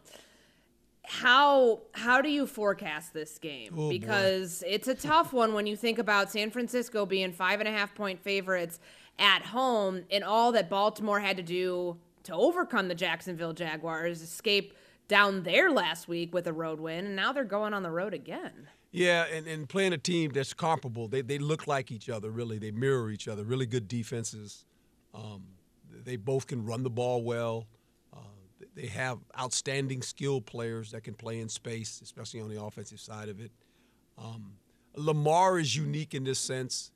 How 1.07 1.81
how 1.93 2.23
do 2.23 2.31
you 2.31 2.47
forecast 2.47 3.12
this 3.12 3.37
game? 3.38 3.73
Oh, 3.73 3.77
boy. 3.77 3.88
because 3.90 4.62
it's 4.64 4.87
a 4.87 4.95
tough 4.95 5.33
one 5.33 5.55
when 5.55 5.67
you 5.67 5.77
think 5.77 5.99
about 5.99 6.31
San 6.31 6.51
Francisco 6.51 7.05
being 7.05 7.33
five 7.33 7.59
and 7.59 7.69
a 7.69 7.73
half 7.73 7.95
point 7.97 8.23
favorites 8.23 8.79
at 9.19 9.43
home 9.43 10.05
and 10.11 10.25
all 10.25 10.53
that 10.53 10.71
Baltimore 10.71 11.21
had 11.21 11.37
to 11.37 11.43
do 11.43 11.99
to 12.24 12.34
overcome 12.34 12.88
the 12.88 12.94
Jacksonville 12.94 13.52
Jaguars, 13.52 14.20
escape 14.20 14.74
down 15.08 15.42
there 15.42 15.70
last 15.70 16.08
week 16.08 16.34
with 16.34 16.46
a 16.46 16.52
road 16.52 16.80
win, 16.80 17.06
and 17.06 17.16
now 17.16 17.32
they're 17.32 17.44
going 17.44 17.74
on 17.74 17.82
the 17.82 17.90
road 17.90 18.14
again. 18.14 18.68
Yeah, 18.90 19.24
and, 19.24 19.46
and 19.46 19.68
playing 19.68 19.92
a 19.92 19.98
team 19.98 20.30
that's 20.32 20.54
comparable. 20.54 21.08
They, 21.08 21.20
they 21.20 21.38
look 21.38 21.66
like 21.66 21.90
each 21.90 22.08
other, 22.08 22.30
really. 22.30 22.58
They 22.58 22.70
mirror 22.70 23.10
each 23.10 23.28
other. 23.28 23.44
Really 23.44 23.66
good 23.66 23.88
defenses. 23.88 24.64
Um, 25.12 25.42
they 26.04 26.16
both 26.16 26.46
can 26.46 26.64
run 26.64 26.82
the 26.82 26.90
ball 26.90 27.22
well. 27.22 27.66
Uh, 28.12 28.18
they 28.74 28.87
have 28.87 29.18
outstanding 29.38 30.00
skill 30.00 30.40
players 30.40 30.92
that 30.92 31.02
can 31.02 31.14
play 31.14 31.40
in 31.40 31.48
space, 31.48 32.00
especially 32.02 32.40
on 32.40 32.48
the 32.48 32.62
offensive 32.62 33.00
side 33.00 33.28
of 33.28 33.40
it. 33.40 33.50
Um, 34.16 34.52
Lamar 34.96 35.58
is 35.58 35.74
unique 35.74 36.14
in 36.14 36.24
this 36.24 36.38
sense. 36.38 36.92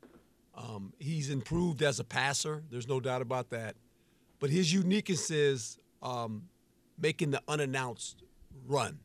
Um, 0.54 0.92
he's 0.98 1.30
improved 1.30 1.82
as 1.82 2.00
a 2.00 2.04
passer. 2.04 2.62
There's 2.70 2.88
no 2.88 3.00
doubt 3.00 3.22
about 3.22 3.50
that. 3.50 3.74
But 4.40 4.50
his 4.50 4.72
uniqueness 4.72 5.30
is 5.30 5.78
um, 6.02 6.44
making 6.98 7.30
the 7.30 7.42
unannounced 7.48 8.22
run 8.66 8.98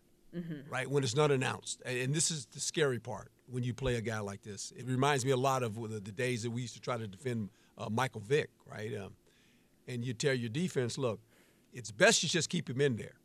right? 0.69 0.89
When 0.89 1.03
it's 1.03 1.15
not 1.15 1.31
announced. 1.31 1.81
And, 1.85 1.97
and 1.97 2.13
this 2.13 2.31
is 2.31 2.45
the 2.47 2.59
scary 2.59 2.99
part 2.99 3.31
when 3.47 3.63
you 3.63 3.73
play 3.73 3.95
a 3.95 4.01
guy 4.01 4.19
like 4.19 4.41
this. 4.41 4.73
It 4.75 4.87
reminds 4.87 5.25
me 5.25 5.31
a 5.31 5.37
lot 5.37 5.63
of 5.63 5.75
the, 5.75 5.99
the 5.99 6.11
days 6.11 6.43
that 6.43 6.51
we 6.51 6.61
used 6.61 6.73
to 6.75 6.81
try 6.81 6.97
to 6.97 7.07
defend 7.07 7.49
uh, 7.77 7.89
Michael 7.89 8.21
Vick, 8.21 8.49
right? 8.65 8.91
Um, 8.97 9.13
and 9.87 10.03
you 10.03 10.13
tell 10.13 10.33
your 10.33 10.49
defense, 10.49 10.97
look, 10.97 11.19
it's 11.73 11.91
best 11.91 12.23
you 12.23 12.29
just 12.29 12.49
keep 12.49 12.69
him 12.69 12.81
in 12.81 12.95
there. 12.95 13.15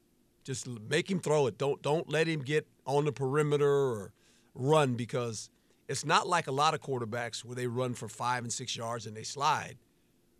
Just 0.44 0.66
make 0.88 1.10
him 1.10 1.20
throw 1.20 1.46
it. 1.46 1.58
Don't 1.58 1.82
don't 1.82 2.08
let 2.08 2.26
him 2.26 2.40
get 2.40 2.66
on 2.86 3.04
the 3.04 3.12
perimeter 3.12 3.68
or 3.68 4.12
run 4.54 4.94
because 4.94 5.50
it's 5.88 6.06
not 6.06 6.26
like 6.26 6.46
a 6.46 6.52
lot 6.52 6.72
of 6.72 6.80
quarterbacks 6.80 7.44
where 7.44 7.54
they 7.54 7.66
run 7.66 7.92
for 7.92 8.08
five 8.08 8.44
and 8.44 8.52
six 8.52 8.74
yards 8.74 9.06
and 9.06 9.14
they 9.14 9.22
slide. 9.24 9.76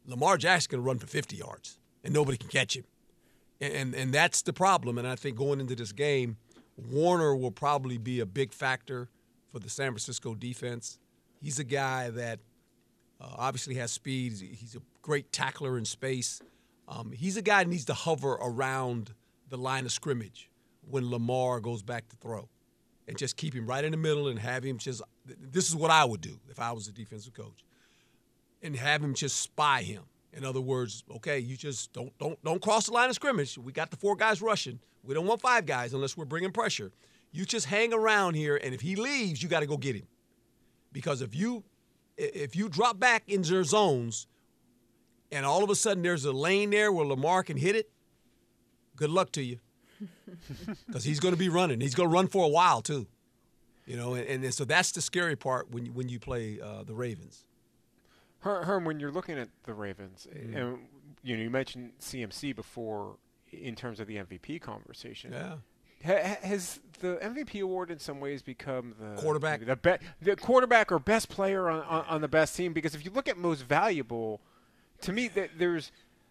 Lamar 0.09 0.37
Jackson 0.39 0.71
can 0.71 0.83
run 0.85 0.99
for 0.99 1.07
50 1.07 1.37
yards 1.37 1.79
and 2.03 2.13
nobody 2.15 2.37
can 2.39 2.49
catch 2.49 2.77
him. 2.77 2.85
And, 3.61 3.95
and 3.95 4.13
that's 4.13 4.43
the 4.43 4.53
problem. 4.53 4.99
And 4.99 5.07
I 5.07 5.15
think 5.17 5.37
going 5.37 5.61
into 5.61 5.75
this 5.77 5.93
game, 5.93 6.37
Warner 6.77 7.37
will 7.37 7.51
probably 7.51 7.99
be 7.99 8.21
a 8.21 8.27
big 8.27 8.53
factor 8.53 9.09
for 9.53 9.59
the 9.59 9.69
San 9.69 9.91
Francisco 9.93 10.35
defense. 10.35 10.99
He's 11.41 11.59
a 11.59 11.65
guy 11.65 12.11
that 12.11 12.41
uh, 13.21 13.35
obviously 13.37 13.75
has 13.77 13.91
speed. 13.93 14.33
He's- 14.33 14.59
He's 14.61 14.75
a 14.77 14.81
great 15.03 15.33
tackler 15.33 15.77
in 15.79 15.85
space. 15.85 16.41
Um, 16.87 17.13
he's 17.13 17.37
a 17.37 17.43
guy 17.43 17.65
that 17.65 17.71
needs 17.71 17.85
to 17.87 17.95
hover 17.95 18.33
around 18.41 19.13
the 19.49 19.57
line 19.59 19.85
of 19.87 19.93
scrimmage 19.93 20.51
when 20.89 21.11
Lamar 21.11 21.61
goes 21.61 21.83
back 21.83 22.09
to 22.11 22.17
throw, 22.17 22.49
and 23.07 23.17
just 23.19 23.37
keep 23.37 23.55
him 23.55 23.67
right 23.67 23.85
in 23.85 23.91
the 23.91 23.97
middle 23.99 24.29
and 24.29 24.39
have 24.39 24.63
him 24.65 24.79
just. 24.79 25.03
This 25.27 25.69
is 25.69 25.75
what 25.77 25.91
I 25.91 26.05
would 26.05 26.21
do 26.21 26.39
if 26.49 26.59
I 26.61 26.73
was 26.73 26.87
a 26.89 26.93
defensive 26.93 27.35
coach, 27.35 27.65
and 28.63 28.77
have 28.77 29.03
him 29.03 29.15
just 29.15 29.41
spy 29.41 29.83
him. 29.83 30.03
In 30.33 30.45
other 30.45 30.61
words, 30.61 31.05
okay, 31.17 31.39
you 31.39 31.57
just 31.57 31.93
don't 31.93 32.17
don't 32.19 32.43
don't 32.45 32.61
cross 32.61 32.87
the 32.87 32.93
line 32.93 33.09
of 33.09 33.15
scrimmage. 33.15 33.57
We 33.59 33.73
got 33.73 33.91
the 33.91 33.97
four 33.97 34.15
guys 34.15 34.43
rushing. 34.43 34.79
We 35.03 35.15
don't 35.15 35.27
want 35.27 35.41
five 35.41 35.67
guys 35.67 35.95
unless 35.95 36.17
we're 36.17 36.27
bringing 36.27 36.53
pressure. 36.53 36.93
You 37.33 37.45
just 37.45 37.67
hang 37.67 37.93
around 37.93 38.35
here, 38.35 38.57
and 38.57 38.75
if 38.75 38.81
he 38.81 38.97
leaves, 38.97 39.43
you 39.43 39.49
got 39.49 39.61
to 39.61 39.67
go 39.67 39.77
get 39.77 39.97
him. 39.97 40.07
Because 40.93 41.23
if 41.23 41.35
you 41.35 41.65
if 42.17 42.57
you 42.57 42.69
drop 42.69 42.99
back 42.99 43.25
in 43.27 43.43
their 43.43 43.65
zones, 43.65 44.27
and 45.33 45.47
all 45.47 45.65
of 45.65 45.71
a 45.71 45.75
sudden 45.75 46.03
there's 46.03 46.25
a 46.25 46.33
lane 46.33 46.71
there 46.71 46.93
where 46.93 47.07
Lamar 47.07 47.43
can 47.43 47.57
hit 47.57 47.75
it, 47.75 47.91
good 48.97 49.11
luck 49.11 49.33
to 49.33 49.43
you. 49.43 49.59
Because 50.87 51.05
he's 51.05 51.21
going 51.21 51.35
to 51.35 51.39
be 51.39 51.49
running. 51.49 51.81
He's 51.81 51.95
going 51.95 52.09
to 52.09 52.15
run 52.15 52.29
for 52.29 52.45
a 52.45 52.49
while 52.49 52.83
too. 52.83 53.07
You 53.87 53.97
know, 53.97 54.15
and, 54.15 54.45
and 54.45 54.55
so 54.55 54.65
that's 54.65 54.93
the 54.93 55.01
scary 55.01 55.35
part 55.35 55.71
when 55.71 55.87
you, 55.87 55.93
when 55.93 56.09
you 56.09 56.19
play 56.21 56.61
uh, 56.61 56.83
the 56.85 56.95
Ravens. 56.95 57.45
Her- 58.41 58.65
Herm, 58.65 58.85
when 58.85 59.01
you're 59.01 59.13
looking 59.13 59.39
at 59.39 59.49
the 59.65 59.75
Ravens, 59.75 60.27
Mm-hmm. 60.33 60.57
and 60.57 60.79
you 61.23 61.37
know, 61.37 61.43
you 61.43 61.51
mentioned 61.51 61.93
CMC 62.01 62.55
before 62.55 63.17
in 63.51 63.75
terms 63.75 63.99
of 64.01 64.07
the 64.07 64.17
MVP 64.17 64.61
conversation. 64.61 65.33
Yeah. 65.33 65.57
Ha- 66.07 66.23
ha- 66.29 66.47
has 66.47 66.79
the 67.01 67.17
MVP 67.21 67.61
award 67.61 67.91
in 67.91 67.99
some 67.99 68.21
ways 68.21 68.41
become 68.43 68.95
the 69.01 69.21
Quarterback? 69.21 69.65
the, 69.67 69.75
be- 69.75 70.07
the 70.23 70.37
quarterback 70.37 70.93
or 70.93 70.99
best 71.01 71.29
player 71.29 71.69
on, 71.69 71.83
on, 71.83 72.05
on 72.07 72.21
the 72.21 72.29
best 72.29 72.55
team? 72.57 72.73
Because 72.73 72.95
if 72.95 73.05
you 73.05 73.11
look 73.11 73.27
at 73.29 73.37
most 73.37 73.63
valuable, 73.65 74.41
to 75.01 75.13
me, 75.13 75.29
th- 75.29 75.51
there's 75.59 75.91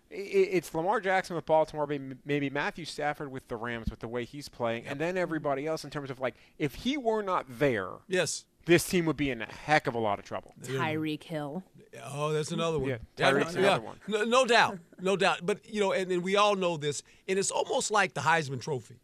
i- 0.10 0.16
i- 0.16 0.18
it's 0.54 0.74
Lamar 0.74 1.02
Jackson 1.02 1.36
with 1.36 1.46
Baltimore, 1.46 1.86
maybe, 1.86 2.16
maybe 2.24 2.50
Matthew 2.50 2.86
Stafford 2.86 3.30
with 3.30 3.46
the 3.50 3.58
Rams 3.58 3.90
with 3.90 4.00
the 4.00 4.08
way 4.08 4.24
he's 4.24 4.48
playing, 4.48 4.88
and 4.88 5.02
then 5.02 5.18
everybody 5.18 5.68
else 5.68 5.84
in 5.84 5.90
terms 5.90 6.10
of 6.10 6.22
like 6.22 6.36
if 6.58 6.76
he 6.76 6.96
were 6.96 7.22
not 7.22 7.46
there, 7.60 7.90
Yes. 8.08 8.46
this 8.66 8.86
team 8.88 9.06
would 9.06 9.18
be 9.18 9.30
in 9.32 9.42
a 9.42 9.46
heck 9.52 9.86
of 9.88 9.96
a 9.96 10.00
lot 10.00 10.18
of 10.18 10.24
trouble. 10.24 10.54
Tyreek 10.64 11.24
Hill. 11.24 11.64
Oh, 12.06 12.32
that's 12.32 12.52
another 12.52 12.80
one. 12.80 12.90
Yeah, 12.90 12.98
Tyreek's 13.16 13.56
no, 13.56 13.62
another 13.62 13.84
one. 13.84 14.00
No, 14.08 14.24
no 14.24 14.46
doubt, 14.46 14.80
no 15.00 15.16
doubt. 15.16 15.40
But 15.44 15.60
you 15.68 15.80
know, 15.80 15.92
and, 15.92 16.12
and 16.12 16.24
we 16.24 16.36
all 16.36 16.56
know 16.56 16.78
this, 16.78 17.04
and 17.28 17.38
it's 17.38 17.52
almost 17.52 17.92
like 17.92 18.14
the 18.14 18.22
Heisman 18.22 18.62
Trophy. 18.62 19.00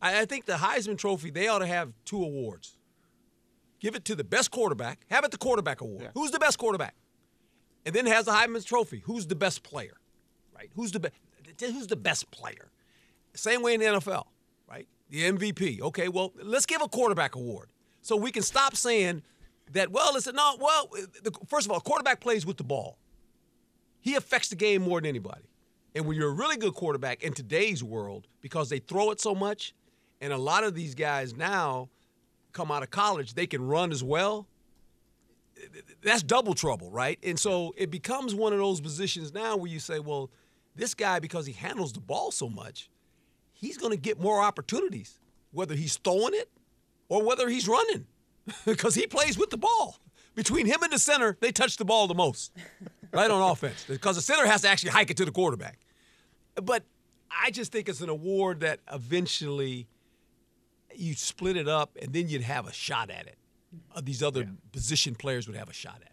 I, 0.00 0.22
I 0.22 0.24
think 0.24 0.46
the 0.46 0.54
Heisman 0.54 0.98
Trophy 0.98 1.30
they 1.30 1.48
ought 1.48 1.60
to 1.60 1.66
have 1.66 1.92
two 2.04 2.22
awards. 2.22 2.76
Give 3.80 3.94
it 3.94 4.04
to 4.06 4.14
the 4.14 4.24
best 4.24 4.50
quarterback. 4.50 5.00
Have 5.10 5.24
it 5.24 5.32
the 5.32 5.38
quarterback 5.38 5.80
award. 5.80 6.10
Who's 6.14 6.30
the 6.30 6.38
best 6.38 6.58
quarterback? 6.58 6.94
And 7.84 7.94
then 7.94 8.06
has 8.06 8.26
the 8.26 8.32
Heisman 8.32 8.64
Trophy. 8.64 9.02
Who's 9.04 9.26
the 9.26 9.34
best 9.34 9.62
player? 9.64 9.96
Right? 10.54 10.70
Who's 10.76 10.92
the 10.92 11.00
best? 11.00 11.14
Who's 11.60 11.88
the 11.88 11.96
best 11.96 12.30
player? 12.30 12.70
Same 13.34 13.62
way 13.62 13.74
in 13.74 13.80
the 13.80 13.86
NFL, 13.86 14.24
right? 14.68 14.86
The 15.10 15.30
MVP. 15.30 15.80
Okay, 15.80 16.08
well, 16.08 16.32
let's 16.42 16.66
give 16.66 16.82
a 16.82 16.88
quarterback 16.88 17.34
award. 17.34 17.70
So 18.02 18.16
we 18.16 18.30
can 18.30 18.42
stop 18.42 18.76
saying 18.76 19.22
that, 19.70 19.90
well, 19.90 20.12
listen, 20.12 20.34
no, 20.34 20.56
well, 20.60 20.90
first 21.46 21.66
of 21.66 21.72
all, 21.72 21.80
quarterback 21.80 22.20
plays 22.20 22.44
with 22.44 22.56
the 22.56 22.64
ball. 22.64 22.98
He 24.00 24.16
affects 24.16 24.48
the 24.48 24.56
game 24.56 24.82
more 24.82 25.00
than 25.00 25.08
anybody. 25.08 25.44
And 25.94 26.06
when 26.06 26.16
you're 26.16 26.30
a 26.30 26.34
really 26.34 26.56
good 26.56 26.74
quarterback 26.74 27.22
in 27.22 27.32
today's 27.32 27.84
world, 27.84 28.26
because 28.40 28.68
they 28.68 28.78
throw 28.78 29.10
it 29.10 29.20
so 29.20 29.34
much, 29.34 29.74
and 30.20 30.32
a 30.32 30.38
lot 30.38 30.64
of 30.64 30.74
these 30.74 30.94
guys 30.94 31.36
now 31.36 31.88
come 32.52 32.70
out 32.70 32.82
of 32.82 32.90
college, 32.90 33.34
they 33.34 33.46
can 33.46 33.66
run 33.66 33.92
as 33.92 34.02
well. 34.02 34.46
That's 36.02 36.22
double 36.22 36.54
trouble, 36.54 36.90
right? 36.90 37.18
And 37.22 37.38
so 37.38 37.74
it 37.76 37.90
becomes 37.90 38.34
one 38.34 38.52
of 38.52 38.58
those 38.58 38.80
positions 38.80 39.32
now 39.32 39.56
where 39.56 39.70
you 39.70 39.78
say, 39.78 40.00
well, 40.00 40.30
this 40.74 40.94
guy, 40.94 41.18
because 41.18 41.46
he 41.46 41.52
handles 41.52 41.92
the 41.92 42.00
ball 42.00 42.30
so 42.30 42.48
much, 42.48 42.90
he's 43.52 43.76
going 43.76 43.92
to 43.92 43.98
get 43.98 44.20
more 44.20 44.40
opportunities, 44.40 45.20
whether 45.52 45.74
he's 45.74 45.96
throwing 45.96 46.34
it 46.34 46.50
or 47.08 47.22
whether 47.22 47.48
he's 47.48 47.68
running, 47.68 48.06
because 48.64 48.94
he 48.94 49.06
plays 49.06 49.38
with 49.38 49.50
the 49.50 49.58
ball. 49.58 49.98
Between 50.34 50.66
him 50.66 50.82
and 50.82 50.92
the 50.92 50.98
center, 50.98 51.36
they 51.40 51.52
touch 51.52 51.76
the 51.76 51.84
ball 51.84 52.06
the 52.06 52.14
most, 52.14 52.52
right 53.12 53.30
on 53.30 53.50
offense, 53.50 53.84
because 53.86 54.16
the 54.16 54.22
center 54.22 54.46
has 54.46 54.62
to 54.62 54.68
actually 54.68 54.90
hike 54.90 55.10
it 55.10 55.16
to 55.18 55.26
the 55.26 55.30
quarterback. 55.30 55.78
But 56.54 56.84
I 57.30 57.50
just 57.50 57.70
think 57.70 57.88
it's 57.88 58.00
an 58.00 58.08
award 58.08 58.60
that 58.60 58.80
eventually 58.90 59.88
you 60.94 61.14
split 61.14 61.56
it 61.56 61.68
up 61.68 61.96
and 62.00 62.12
then 62.12 62.28
you'd 62.28 62.42
have 62.42 62.66
a 62.66 62.72
shot 62.72 63.10
at 63.10 63.26
it. 63.26 63.36
Uh, 63.94 64.00
these 64.02 64.22
other 64.22 64.40
yeah. 64.40 64.48
position 64.72 65.14
players 65.14 65.46
would 65.46 65.56
have 65.56 65.68
a 65.68 65.72
shot 65.74 65.96
at 65.96 66.02
it. 66.02 66.11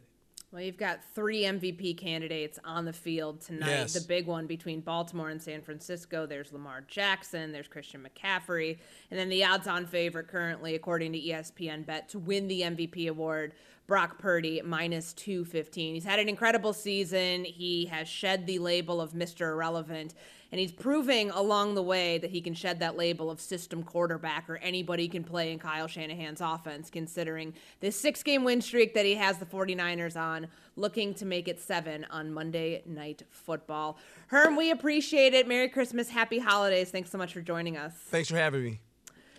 Well, 0.52 0.64
you've 0.64 0.78
got 0.78 1.04
three 1.14 1.44
MVP 1.44 1.98
candidates 1.98 2.58
on 2.66 2.86
the 2.86 2.94
field 2.94 3.42
tonight. 3.42 3.70
Yes. 3.70 3.94
The 3.94 4.02
big 4.08 4.26
one 4.26 4.48
between 4.48 4.82
Baltimore 4.82 5.30
and 5.30 5.40
San 5.40 5.62
Francisco. 5.62 6.26
There's 6.26 6.52
Lamar 6.52 6.84
Jackson, 6.88 7.52
there's 7.52 7.68
Christian 7.68 8.04
McCaffrey, 8.04 8.80
and 9.12 9.20
then 9.20 9.30
the 9.30 9.44
odds 9.46 9.68
on 9.68 9.86
favorite 9.86 10.28
currently, 10.28 10.74
according 10.74 11.14
to 11.14 11.20
ESPN 11.20 11.86
Bet, 11.86 12.10
to 12.10 12.20
win 12.20 12.48
the 12.48 12.62
MVP 12.62 13.08
award 13.10 13.54
Brock 13.90 14.20
Purdy 14.20 14.62
minus 14.64 15.14
215. 15.14 15.96
He's 15.96 16.04
had 16.04 16.20
an 16.20 16.30
incredible 16.30 16.74
season. 16.74 17.44
He 17.44 17.88
has 17.88 18.08
shed 18.08 18.46
the 18.46 18.60
label 18.60 19.02
of 19.02 19.14
Mr. 19.14 19.50
Irrelevant, 19.50 20.14
and 20.52 20.62
he's 20.62 20.72
proving 20.72 21.32
along 21.32 21.74
the 21.74 21.82
way 21.82 22.20
that 22.20 22.30
he 22.30 22.40
can 22.40 22.54
shed 22.54 22.80
that 22.82 22.96
label 22.96 23.32
of 23.32 23.42
system 23.42 23.82
quarterback 23.82 24.48
or 24.48 24.58
anybody 24.58 25.08
can 25.08 25.24
play 25.24 25.52
in 25.52 25.58
Kyle 25.58 25.88
Shanahan's 25.88 26.40
offense, 26.40 26.92
considering 26.92 27.52
this 27.80 28.00
six 28.00 28.22
game 28.22 28.44
win 28.44 28.62
streak 28.62 28.94
that 28.94 29.06
he 29.06 29.16
has 29.16 29.40
the 29.40 29.46
49ers 29.48 30.16
on, 30.16 30.48
looking 30.76 31.16
to 31.16 31.26
make 31.26 31.48
it 31.48 31.60
seven 31.60 32.06
on 32.12 32.32
Monday 32.32 32.84
Night 32.86 33.24
Football. 33.32 33.98
Herm, 34.28 34.56
we 34.56 34.70
appreciate 34.70 35.34
it. 35.34 35.48
Merry 35.48 35.68
Christmas. 35.68 36.10
Happy 36.10 36.38
holidays. 36.38 36.92
Thanks 36.92 37.10
so 37.10 37.18
much 37.18 37.34
for 37.34 37.42
joining 37.42 37.76
us. 37.76 37.94
Thanks 37.94 38.30
for 38.30 38.38
having 38.38 38.64
me. 38.64 38.80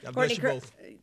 God 0.03 0.15
Courtney 0.15 0.37
Cr- 0.37 0.53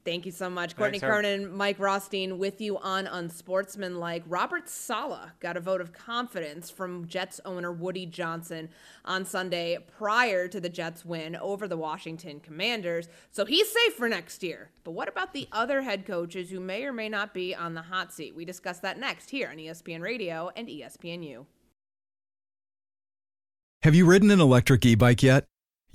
Thank 0.04 0.26
you 0.26 0.32
so 0.32 0.50
much. 0.50 0.76
Courtney 0.76 1.00
Thanks, 1.00 1.12
Cronin, 1.12 1.52
Mike 1.56 1.80
Rothstein 1.80 2.38
with 2.38 2.62
you 2.62 2.78
on 2.78 3.08
Unsportsmanlike. 3.08 4.24
Robert 4.28 4.68
Saleh 4.70 5.32
got 5.40 5.58
a 5.58 5.60
vote 5.60 5.82
of 5.82 5.94
confidence 5.94 6.70
from 6.70 7.08
Jets 7.08 7.40
owner 7.46 7.72
Woody 7.72 8.06
Johnson 8.06 8.70
on 9.06 9.26
Sunday 9.26 9.78
prior 9.98 10.48
to 10.48 10.60
the 10.60 10.70
Jets 10.70 11.06
win 11.06 11.36
over 11.36 11.68
the 11.68 11.78
Washington 11.78 12.40
Commanders. 12.40 13.10
So 13.32 13.46
he's 13.46 13.72
safe 13.72 13.94
for 13.94 14.10
next 14.10 14.42
year. 14.44 14.72
But 14.84 14.92
what 14.92 15.08
about 15.08 15.34
the 15.34 15.48
other 15.52 15.82
head 15.82 16.06
coaches 16.06 16.50
who 16.50 16.60
may 16.60 16.86
or 16.86 16.94
may 16.94 17.10
not 17.10 17.34
be 17.34 17.54
on 17.54 17.74
the 17.74 17.84
hot 17.84 18.14
seat? 18.14 18.36
We 18.36 18.46
discuss 18.46 18.80
that 18.80 19.00
next 19.00 19.30
here 19.30 19.50
on 19.50 19.58
ESPN 19.58 20.02
Radio 20.02 20.50
and 20.56 20.68
ESPNU. 20.68 21.46
Have 23.84 23.94
you 23.94 24.06
ridden 24.06 24.32
an 24.32 24.40
electric 24.40 24.86
e 24.86 24.96
bike 24.96 25.22
yet? 25.22 25.46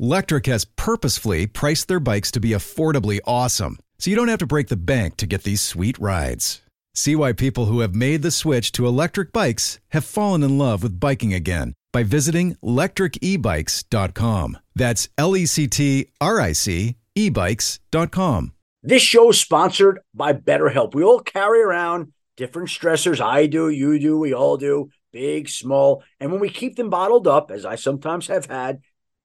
Lectric 0.00 0.46
has 0.46 0.64
purposefully 0.64 1.46
priced 1.46 1.86
their 1.86 2.00
bikes 2.00 2.32
to 2.32 2.40
be 2.40 2.48
affordably 2.48 3.20
awesome, 3.24 3.78
so 3.96 4.10
you 4.10 4.16
don't 4.16 4.26
have 4.26 4.40
to 4.40 4.46
break 4.46 4.66
the 4.66 4.76
bank 4.76 5.16
to 5.18 5.26
get 5.26 5.44
these 5.44 5.60
sweet 5.60 5.96
rides. 6.00 6.62
See 6.94 7.14
why 7.14 7.32
people 7.32 7.66
who 7.66 7.78
have 7.78 7.94
made 7.94 8.22
the 8.22 8.32
switch 8.32 8.72
to 8.72 8.88
electric 8.88 9.32
bikes 9.32 9.78
have 9.90 10.04
fallen 10.04 10.42
in 10.42 10.58
love 10.58 10.82
with 10.82 10.98
biking 10.98 11.32
again 11.32 11.74
by 11.92 12.02
visiting 12.02 12.56
lectricebikes.com. 12.56 14.58
That's 14.74 15.08
L 15.16 15.36
E 15.36 15.46
C 15.46 15.68
T 15.68 16.08
R 16.20 16.40
I 16.40 16.52
C 16.52 16.96
ebikes.com. 17.16 18.52
This 18.82 19.02
show 19.02 19.30
is 19.30 19.40
sponsored 19.40 20.00
by 20.12 20.32
BetterHelp. 20.32 20.94
We 20.94 21.04
all 21.04 21.20
carry 21.20 21.62
around 21.62 22.12
different 22.36 22.68
stressors. 22.68 23.20
I 23.20 23.46
do, 23.46 23.68
you 23.68 24.00
do, 24.00 24.18
we 24.18 24.34
all 24.34 24.56
do, 24.56 24.90
big, 25.12 25.48
small. 25.48 26.02
And 26.18 26.32
when 26.32 26.40
we 26.40 26.48
keep 26.48 26.74
them 26.74 26.90
bottled 26.90 27.28
up, 27.28 27.52
as 27.52 27.64
I 27.64 27.76
sometimes 27.76 28.26
have 28.26 28.46
had, 28.46 28.80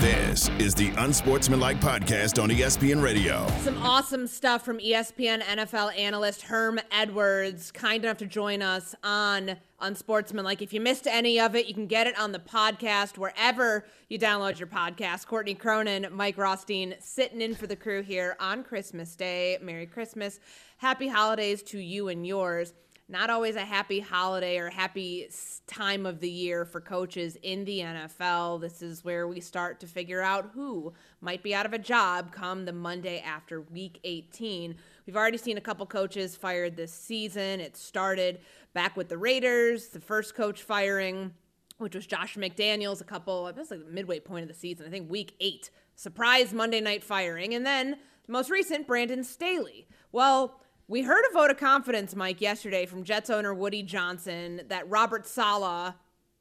This 0.00 0.48
is 0.58 0.74
the 0.74 0.88
Unsportsmanlike 0.96 1.78
Podcast 1.78 2.42
on 2.42 2.48
ESPN 2.48 3.02
Radio. 3.02 3.46
Some 3.58 3.76
awesome 3.82 4.26
stuff 4.26 4.64
from 4.64 4.78
ESPN 4.78 5.42
NFL 5.42 5.94
analyst 5.94 6.40
Herm 6.40 6.80
Edwards, 6.90 7.70
kind 7.70 8.02
enough 8.02 8.16
to 8.16 8.26
join 8.26 8.62
us 8.62 8.94
on 9.04 9.56
Unsportsmanlike. 9.78 10.62
If 10.62 10.72
you 10.72 10.80
missed 10.80 11.06
any 11.06 11.38
of 11.38 11.54
it, 11.54 11.66
you 11.66 11.74
can 11.74 11.86
get 11.86 12.06
it 12.06 12.18
on 12.18 12.32
the 12.32 12.38
podcast 12.38 13.18
wherever 13.18 13.84
you 14.08 14.18
download 14.18 14.58
your 14.58 14.68
podcast. 14.68 15.26
Courtney 15.26 15.54
Cronin, 15.54 16.06
Mike 16.10 16.38
Rothstein, 16.38 16.94
sitting 16.98 17.42
in 17.42 17.54
for 17.54 17.66
the 17.66 17.76
crew 17.76 18.00
here 18.00 18.38
on 18.40 18.64
Christmas 18.64 19.14
Day. 19.14 19.58
Merry 19.60 19.84
Christmas. 19.84 20.40
Happy 20.78 21.08
holidays 21.08 21.62
to 21.64 21.78
you 21.78 22.08
and 22.08 22.26
yours 22.26 22.72
not 23.10 23.28
always 23.28 23.56
a 23.56 23.64
happy 23.64 23.98
holiday 23.98 24.56
or 24.56 24.70
happy 24.70 25.28
time 25.66 26.06
of 26.06 26.20
the 26.20 26.30
year 26.30 26.64
for 26.64 26.80
coaches 26.80 27.36
in 27.42 27.64
the 27.64 27.80
NFL. 27.80 28.60
This 28.60 28.82
is 28.82 29.04
where 29.04 29.26
we 29.26 29.40
start 29.40 29.80
to 29.80 29.88
figure 29.88 30.22
out 30.22 30.50
who 30.54 30.92
might 31.20 31.42
be 31.42 31.52
out 31.52 31.66
of 31.66 31.72
a 31.72 31.78
job 31.78 32.30
come 32.30 32.64
the 32.64 32.72
Monday 32.72 33.20
after 33.20 33.62
week 33.62 33.98
18. 34.04 34.76
We've 35.06 35.16
already 35.16 35.38
seen 35.38 35.58
a 35.58 35.60
couple 35.60 35.86
coaches 35.86 36.36
fired 36.36 36.76
this 36.76 36.92
season. 36.92 37.58
It 37.58 37.76
started 37.76 38.40
back 38.74 38.96
with 38.96 39.08
the 39.08 39.18
Raiders, 39.18 39.88
the 39.88 40.00
first 40.00 40.36
coach 40.36 40.62
firing, 40.62 41.32
which 41.78 41.96
was 41.96 42.06
Josh 42.06 42.36
McDaniels, 42.36 43.00
a 43.00 43.04
couple, 43.04 43.48
it 43.48 43.56
was 43.56 43.72
like 43.72 43.84
the 43.84 43.90
midway 43.90 44.20
point 44.20 44.42
of 44.42 44.48
the 44.48 44.54
season, 44.54 44.86
I 44.86 44.90
think 44.90 45.10
week 45.10 45.34
eight. 45.40 45.70
Surprise 45.96 46.52
Monday 46.52 46.80
night 46.80 47.02
firing. 47.02 47.54
And 47.54 47.66
then 47.66 47.96
the 48.26 48.32
most 48.32 48.50
recent, 48.50 48.86
Brandon 48.86 49.24
Staley. 49.24 49.88
Well, 50.12 50.60
we 50.90 51.02
heard 51.02 51.24
a 51.30 51.32
vote 51.32 51.52
of 51.52 51.56
confidence, 51.56 52.16
Mike, 52.16 52.40
yesterday 52.40 52.84
from 52.84 53.04
Jets 53.04 53.30
owner 53.30 53.54
Woody 53.54 53.84
Johnson 53.84 54.62
that 54.66 54.90
Robert 54.90 55.24
Saleh, 55.24 55.94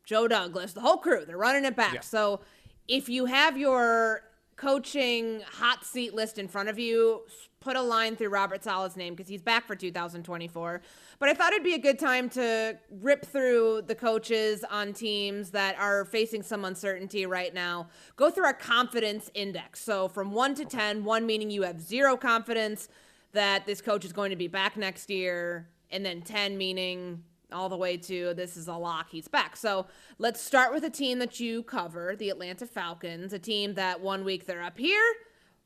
Joe 0.04 0.28
Douglas, 0.28 0.74
the 0.74 0.82
whole 0.82 0.98
crew, 0.98 1.24
they're 1.24 1.38
running 1.38 1.66
it 1.66 1.76
back. 1.76 1.94
Yeah. 1.94 2.00
So 2.00 2.42
if 2.88 3.10
you 3.10 3.26
have 3.26 3.60
your 3.60 4.24
coaching 4.56 5.42
hot 5.60 5.86
seat 5.86 6.16
list 6.16 6.40
in 6.40 6.48
front 6.48 6.68
of 6.68 6.80
you, 6.80 7.22
put 7.60 7.76
a 7.76 7.82
line 7.82 8.16
through 8.16 8.30
Robert 8.30 8.64
Saleh's 8.64 8.98
name 8.98 9.14
because 9.14 9.30
he's 9.30 9.44
back 9.44 9.68
for 9.68 9.76
2024. 9.76 10.82
But 11.20 11.30
I 11.30 11.36
thought 11.36 11.54
it'd 11.54 11.64
be 11.64 11.76
a 11.76 11.80
good 11.80 12.00
time 12.00 12.28
to 12.32 12.80
rip 12.90 13.28
through 13.28 13.84
the 13.86 13.94
coaches 13.94 14.66
on 14.72 14.94
teams 14.94 15.52
that 15.52 15.78
are 15.78 16.06
facing 16.06 16.42
some 16.42 16.66
uncertainty 16.66 17.28
right 17.28 17.54
now. 17.54 17.88
Go 18.16 18.32
through 18.32 18.46
our 18.46 18.54
confidence 18.54 19.30
index. 19.36 19.80
So 19.80 20.08
from 20.08 20.32
1 20.32 20.56
to 20.56 20.66
10, 20.66 21.04
1 21.04 21.26
meaning 21.28 21.52
you 21.52 21.62
have 21.62 21.80
zero 21.80 22.18
confidence 22.18 22.90
that 23.34 23.66
this 23.66 23.82
coach 23.82 24.06
is 24.06 24.14
going 24.14 24.30
to 24.32 24.36
be 24.36 24.48
back 24.48 24.78
next 24.78 25.10
year, 25.10 25.70
and 25.92 26.06
then 26.06 26.22
10 26.22 26.58
meaning 26.58 27.24
all 27.52 27.70
the 27.70 27.78
way 27.78 27.98
to 27.98 28.34
this 28.36 28.56
is 28.56 28.68
a 28.68 28.74
lock, 28.74 29.10
he's 29.10 29.28
back. 29.28 29.56
So 29.56 29.88
let's 30.20 30.40
start 30.42 30.72
with 30.74 30.84
a 30.84 30.90
team 30.90 31.20
that 31.20 31.40
you 31.40 31.64
cover, 31.64 32.16
the 32.16 32.30
Atlanta 32.30 32.68
Falcons, 32.68 33.34
a 33.34 33.40
team 33.40 33.74
that 33.74 34.02
one 34.02 34.24
week 34.24 34.46
they're 34.46 34.62
up 34.62 34.78
here, 34.78 35.02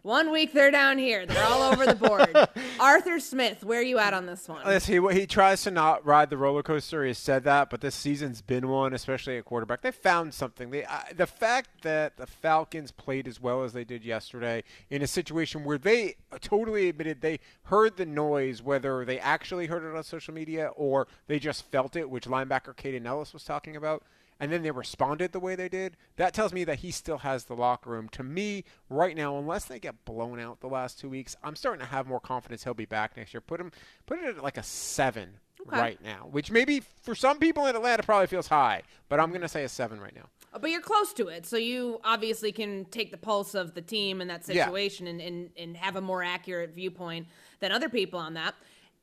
one 0.03 0.31
week 0.31 0.51
they're 0.51 0.69
down 0.69 0.97
here. 0.97 1.25
They're 1.25 1.43
all 1.45 1.63
over 1.71 1.85
the 1.85 1.95
board. 1.95 2.35
Arthur 2.79 3.19
Smith, 3.19 3.63
where 3.63 3.79
are 3.79 3.83
you 3.83 3.97
at 3.97 4.13
on 4.13 4.25
this 4.25 4.47
one? 4.47 4.61
Let's 4.65 4.85
see. 4.85 4.99
He 5.13 5.25
tries 5.25 5.63
to 5.63 5.71
not 5.71 6.05
ride 6.05 6.29
the 6.29 6.37
roller 6.37 6.61
coaster. 6.61 7.05
He 7.05 7.13
said 7.13 7.45
that, 7.45 7.69
but 7.69 7.79
this 7.79 7.95
season's 7.95 8.41
been 8.41 8.67
one, 8.67 8.93
especially 8.93 9.37
at 9.37 9.45
quarterback. 9.45 9.81
They 9.81 9.91
found 9.91 10.33
something. 10.33 10.69
They, 10.69 10.83
uh, 10.83 10.99
the 11.15 11.25
fact 11.25 11.83
that 11.83 12.17
the 12.17 12.27
Falcons 12.27 12.91
played 12.91 13.27
as 13.27 13.39
well 13.39 13.63
as 13.63 13.71
they 13.71 13.85
did 13.85 14.03
yesterday 14.03 14.63
in 14.89 15.01
a 15.01 15.07
situation 15.07 15.63
where 15.63 15.77
they 15.77 16.15
totally 16.41 16.89
admitted 16.89 17.21
they 17.21 17.39
heard 17.63 17.95
the 17.95 18.05
noise, 18.05 18.61
whether 18.61 19.05
they 19.05 19.19
actually 19.19 19.67
heard 19.67 19.83
it 19.83 19.95
on 19.95 20.03
social 20.03 20.33
media 20.33 20.67
or 20.75 21.07
they 21.27 21.39
just 21.39 21.71
felt 21.71 21.95
it, 21.95 22.09
which 22.09 22.25
linebacker 22.25 22.75
Kaden 22.75 23.05
Elliss 23.05 23.33
was 23.33 23.45
talking 23.45 23.77
about 23.77 24.03
and 24.39 24.51
then 24.51 24.63
they 24.63 24.71
responded 24.71 25.31
the 25.31 25.39
way 25.39 25.55
they 25.55 25.69
did, 25.69 25.97
that 26.17 26.33
tells 26.33 26.53
me 26.53 26.63
that 26.63 26.79
he 26.79 26.91
still 26.91 27.19
has 27.19 27.45
the 27.45 27.55
locker 27.55 27.89
room. 27.89 28.09
To 28.09 28.23
me, 28.23 28.63
right 28.89 29.15
now, 29.15 29.37
unless 29.37 29.65
they 29.65 29.79
get 29.79 30.05
blown 30.05 30.39
out 30.39 30.59
the 30.59 30.67
last 30.67 30.99
two 30.99 31.09
weeks, 31.09 31.35
I'm 31.43 31.55
starting 31.55 31.81
to 31.81 31.91
have 31.91 32.07
more 32.07 32.19
confidence 32.19 32.63
he'll 32.63 32.73
be 32.73 32.85
back 32.85 33.17
next 33.17 33.33
year. 33.33 33.41
Put 33.41 33.59
him, 33.59 33.71
put 34.05 34.19
it 34.19 34.37
at 34.37 34.43
like 34.43 34.57
a 34.57 34.63
seven 34.63 35.39
okay. 35.67 35.77
right 35.77 36.03
now, 36.03 36.27
which 36.31 36.51
maybe 36.51 36.81
for 37.01 37.15
some 37.15 37.39
people 37.39 37.65
in 37.65 37.75
Atlanta 37.75 38.03
probably 38.03 38.27
feels 38.27 38.47
high, 38.47 38.83
but 39.09 39.19
I'm 39.19 39.29
going 39.29 39.41
to 39.41 39.47
say 39.47 39.63
a 39.63 39.69
seven 39.69 39.99
right 39.99 40.15
now. 40.15 40.29
Oh, 40.53 40.59
but 40.59 40.69
you're 40.69 40.81
close 40.81 41.13
to 41.13 41.29
it, 41.29 41.45
so 41.45 41.57
you 41.57 41.99
obviously 42.03 42.51
can 42.51 42.85
take 42.85 43.11
the 43.11 43.17
pulse 43.17 43.55
of 43.55 43.73
the 43.73 43.81
team 43.81 44.21
in 44.21 44.27
that 44.27 44.45
situation 44.45 45.05
yeah. 45.07 45.11
and, 45.13 45.21
and, 45.21 45.49
and 45.57 45.77
have 45.77 45.95
a 45.95 46.01
more 46.01 46.21
accurate 46.21 46.75
viewpoint 46.75 47.27
than 47.59 47.71
other 47.71 47.89
people 47.89 48.19
on 48.19 48.35
that. 48.35 48.53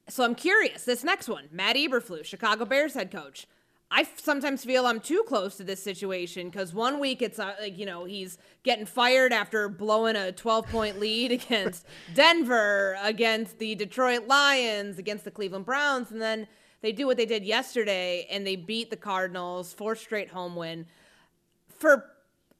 So 0.08 0.24
I'm 0.24 0.34
curious. 0.34 0.84
This 0.84 1.04
next 1.04 1.28
one, 1.28 1.48
Matt 1.50 1.76
Eberflus, 1.76 2.24
Chicago 2.24 2.64
Bears 2.64 2.94
head 2.94 3.10
coach. 3.10 3.46
I 3.92 4.06
sometimes 4.16 4.64
feel 4.64 4.86
I'm 4.86 5.00
too 5.00 5.24
close 5.26 5.56
to 5.56 5.64
this 5.64 5.82
situation 5.82 6.48
because 6.48 6.72
one 6.72 7.00
week 7.00 7.22
it's 7.22 7.40
uh, 7.40 7.54
like, 7.60 7.76
you 7.76 7.86
know, 7.86 8.04
he's 8.04 8.38
getting 8.62 8.86
fired 8.86 9.32
after 9.32 9.68
blowing 9.68 10.14
a 10.14 10.30
12 10.30 10.66
point 10.68 11.00
lead 11.00 11.32
against 11.40 11.86
Denver, 12.14 12.96
against 13.02 13.58
the 13.58 13.74
Detroit 13.74 14.28
Lions, 14.28 14.98
against 14.98 15.24
the 15.24 15.30
Cleveland 15.30 15.66
Browns. 15.66 16.12
And 16.12 16.22
then 16.22 16.46
they 16.82 16.92
do 16.92 17.06
what 17.06 17.16
they 17.16 17.26
did 17.26 17.44
yesterday 17.44 18.26
and 18.30 18.46
they 18.46 18.56
beat 18.56 18.90
the 18.90 18.96
Cardinals, 18.96 19.72
four 19.72 19.96
straight 19.96 20.30
home 20.30 20.54
win. 20.54 20.86
For 21.78 22.04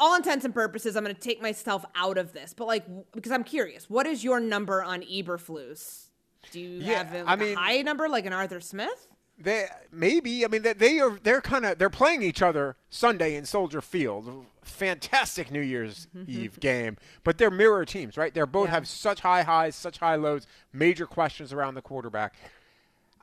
all 0.01 0.17
intents 0.17 0.45
and 0.45 0.53
purposes, 0.53 0.97
I'm 0.97 1.05
going 1.05 1.15
to 1.15 1.21
take 1.21 1.41
myself 1.41 1.85
out 1.95 2.19
of 2.19 2.33
this, 2.33 2.55
but 2.55 2.67
like, 2.67 2.85
because 3.13 3.31
I'm 3.31 3.45
curious, 3.45 3.89
what 3.89 4.07
is 4.07 4.25
your 4.25 4.41
number 4.41 4.83
on 4.83 5.03
Eberflus? 5.03 6.07
Do 6.51 6.59
you 6.59 6.81
yeah, 6.81 7.05
have 7.05 7.15
a, 7.15 7.25
like 7.25 7.29
I 7.29 7.37
mean, 7.37 7.53
a 7.57 7.61
high 7.61 7.83
number 7.83 8.09
like 8.09 8.27
an 8.27 8.33
Arthur 8.33 8.61
Smith? 8.61 9.09
They 9.41 9.67
maybe 9.91 10.45
I 10.45 10.49
mean 10.49 10.63
they 10.63 11.01
are 11.01 11.19
they're 11.23 11.41
kind 11.41 11.65
of 11.65 11.79
they're 11.79 11.89
playing 11.89 12.23
each 12.23 12.43
other 12.43 12.77
Sunday 12.91 13.35
in 13.35 13.47
Soldier 13.47 13.81
Field. 13.81 14.47
Fantastic 14.63 15.51
New 15.51 15.61
Year's 15.61 16.07
Eve 16.27 16.61
game, 16.61 16.99
but 17.25 17.39
they're 17.39 17.51
mirror 17.51 17.85
teams, 17.85 18.17
right? 18.17 18.33
They're 18.33 18.47
both 18.47 18.69
yeah. 18.69 18.75
have 18.75 18.89
such 18.89 19.21
high 19.21 19.43
highs, 19.43 19.75
such 19.75 19.99
high 19.99 20.17
lows, 20.17 20.47
major 20.73 21.07
questions 21.07 21.53
around 21.53 21.75
the 21.75 21.83
quarterback. 21.83 22.35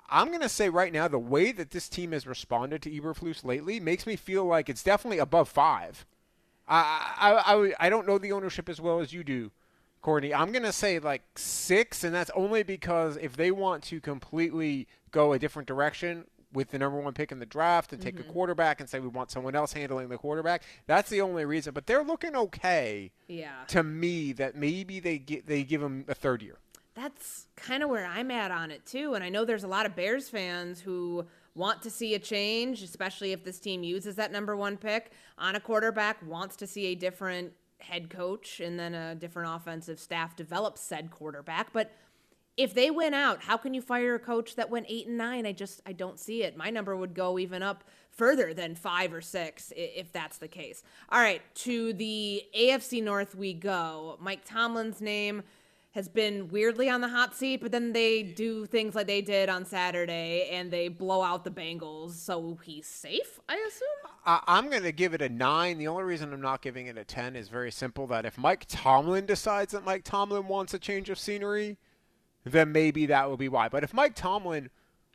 I'm 0.09 0.29
going 0.29 0.41
to 0.41 0.49
say 0.49 0.69
right 0.69 0.93
now 0.93 1.07
the 1.07 1.19
way 1.19 1.51
that 1.51 1.71
this 1.71 1.89
team 1.89 2.13
has 2.13 2.25
responded 2.25 2.81
to 2.83 2.89
Eberflus 2.89 3.43
lately 3.43 3.79
makes 3.79 4.07
me 4.07 4.15
feel 4.15 4.45
like 4.45 4.69
it's 4.69 4.83
definitely 4.83 5.19
above 5.19 5.49
five. 5.49 6.05
I, 6.67 7.13
I, 7.19 7.55
I, 7.55 7.73
I 7.79 7.89
don't 7.89 8.07
know 8.07 8.17
the 8.17 8.31
ownership 8.31 8.69
as 8.69 8.79
well 8.79 8.99
as 8.99 9.13
you 9.13 9.23
do, 9.23 9.51
Courtney. 10.07 10.33
I'm 10.33 10.53
going 10.53 10.63
to 10.63 10.71
say 10.71 10.99
like 10.99 11.23
six, 11.35 12.05
and 12.05 12.15
that's 12.15 12.31
only 12.33 12.63
because 12.63 13.17
if 13.17 13.35
they 13.35 13.51
want 13.51 13.83
to 13.83 13.99
completely 13.99 14.87
go 15.11 15.33
a 15.33 15.39
different 15.39 15.67
direction 15.67 16.23
with 16.53 16.71
the 16.71 16.79
number 16.79 16.97
one 16.97 17.13
pick 17.13 17.33
in 17.33 17.39
the 17.39 17.45
draft 17.45 17.91
and 17.91 18.01
take 18.01 18.15
mm-hmm. 18.15 18.29
a 18.29 18.31
quarterback 18.31 18.79
and 18.79 18.89
say 18.89 19.01
we 19.01 19.09
want 19.09 19.31
someone 19.31 19.53
else 19.53 19.73
handling 19.73 20.07
the 20.07 20.17
quarterback. 20.17 20.63
That's 20.85 21.09
the 21.09 21.19
only 21.19 21.43
reason. 21.43 21.73
But 21.73 21.87
they're 21.87 22.05
looking 22.05 22.37
okay. 22.37 23.11
Yeah. 23.27 23.51
To 23.67 23.83
me, 23.83 24.31
that 24.31 24.55
maybe 24.55 25.01
they 25.01 25.17
get 25.17 25.45
they 25.45 25.65
give 25.65 25.81
them 25.81 26.05
a 26.07 26.15
third 26.15 26.41
year. 26.41 26.59
That's 26.95 27.49
kind 27.57 27.83
of 27.83 27.89
where 27.89 28.05
I'm 28.05 28.31
at 28.31 28.49
on 28.49 28.71
it 28.71 28.85
too. 28.85 29.13
And 29.13 29.25
I 29.25 29.27
know 29.27 29.43
there's 29.43 29.65
a 29.65 29.67
lot 29.67 29.85
of 29.85 29.93
Bears 29.93 30.29
fans 30.29 30.79
who 30.79 31.25
want 31.53 31.81
to 31.81 31.89
see 31.89 32.15
a 32.15 32.19
change, 32.19 32.81
especially 32.81 33.33
if 33.33 33.43
this 33.43 33.59
team 33.59 33.83
uses 33.83 34.15
that 34.15 34.31
number 34.31 34.55
one 34.55 34.77
pick 34.77 35.11
on 35.37 35.57
a 35.57 35.59
quarterback, 35.59 36.25
wants 36.25 36.55
to 36.55 36.65
see 36.65 36.85
a 36.85 36.95
different 36.95 37.51
head 37.79 38.09
coach 38.09 38.59
and 38.59 38.79
then 38.79 38.93
a 38.93 39.15
different 39.15 39.55
offensive 39.55 39.99
staff 39.99 40.35
develop 40.35 40.77
said 40.77 41.11
quarterback. 41.11 41.71
But 41.73 41.91
if 42.57 42.73
they 42.73 42.89
win 42.89 43.13
out, 43.13 43.43
how 43.43 43.55
can 43.55 43.75
you 43.75 43.81
fire 43.81 44.15
a 44.15 44.19
coach 44.19 44.55
that 44.55 44.69
went 44.69 44.87
eight 44.89 45.07
and 45.07 45.17
nine? 45.17 45.45
I 45.45 45.51
just 45.51 45.79
I 45.85 45.93
don't 45.93 46.19
see 46.19 46.43
it. 46.43 46.57
My 46.57 46.71
number 46.71 46.95
would 46.97 47.13
go 47.13 47.37
even 47.37 47.61
up 47.61 47.83
further 48.09 48.51
than 48.53 48.73
five 48.73 49.13
or 49.13 49.21
six 49.21 49.71
if 49.75 50.11
that's 50.11 50.39
the 50.39 50.47
case. 50.47 50.81
All 51.09 51.19
right, 51.19 51.41
to 51.55 51.93
the 51.93 52.43
AFC 52.57 53.03
North 53.03 53.35
we 53.35 53.53
go. 53.53 54.17
Mike 54.19 54.43
Tomlin's 54.43 55.01
name 55.01 55.43
has 55.97 56.07
been 56.07 56.47
weirdly 56.49 56.91
on 56.91 57.01
the 57.01 57.07
hot 57.07 57.35
seat, 57.35 57.59
but 57.59 57.71
then 57.71 57.91
they 57.91 58.21
do 58.21 58.67
things 58.67 58.93
like 58.93 59.07
they 59.07 59.19
did 59.19 59.49
on 59.49 59.65
Saturday 59.65 60.47
and 60.51 60.69
they 60.69 60.89
blow 60.89 61.23
out 61.23 61.43
the 61.43 61.49
Bengals. 61.49 62.11
So 62.11 62.59
he's 62.63 62.85
safe, 62.85 63.39
I 63.49 63.55
assume? 63.67 64.13
I'm 64.23 64.69
going 64.69 64.83
to 64.83 64.91
give 64.91 65.15
it 65.15 65.23
a 65.23 65.29
nine. 65.29 65.79
The 65.79 65.87
only 65.87 66.03
reason 66.03 66.31
I'm 66.31 66.39
not 66.39 66.61
giving 66.61 66.85
it 66.85 66.99
a 66.99 67.03
10 67.03 67.35
is 67.35 67.49
very 67.49 67.71
simple 67.71 68.05
that 68.07 68.27
if 68.27 68.37
Mike 68.37 68.65
Tomlin 68.67 69.25
decides 69.25 69.71
that 69.71 69.83
Mike 69.83 70.03
Tomlin 70.03 70.47
wants 70.47 70.71
a 70.75 70.77
change 70.77 71.09
of 71.09 71.17
scenery, 71.17 71.77
then 72.43 72.71
maybe 72.71 73.07
that 73.07 73.27
will 73.27 73.35
be 73.35 73.49
why. 73.49 73.67
But 73.67 73.83
if 73.83 73.91
Mike 73.91 74.13
Tomlin 74.13 74.69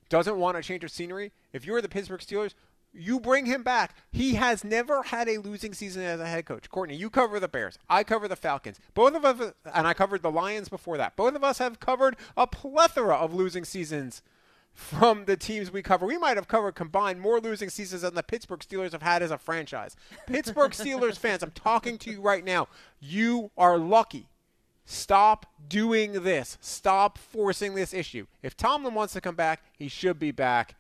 doesn't 0.09 0.37
want 0.37 0.57
a 0.57 0.63
change 0.63 0.83
of 0.83 0.91
scenery, 0.91 1.31
if 1.53 1.65
you're 1.65 1.81
the 1.81 1.89
Pittsburgh 1.89 2.21
Steelers, 2.21 2.55
you 2.93 3.21
bring 3.21 3.47
him 3.47 3.63
back. 3.63 3.97
He 4.11 4.35
has 4.35 4.65
never 4.65 5.03
had 5.03 5.29
a 5.29 5.39
losing 5.39 5.75
season 5.75 6.03
as 6.03 6.21
a 6.21 6.27
head 6.27 6.47
coach. 6.47 6.69
Courtney, 6.71 6.97
you 6.97 7.11
cover 7.11 7.41
the 7.41 7.49
Bears. 7.49 7.79
I 7.89 8.05
cover 8.05 8.29
the 8.29 8.37
Falcons. 8.37 8.79
Both 8.95 9.15
of 9.15 9.25
us, 9.25 9.53
and 9.75 9.87
I 9.87 9.95
covered 9.95 10.23
the 10.23 10.31
Lions 10.31 10.69
before 10.69 10.97
that. 10.99 11.17
Both 11.17 11.35
of 11.35 11.45
us 11.45 11.59
have 11.59 11.81
covered 11.81 12.17
a 12.37 12.47
plethora 12.47 13.17
of 13.17 13.35
losing 13.35 13.65
seasons 13.65 14.23
from 14.73 15.27
the 15.27 15.37
teams 15.37 15.71
we 15.71 15.83
cover. 15.83 16.07
We 16.07 16.19
might 16.19 16.37
have 16.37 16.49
covered 16.49 16.75
combined 16.75 17.21
more 17.21 17.41
losing 17.41 17.69
seasons 17.69 18.03
than 18.03 18.15
the 18.15 18.23
Pittsburgh 18.23 18.61
Steelers 18.61 18.93
have 18.93 19.03
had 19.03 19.23
as 19.23 19.31
a 19.31 19.39
franchise. 19.39 19.97
Pittsburgh 20.27 20.73
Steelers 20.73 21.19
fans, 21.19 21.43
I'm 21.43 21.51
talking 21.51 21.99
to 21.99 22.11
you 22.11 22.21
right 22.21 22.45
now. 22.45 22.69
You 23.01 23.51
are 23.57 23.77
lucky 23.77 24.29
Stop 24.85 25.47
doing 25.69 26.25
this. 26.25 26.59
Stop 26.61 27.19
forcing 27.19 27.75
this 27.75 27.95
issue. 27.95 28.27
If 28.43 28.57
Tomlin 28.57 28.95
wants 28.95 29.13
to 29.15 29.21
come 29.21 29.35
back, 29.35 29.63
he 29.79 29.89
should 29.89 30.19
be 30.19 30.31
back. 30.31 30.77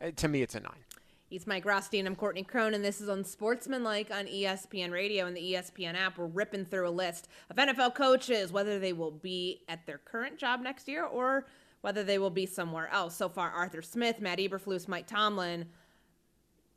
Uh, 0.00 0.10
to 0.16 0.28
me, 0.28 0.42
it's 0.42 0.54
a 0.54 0.60
nine. 0.60 0.85
He's 1.28 1.44
Mike 1.44 1.64
Rothstein. 1.64 2.06
I'm 2.06 2.14
Courtney 2.14 2.44
Crone, 2.44 2.72
and 2.72 2.84
this 2.84 3.00
is 3.00 3.08
Unsportsmanlike 3.08 4.12
on 4.12 4.26
ESPN 4.26 4.92
Radio 4.92 5.26
and 5.26 5.36
the 5.36 5.54
ESPN 5.54 5.96
app. 5.96 6.18
We're 6.18 6.26
ripping 6.26 6.64
through 6.64 6.88
a 6.88 6.90
list 6.90 7.26
of 7.50 7.56
NFL 7.56 7.96
coaches, 7.96 8.52
whether 8.52 8.78
they 8.78 8.92
will 8.92 9.10
be 9.10 9.62
at 9.68 9.84
their 9.86 9.98
current 9.98 10.38
job 10.38 10.60
next 10.60 10.86
year 10.86 11.04
or 11.04 11.48
whether 11.80 12.04
they 12.04 12.18
will 12.18 12.30
be 12.30 12.46
somewhere 12.46 12.88
else. 12.92 13.16
So 13.16 13.28
far, 13.28 13.50
Arthur 13.50 13.82
Smith, 13.82 14.20
Matt 14.20 14.38
Eberflus, 14.38 14.86
Mike 14.86 15.08
Tomlin. 15.08 15.66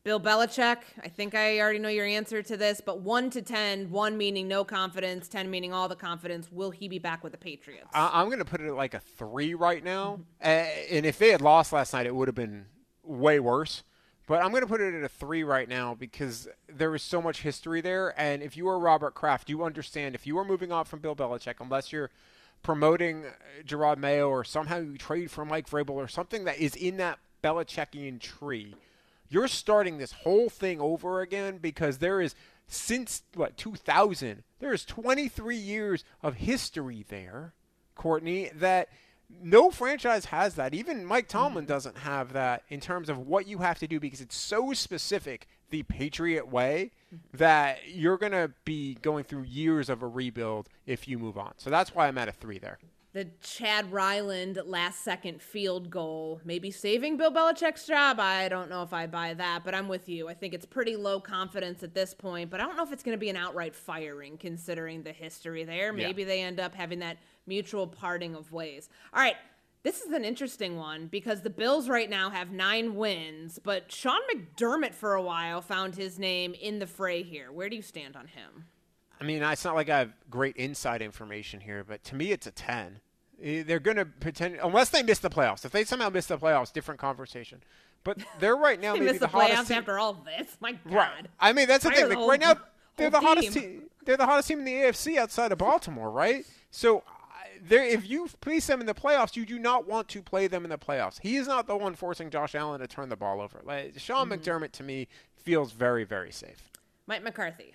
Bill 0.03 0.19
Belichick, 0.19 0.77
I 1.03 1.09
think 1.09 1.35
I 1.35 1.59
already 1.59 1.77
know 1.77 1.89
your 1.89 2.07
answer 2.07 2.41
to 2.41 2.57
this, 2.57 2.81
but 2.83 3.01
1 3.01 3.29
to 3.31 3.43
10, 3.43 3.91
1 3.91 4.17
meaning 4.17 4.47
no 4.47 4.63
confidence, 4.63 5.27
10 5.27 5.51
meaning 5.51 5.73
all 5.73 5.87
the 5.87 5.95
confidence. 5.95 6.51
Will 6.51 6.71
he 6.71 6.87
be 6.87 6.97
back 6.97 7.21
with 7.21 7.33
the 7.33 7.37
Patriots? 7.37 7.89
I- 7.93 8.21
am 8.21 8.27
going 8.27 8.39
to 8.39 8.45
put 8.45 8.61
it 8.61 8.73
like 8.73 8.95
a 8.95 8.99
3 8.99 9.53
right 9.53 9.83
now. 9.83 10.21
Mm-hmm. 10.41 10.95
And 10.95 11.05
if 11.05 11.19
they 11.19 11.29
had 11.29 11.41
lost 11.41 11.71
last 11.71 11.93
night, 11.93 12.07
it 12.07 12.15
would 12.15 12.27
have 12.27 12.35
been 12.35 12.65
way 13.03 13.39
worse. 13.39 13.83
But 14.29 14.41
I'm 14.41 14.51
going 14.51 14.61
to 14.61 14.67
put 14.67 14.79
it 14.79 14.93
at 14.93 15.03
a 15.03 15.09
3 15.09 15.43
right 15.43 15.67
now 15.67 15.93
because 15.93 16.47
there 16.69 16.95
is 16.95 17.03
so 17.03 17.21
much 17.21 17.41
history 17.41 17.81
there. 17.81 18.17
And 18.17 18.41
if 18.41 18.55
you 18.55 18.69
are 18.69 18.79
Robert 18.79 19.13
Kraft, 19.13 19.49
you 19.49 19.65
understand 19.65 20.15
if 20.15 20.25
you 20.25 20.37
are 20.37 20.45
moving 20.45 20.71
on 20.71 20.85
from 20.85 20.99
Bill 20.99 21.15
Belichick, 21.15 21.55
unless 21.59 21.91
you're 21.91 22.11
promoting 22.63 23.25
uh, 23.25 23.63
Jerod 23.65 23.97
Mayo 23.97 24.29
or 24.29 24.45
somehow 24.45 24.77
you 24.77 24.97
trade 24.97 25.29
for 25.29 25.43
Mike 25.43 25.69
Vrabel 25.69 25.95
or 25.95 26.07
something 26.07 26.45
that 26.45 26.59
is 26.59 26.75
in 26.75 26.95
that 26.97 27.19
Belichickian 27.43 28.21
tree– 28.21 28.75
you're 29.29 29.47
starting 29.47 29.97
this 29.97 30.11
whole 30.11 30.49
thing 30.49 30.81
over 30.81 31.21
again 31.21 31.57
because 31.57 31.99
there 31.99 32.19
is 32.19 32.35
since 32.67 33.23
what 33.35 33.57
2000 33.57 34.43
there 34.59 34.73
is 34.73 34.85
23 34.85 35.55
years 35.55 36.03
of 36.21 36.35
history 36.35 37.05
there 37.07 37.53
courtney 37.95 38.49
that 38.53 38.89
no 39.41 39.69
franchise 39.69 40.25
has 40.25 40.55
that 40.55 40.73
even 40.73 41.05
mike 41.05 41.27
tomlin 41.27 41.63
mm-hmm. 41.63 41.73
doesn't 41.73 41.97
have 41.99 42.33
that 42.33 42.63
in 42.69 42.79
terms 42.79 43.09
of 43.09 43.17
what 43.19 43.47
you 43.47 43.59
have 43.59 43.77
to 43.77 43.87
do 43.87 43.99
because 43.99 44.21
it's 44.21 44.35
so 44.35 44.73
specific 44.73 45.47
the 45.69 45.83
Patriot 45.83 46.47
way, 46.47 46.91
that 47.33 47.79
you're 47.87 48.17
going 48.17 48.31
to 48.31 48.51
be 48.65 48.95
going 49.01 49.23
through 49.23 49.43
years 49.43 49.89
of 49.89 50.01
a 50.01 50.07
rebuild 50.07 50.69
if 50.85 51.07
you 51.07 51.17
move 51.17 51.37
on. 51.37 51.53
So 51.57 51.69
that's 51.69 51.93
why 51.95 52.07
I'm 52.07 52.17
at 52.17 52.27
a 52.27 52.31
three 52.31 52.59
there. 52.59 52.77
The 53.19 53.27
Chad 53.41 53.91
Ryland 53.91 54.61
last 54.65 55.01
second 55.01 55.41
field 55.41 55.89
goal, 55.89 56.39
maybe 56.45 56.71
saving 56.71 57.17
Bill 57.17 57.33
Belichick's 57.33 57.85
job. 57.85 58.17
I 58.17 58.47
don't 58.47 58.69
know 58.69 58.81
if 58.81 58.93
I 58.93 59.07
buy 59.07 59.33
that, 59.33 59.65
but 59.65 59.75
I'm 59.75 59.89
with 59.89 60.07
you. 60.07 60.29
I 60.29 60.33
think 60.33 60.53
it's 60.53 60.65
pretty 60.65 60.95
low 60.95 61.19
confidence 61.19 61.83
at 61.83 61.93
this 61.93 62.13
point, 62.13 62.49
but 62.49 62.61
I 62.61 62.65
don't 62.65 62.77
know 62.77 62.83
if 62.83 62.93
it's 62.93 63.03
going 63.03 63.17
to 63.17 63.19
be 63.19 63.27
an 63.27 63.35
outright 63.35 63.75
firing 63.75 64.37
considering 64.37 65.03
the 65.03 65.11
history 65.11 65.65
there. 65.65 65.91
Maybe 65.91 66.21
yeah. 66.21 66.27
they 66.29 66.41
end 66.41 66.61
up 66.61 66.73
having 66.73 66.99
that 66.99 67.17
mutual 67.45 67.87
parting 67.87 68.35
of 68.35 68.53
ways. 68.53 68.87
All 69.13 69.21
right, 69.21 69.35
this 69.83 69.99
is 69.99 70.13
an 70.13 70.23
interesting 70.23 70.77
one 70.77 71.07
because 71.07 71.41
the 71.41 71.49
Bills 71.49 71.89
right 71.89 72.09
now 72.09 72.29
have 72.29 72.51
nine 72.51 72.95
wins, 72.95 73.59
but 73.61 73.91
Sean 73.91 74.21
McDermott 74.33 74.93
for 74.93 75.15
a 75.15 75.21
while 75.21 75.59
found 75.61 75.97
his 75.97 76.17
name 76.17 76.53
in 76.53 76.79
the 76.79 76.87
fray 76.87 77.21
here. 77.21 77.51
Where 77.51 77.67
do 77.67 77.75
you 77.75 77.81
stand 77.81 78.15
on 78.15 78.27
him? 78.27 78.67
I 79.19 79.25
mean, 79.25 79.43
it's 79.43 79.65
not 79.65 79.75
like 79.75 79.89
I 79.89 79.99
have 79.99 80.13
great 80.29 80.55
inside 80.55 81.01
information 81.01 81.59
here, 81.59 81.83
but 81.83 82.01
to 82.05 82.15
me, 82.15 82.31
it's 82.31 82.47
a 82.47 82.51
10. 82.51 83.01
Eh, 83.43 83.63
they're 83.65 83.79
going 83.79 83.97
to 83.97 84.05
pretend, 84.05 84.59
unless 84.61 84.89
they 84.89 85.03
miss 85.03 85.19
the 85.19 85.29
playoffs. 85.29 85.65
If 85.65 85.71
they 85.71 85.83
somehow 85.83 86.09
miss 86.09 86.25
the 86.25 86.37
playoffs, 86.37 86.73
different 86.73 86.99
conversation. 86.99 87.61
But 88.03 88.19
they're 88.39 88.55
right 88.55 88.79
now 88.81 88.93
they 88.93 88.99
maybe 88.99 89.11
miss 89.13 89.19
the, 89.19 89.27
the 89.27 89.33
playoffs 89.33 89.67
team. 89.67 89.77
after 89.77 89.99
all 89.99 90.13
this. 90.13 90.57
My 90.59 90.73
God. 90.73 90.93
Right. 90.93 91.25
I 91.39 91.53
mean, 91.53 91.67
that's 91.67 91.83
the 91.83 91.91
thing. 91.91 92.03
The 92.03 92.09
like, 92.09 92.17
whole, 92.17 92.29
right 92.29 92.39
now, 92.39 92.55
they're 92.97 93.09
the 93.09 93.19
team. 93.19 93.27
hottest 93.27 93.53
team. 93.53 93.83
They're 94.05 94.17
the 94.17 94.25
hottest 94.25 94.47
team 94.47 94.59
in 94.59 94.65
the 94.65 94.73
AFC 94.73 95.17
outside 95.17 95.51
of 95.51 95.57
Baltimore, 95.57 96.09
right? 96.09 96.45
So 96.71 97.03
there, 97.61 97.83
if 97.83 98.09
you 98.09 98.27
place 98.41 98.67
them 98.67 98.79
in 98.79 98.87
the 98.87 98.93
playoffs, 98.93 99.35
you 99.35 99.45
do 99.45 99.59
not 99.59 99.87
want 99.87 100.07
to 100.09 100.21
play 100.21 100.47
them 100.47 100.63
in 100.63 100.69
the 100.69 100.77
playoffs. 100.77 101.19
He 101.21 101.35
is 101.35 101.47
not 101.47 101.67
the 101.67 101.75
one 101.75 101.95
forcing 101.95 102.29
Josh 102.29 102.55
Allen 102.55 102.79
to 102.79 102.87
turn 102.87 103.09
the 103.09 103.15
ball 103.15 103.41
over. 103.41 103.61
Like, 103.63 103.93
Sean 103.97 104.29
mm-hmm. 104.29 104.41
McDermott 104.41 104.71
to 104.73 104.83
me 104.83 105.07
feels 105.35 105.71
very, 105.71 106.03
very 106.03 106.31
safe. 106.31 106.69
Mike 107.07 107.23
McCarthy. 107.23 107.73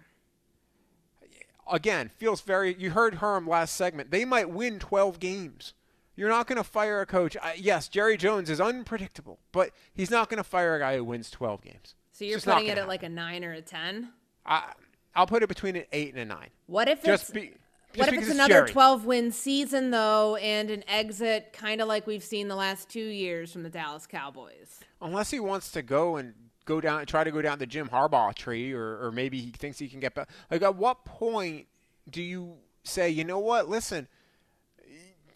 Again, 1.71 2.11
feels 2.17 2.41
very. 2.41 2.75
You 2.79 2.91
heard 2.91 3.17
Herm 3.17 3.47
last 3.47 3.75
segment. 3.75 4.11
They 4.11 4.25
might 4.25 4.51
win 4.51 4.79
12 4.79 5.19
games. 5.19 5.75
You're 6.17 6.29
not 6.29 6.47
going 6.47 6.59
to 6.59 6.65
fire 6.65 7.01
a 7.01 7.07
coach. 7.07 7.37
Uh, 7.37 7.51
yes, 7.57 7.89
Jerry 7.89 8.17
Jones 8.17 8.49
is 8.49 8.61
unpredictable, 8.61 9.41
but 9.51 9.71
he's 9.93 10.11
not 10.11 10.29
going 10.29 10.39
to 10.39 10.45
fire 10.45 10.77
a 10.77 10.79
guy 10.79 10.97
who 10.97 11.05
wins 11.05 11.31
12 11.31 11.63
games. 11.63 11.95
So 12.13 12.25
you're 12.25 12.39
putting 12.41 12.69
it 12.69 12.79
at 12.79 12.87
like 12.87 13.03
a 13.03 13.09
nine 13.09 13.45
or 13.45 13.53
a 13.53 13.61
10? 13.61 14.11
I, 14.47 14.73
I'll 15.17 15.27
put 15.27 15.43
it 15.43 15.49
between 15.49 15.75
an 15.75 15.85
eight 15.93 16.11
and 16.15 16.21
a 16.21 16.25
nine. 16.25 16.51
What 16.67 16.89
if 16.89 17.03
Just 17.03 17.25
it's 17.25 17.31
be, 17.33 17.55
what 17.97 18.09
if 18.09 18.15
it's 18.15 18.31
another 18.31 18.67
12 18.67 19.05
win 19.05 19.33
season, 19.33 19.91
though, 19.91 20.37
and 20.37 20.71
an 20.71 20.85
exit 20.89 21.53
kind 21.53 21.81
of 21.81 21.89
like 21.89 22.07
we've 22.07 22.25
seen 22.25 22.49
the 22.49 22.57
last 22.57 22.89
two 22.89 23.05
years 23.05 23.53
from 23.53 23.65
the 23.65 23.71
Dallas 23.71 24.07
Cowboys? 24.07 24.81
Unless 25.01 25.31
he 25.31 25.41
wants 25.41 25.71
to 25.73 25.83
go 25.83 26.17
and 26.17 26.35
go 26.65 26.81
down, 26.81 27.05
try 27.07 27.25
to 27.25 27.31
go 27.31 27.43
down 27.43 27.59
the 27.59 27.67
Jim 27.67 27.89
Harbaugh 27.89 28.35
tree, 28.35 28.73
or, 28.73 29.05
or 29.05 29.13
maybe 29.13 29.41
he 29.41 29.51
thinks 29.51 29.79
he 29.79 29.89
can 29.89 30.01
get 30.01 30.15
back. 30.15 30.29
Like, 30.51 30.63
at 30.63 30.77
what 30.77 31.05
point 31.05 31.67
do 32.11 32.23
you 32.23 32.55
say, 32.83 33.11
you 33.11 33.25
know 33.25 33.39
what, 33.39 33.69
listen, 33.69 34.09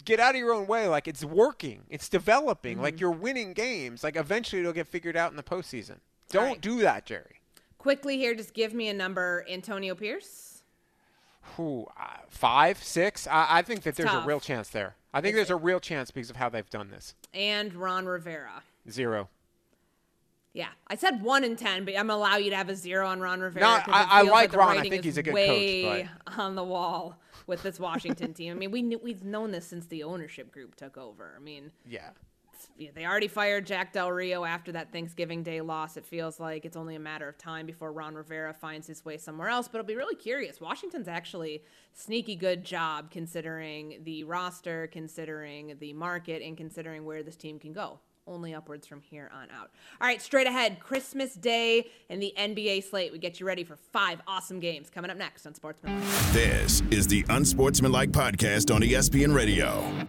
get 0.05 0.21
out 0.21 0.35
of 0.35 0.39
your 0.39 0.53
own 0.53 0.67
way? 0.67 0.89
Like, 0.89 1.09
it's 1.09 1.25
working, 1.25 1.83
it's 1.89 2.09
developing, 2.09 2.75
mm-hmm. 2.75 2.85
like, 2.85 3.01
you're 3.01 3.11
winning 3.11 3.53
games. 3.53 4.03
Like, 4.05 4.17
eventually 4.17 4.61
it'll 4.61 4.73
get 4.73 4.87
figured 4.87 5.17
out 5.17 5.31
in 5.31 5.37
the 5.37 5.43
postseason. 5.43 5.97
Don't 6.31 6.45
right. 6.45 6.61
do 6.61 6.81
that, 6.81 7.07
Jerry. 7.07 7.41
Quickly 7.79 8.19
here, 8.19 8.35
just 8.35 8.55
give 8.55 8.75
me 8.75 8.89
a 8.89 8.95
number 8.95 9.47
Antonio 9.49 9.95
Pierce 9.95 10.49
who 11.57 11.87
uh, 11.99 12.07
five, 12.29 12.83
six. 12.83 13.27
I, 13.27 13.47
I 13.59 13.63
think 13.63 13.83
that 13.83 13.97
there's 13.97 14.11
tough. 14.11 14.25
a 14.25 14.27
real 14.27 14.41
chance 14.41 14.69
there. 14.69 14.97
I 15.13 15.21
think 15.21 15.33
it's 15.33 15.49
there's 15.49 15.51
a 15.51 15.57
real 15.57 15.81
chance 15.81 16.11
because 16.11 16.31
of 16.31 16.37
how 16.37 16.49
they've 16.49 16.69
done 16.69 16.91
this. 16.91 17.15
And 17.33 17.75
Ron 17.75 18.07
Rivera. 18.07 18.63
Zero. 18.91 19.29
Yeah, 20.55 20.69
I 20.89 20.97
said 20.97 21.23
one 21.23 21.45
in 21.45 21.57
ten, 21.57 21.85
but 21.85 21.95
I'm 21.97 22.09
gonna 22.09 22.19
allow 22.19 22.37
you 22.37 22.51
to 22.51 22.57
have 22.57 22.69
a 22.69 22.75
zero 22.75 23.07
on 23.07 23.21
Ron 23.21 23.41
Rivera. 23.41 23.65
No, 23.65 23.69
I, 23.69 24.07
I 24.11 24.23
like, 24.23 24.55
Ron. 24.55 24.79
I 24.79 24.89
think 24.89 25.05
he's 25.05 25.19
a 25.19 25.23
good 25.23 25.35
way 25.35 25.83
coach. 25.83 26.07
But... 26.25 26.39
on 26.39 26.55
the 26.55 26.65
wall 26.65 27.21
with 27.47 27.63
this 27.63 27.79
Washington 27.79 28.33
team. 28.35 28.53
I 28.53 28.59
mean, 28.59 28.71
we 28.71 28.83
knew, 28.83 28.99
we've 29.03 29.25
known 29.25 29.53
this 29.53 29.67
since 29.67 29.87
the 29.87 30.03
ownership 30.03 30.51
group 30.51 30.75
took 30.75 30.97
over. 30.97 31.35
I 31.37 31.41
mean, 31.41 31.71
yeah, 31.87 32.11
they 32.95 33.07
already 33.07 33.29
fired 33.29 33.67
Jack 33.67 33.93
Del 33.93 34.11
Rio 34.11 34.45
after 34.45 34.73
that 34.73 34.91
Thanksgiving 34.91 35.43
Day 35.43 35.61
loss. 35.61 35.97
It 35.97 36.07
feels 36.07 36.41
like 36.41 36.65
it's 36.65 36.77
only 36.77 36.97
a 36.97 37.01
matter 37.01 37.29
of 37.29 37.39
time 37.39 37.67
before 37.67 37.93
Ron 37.93 38.15
Rivera 38.15 38.53
finds 38.53 38.87
his 38.87 39.05
way 39.05 39.17
somewhere 39.19 39.49
else. 39.49 39.69
But 39.69 39.79
I'll 39.79 39.85
be 39.85 39.97
really 39.97 40.17
curious. 40.17 40.61
Washington's 40.61 41.09
actually 41.09 41.63
sneaky 41.93 42.37
good 42.37 42.65
job 42.65 43.11
considering 43.11 44.01
the 44.03 44.25
roster, 44.25 44.89
considering 44.91 45.77
the 45.79 45.93
market, 45.93 46.43
and 46.43 46.57
considering 46.57 47.05
where 47.05 47.23
this 47.23 47.37
team 47.37 47.59
can 47.59 47.73
go. 47.73 48.01
Only 48.29 48.55
upwards 48.55 48.87
from 48.87 49.01
here 49.01 49.31
on 49.35 49.49
out. 49.51 49.71
All 50.01 50.07
right, 50.07 50.21
straight 50.21 50.47
ahead, 50.47 50.81
Christmas 50.81 51.33
Day 51.35 51.87
and 52.11 52.23
the 52.23 52.35
NBA 52.39 52.85
slate. 52.85 53.11
We 53.11 53.19
get 53.19 53.41
you 53.41 53.47
ready 53.47 53.65
for 53.65 53.77
five 53.77 54.21
awesome 54.27 54.61
games 54.61 54.91
coming 54.91 55.11
up 55.11 55.17
next 55.17 55.47
on 55.47 55.55
Sportsman. 55.55 55.99
This 56.33 56.83
is 56.91 57.07
the 57.07 57.25
Unsportsmanlike 57.31 58.11
podcast 58.11 58.75
on 58.75 58.83
ESPN 58.83 59.35
Radio. 59.35 60.07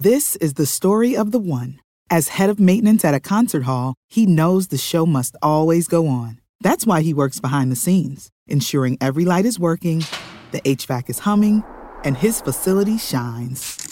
This 0.00 0.36
is 0.36 0.54
the 0.54 0.66
story 0.66 1.14
of 1.14 1.32
the 1.32 1.38
one. 1.38 1.80
As 2.10 2.28
head 2.28 2.50
of 2.50 2.58
maintenance 2.58 3.04
at 3.04 3.14
a 3.14 3.20
concert 3.20 3.64
hall, 3.64 3.94
he 4.08 4.26
knows 4.26 4.68
the 4.68 4.78
show 4.78 5.06
must 5.06 5.36
always 5.42 5.86
go 5.86 6.08
on. 6.08 6.40
That's 6.60 6.86
why 6.86 7.02
he 7.02 7.14
works 7.14 7.40
behind 7.40 7.70
the 7.70 7.76
scenes, 7.76 8.30
ensuring 8.46 8.96
every 9.00 9.24
light 9.24 9.44
is 9.44 9.58
working, 9.58 10.02
the 10.50 10.60
HVAC 10.62 11.10
is 11.10 11.20
humming, 11.20 11.62
and 12.04 12.16
his 12.16 12.40
facility 12.40 12.98
shines. 12.98 13.91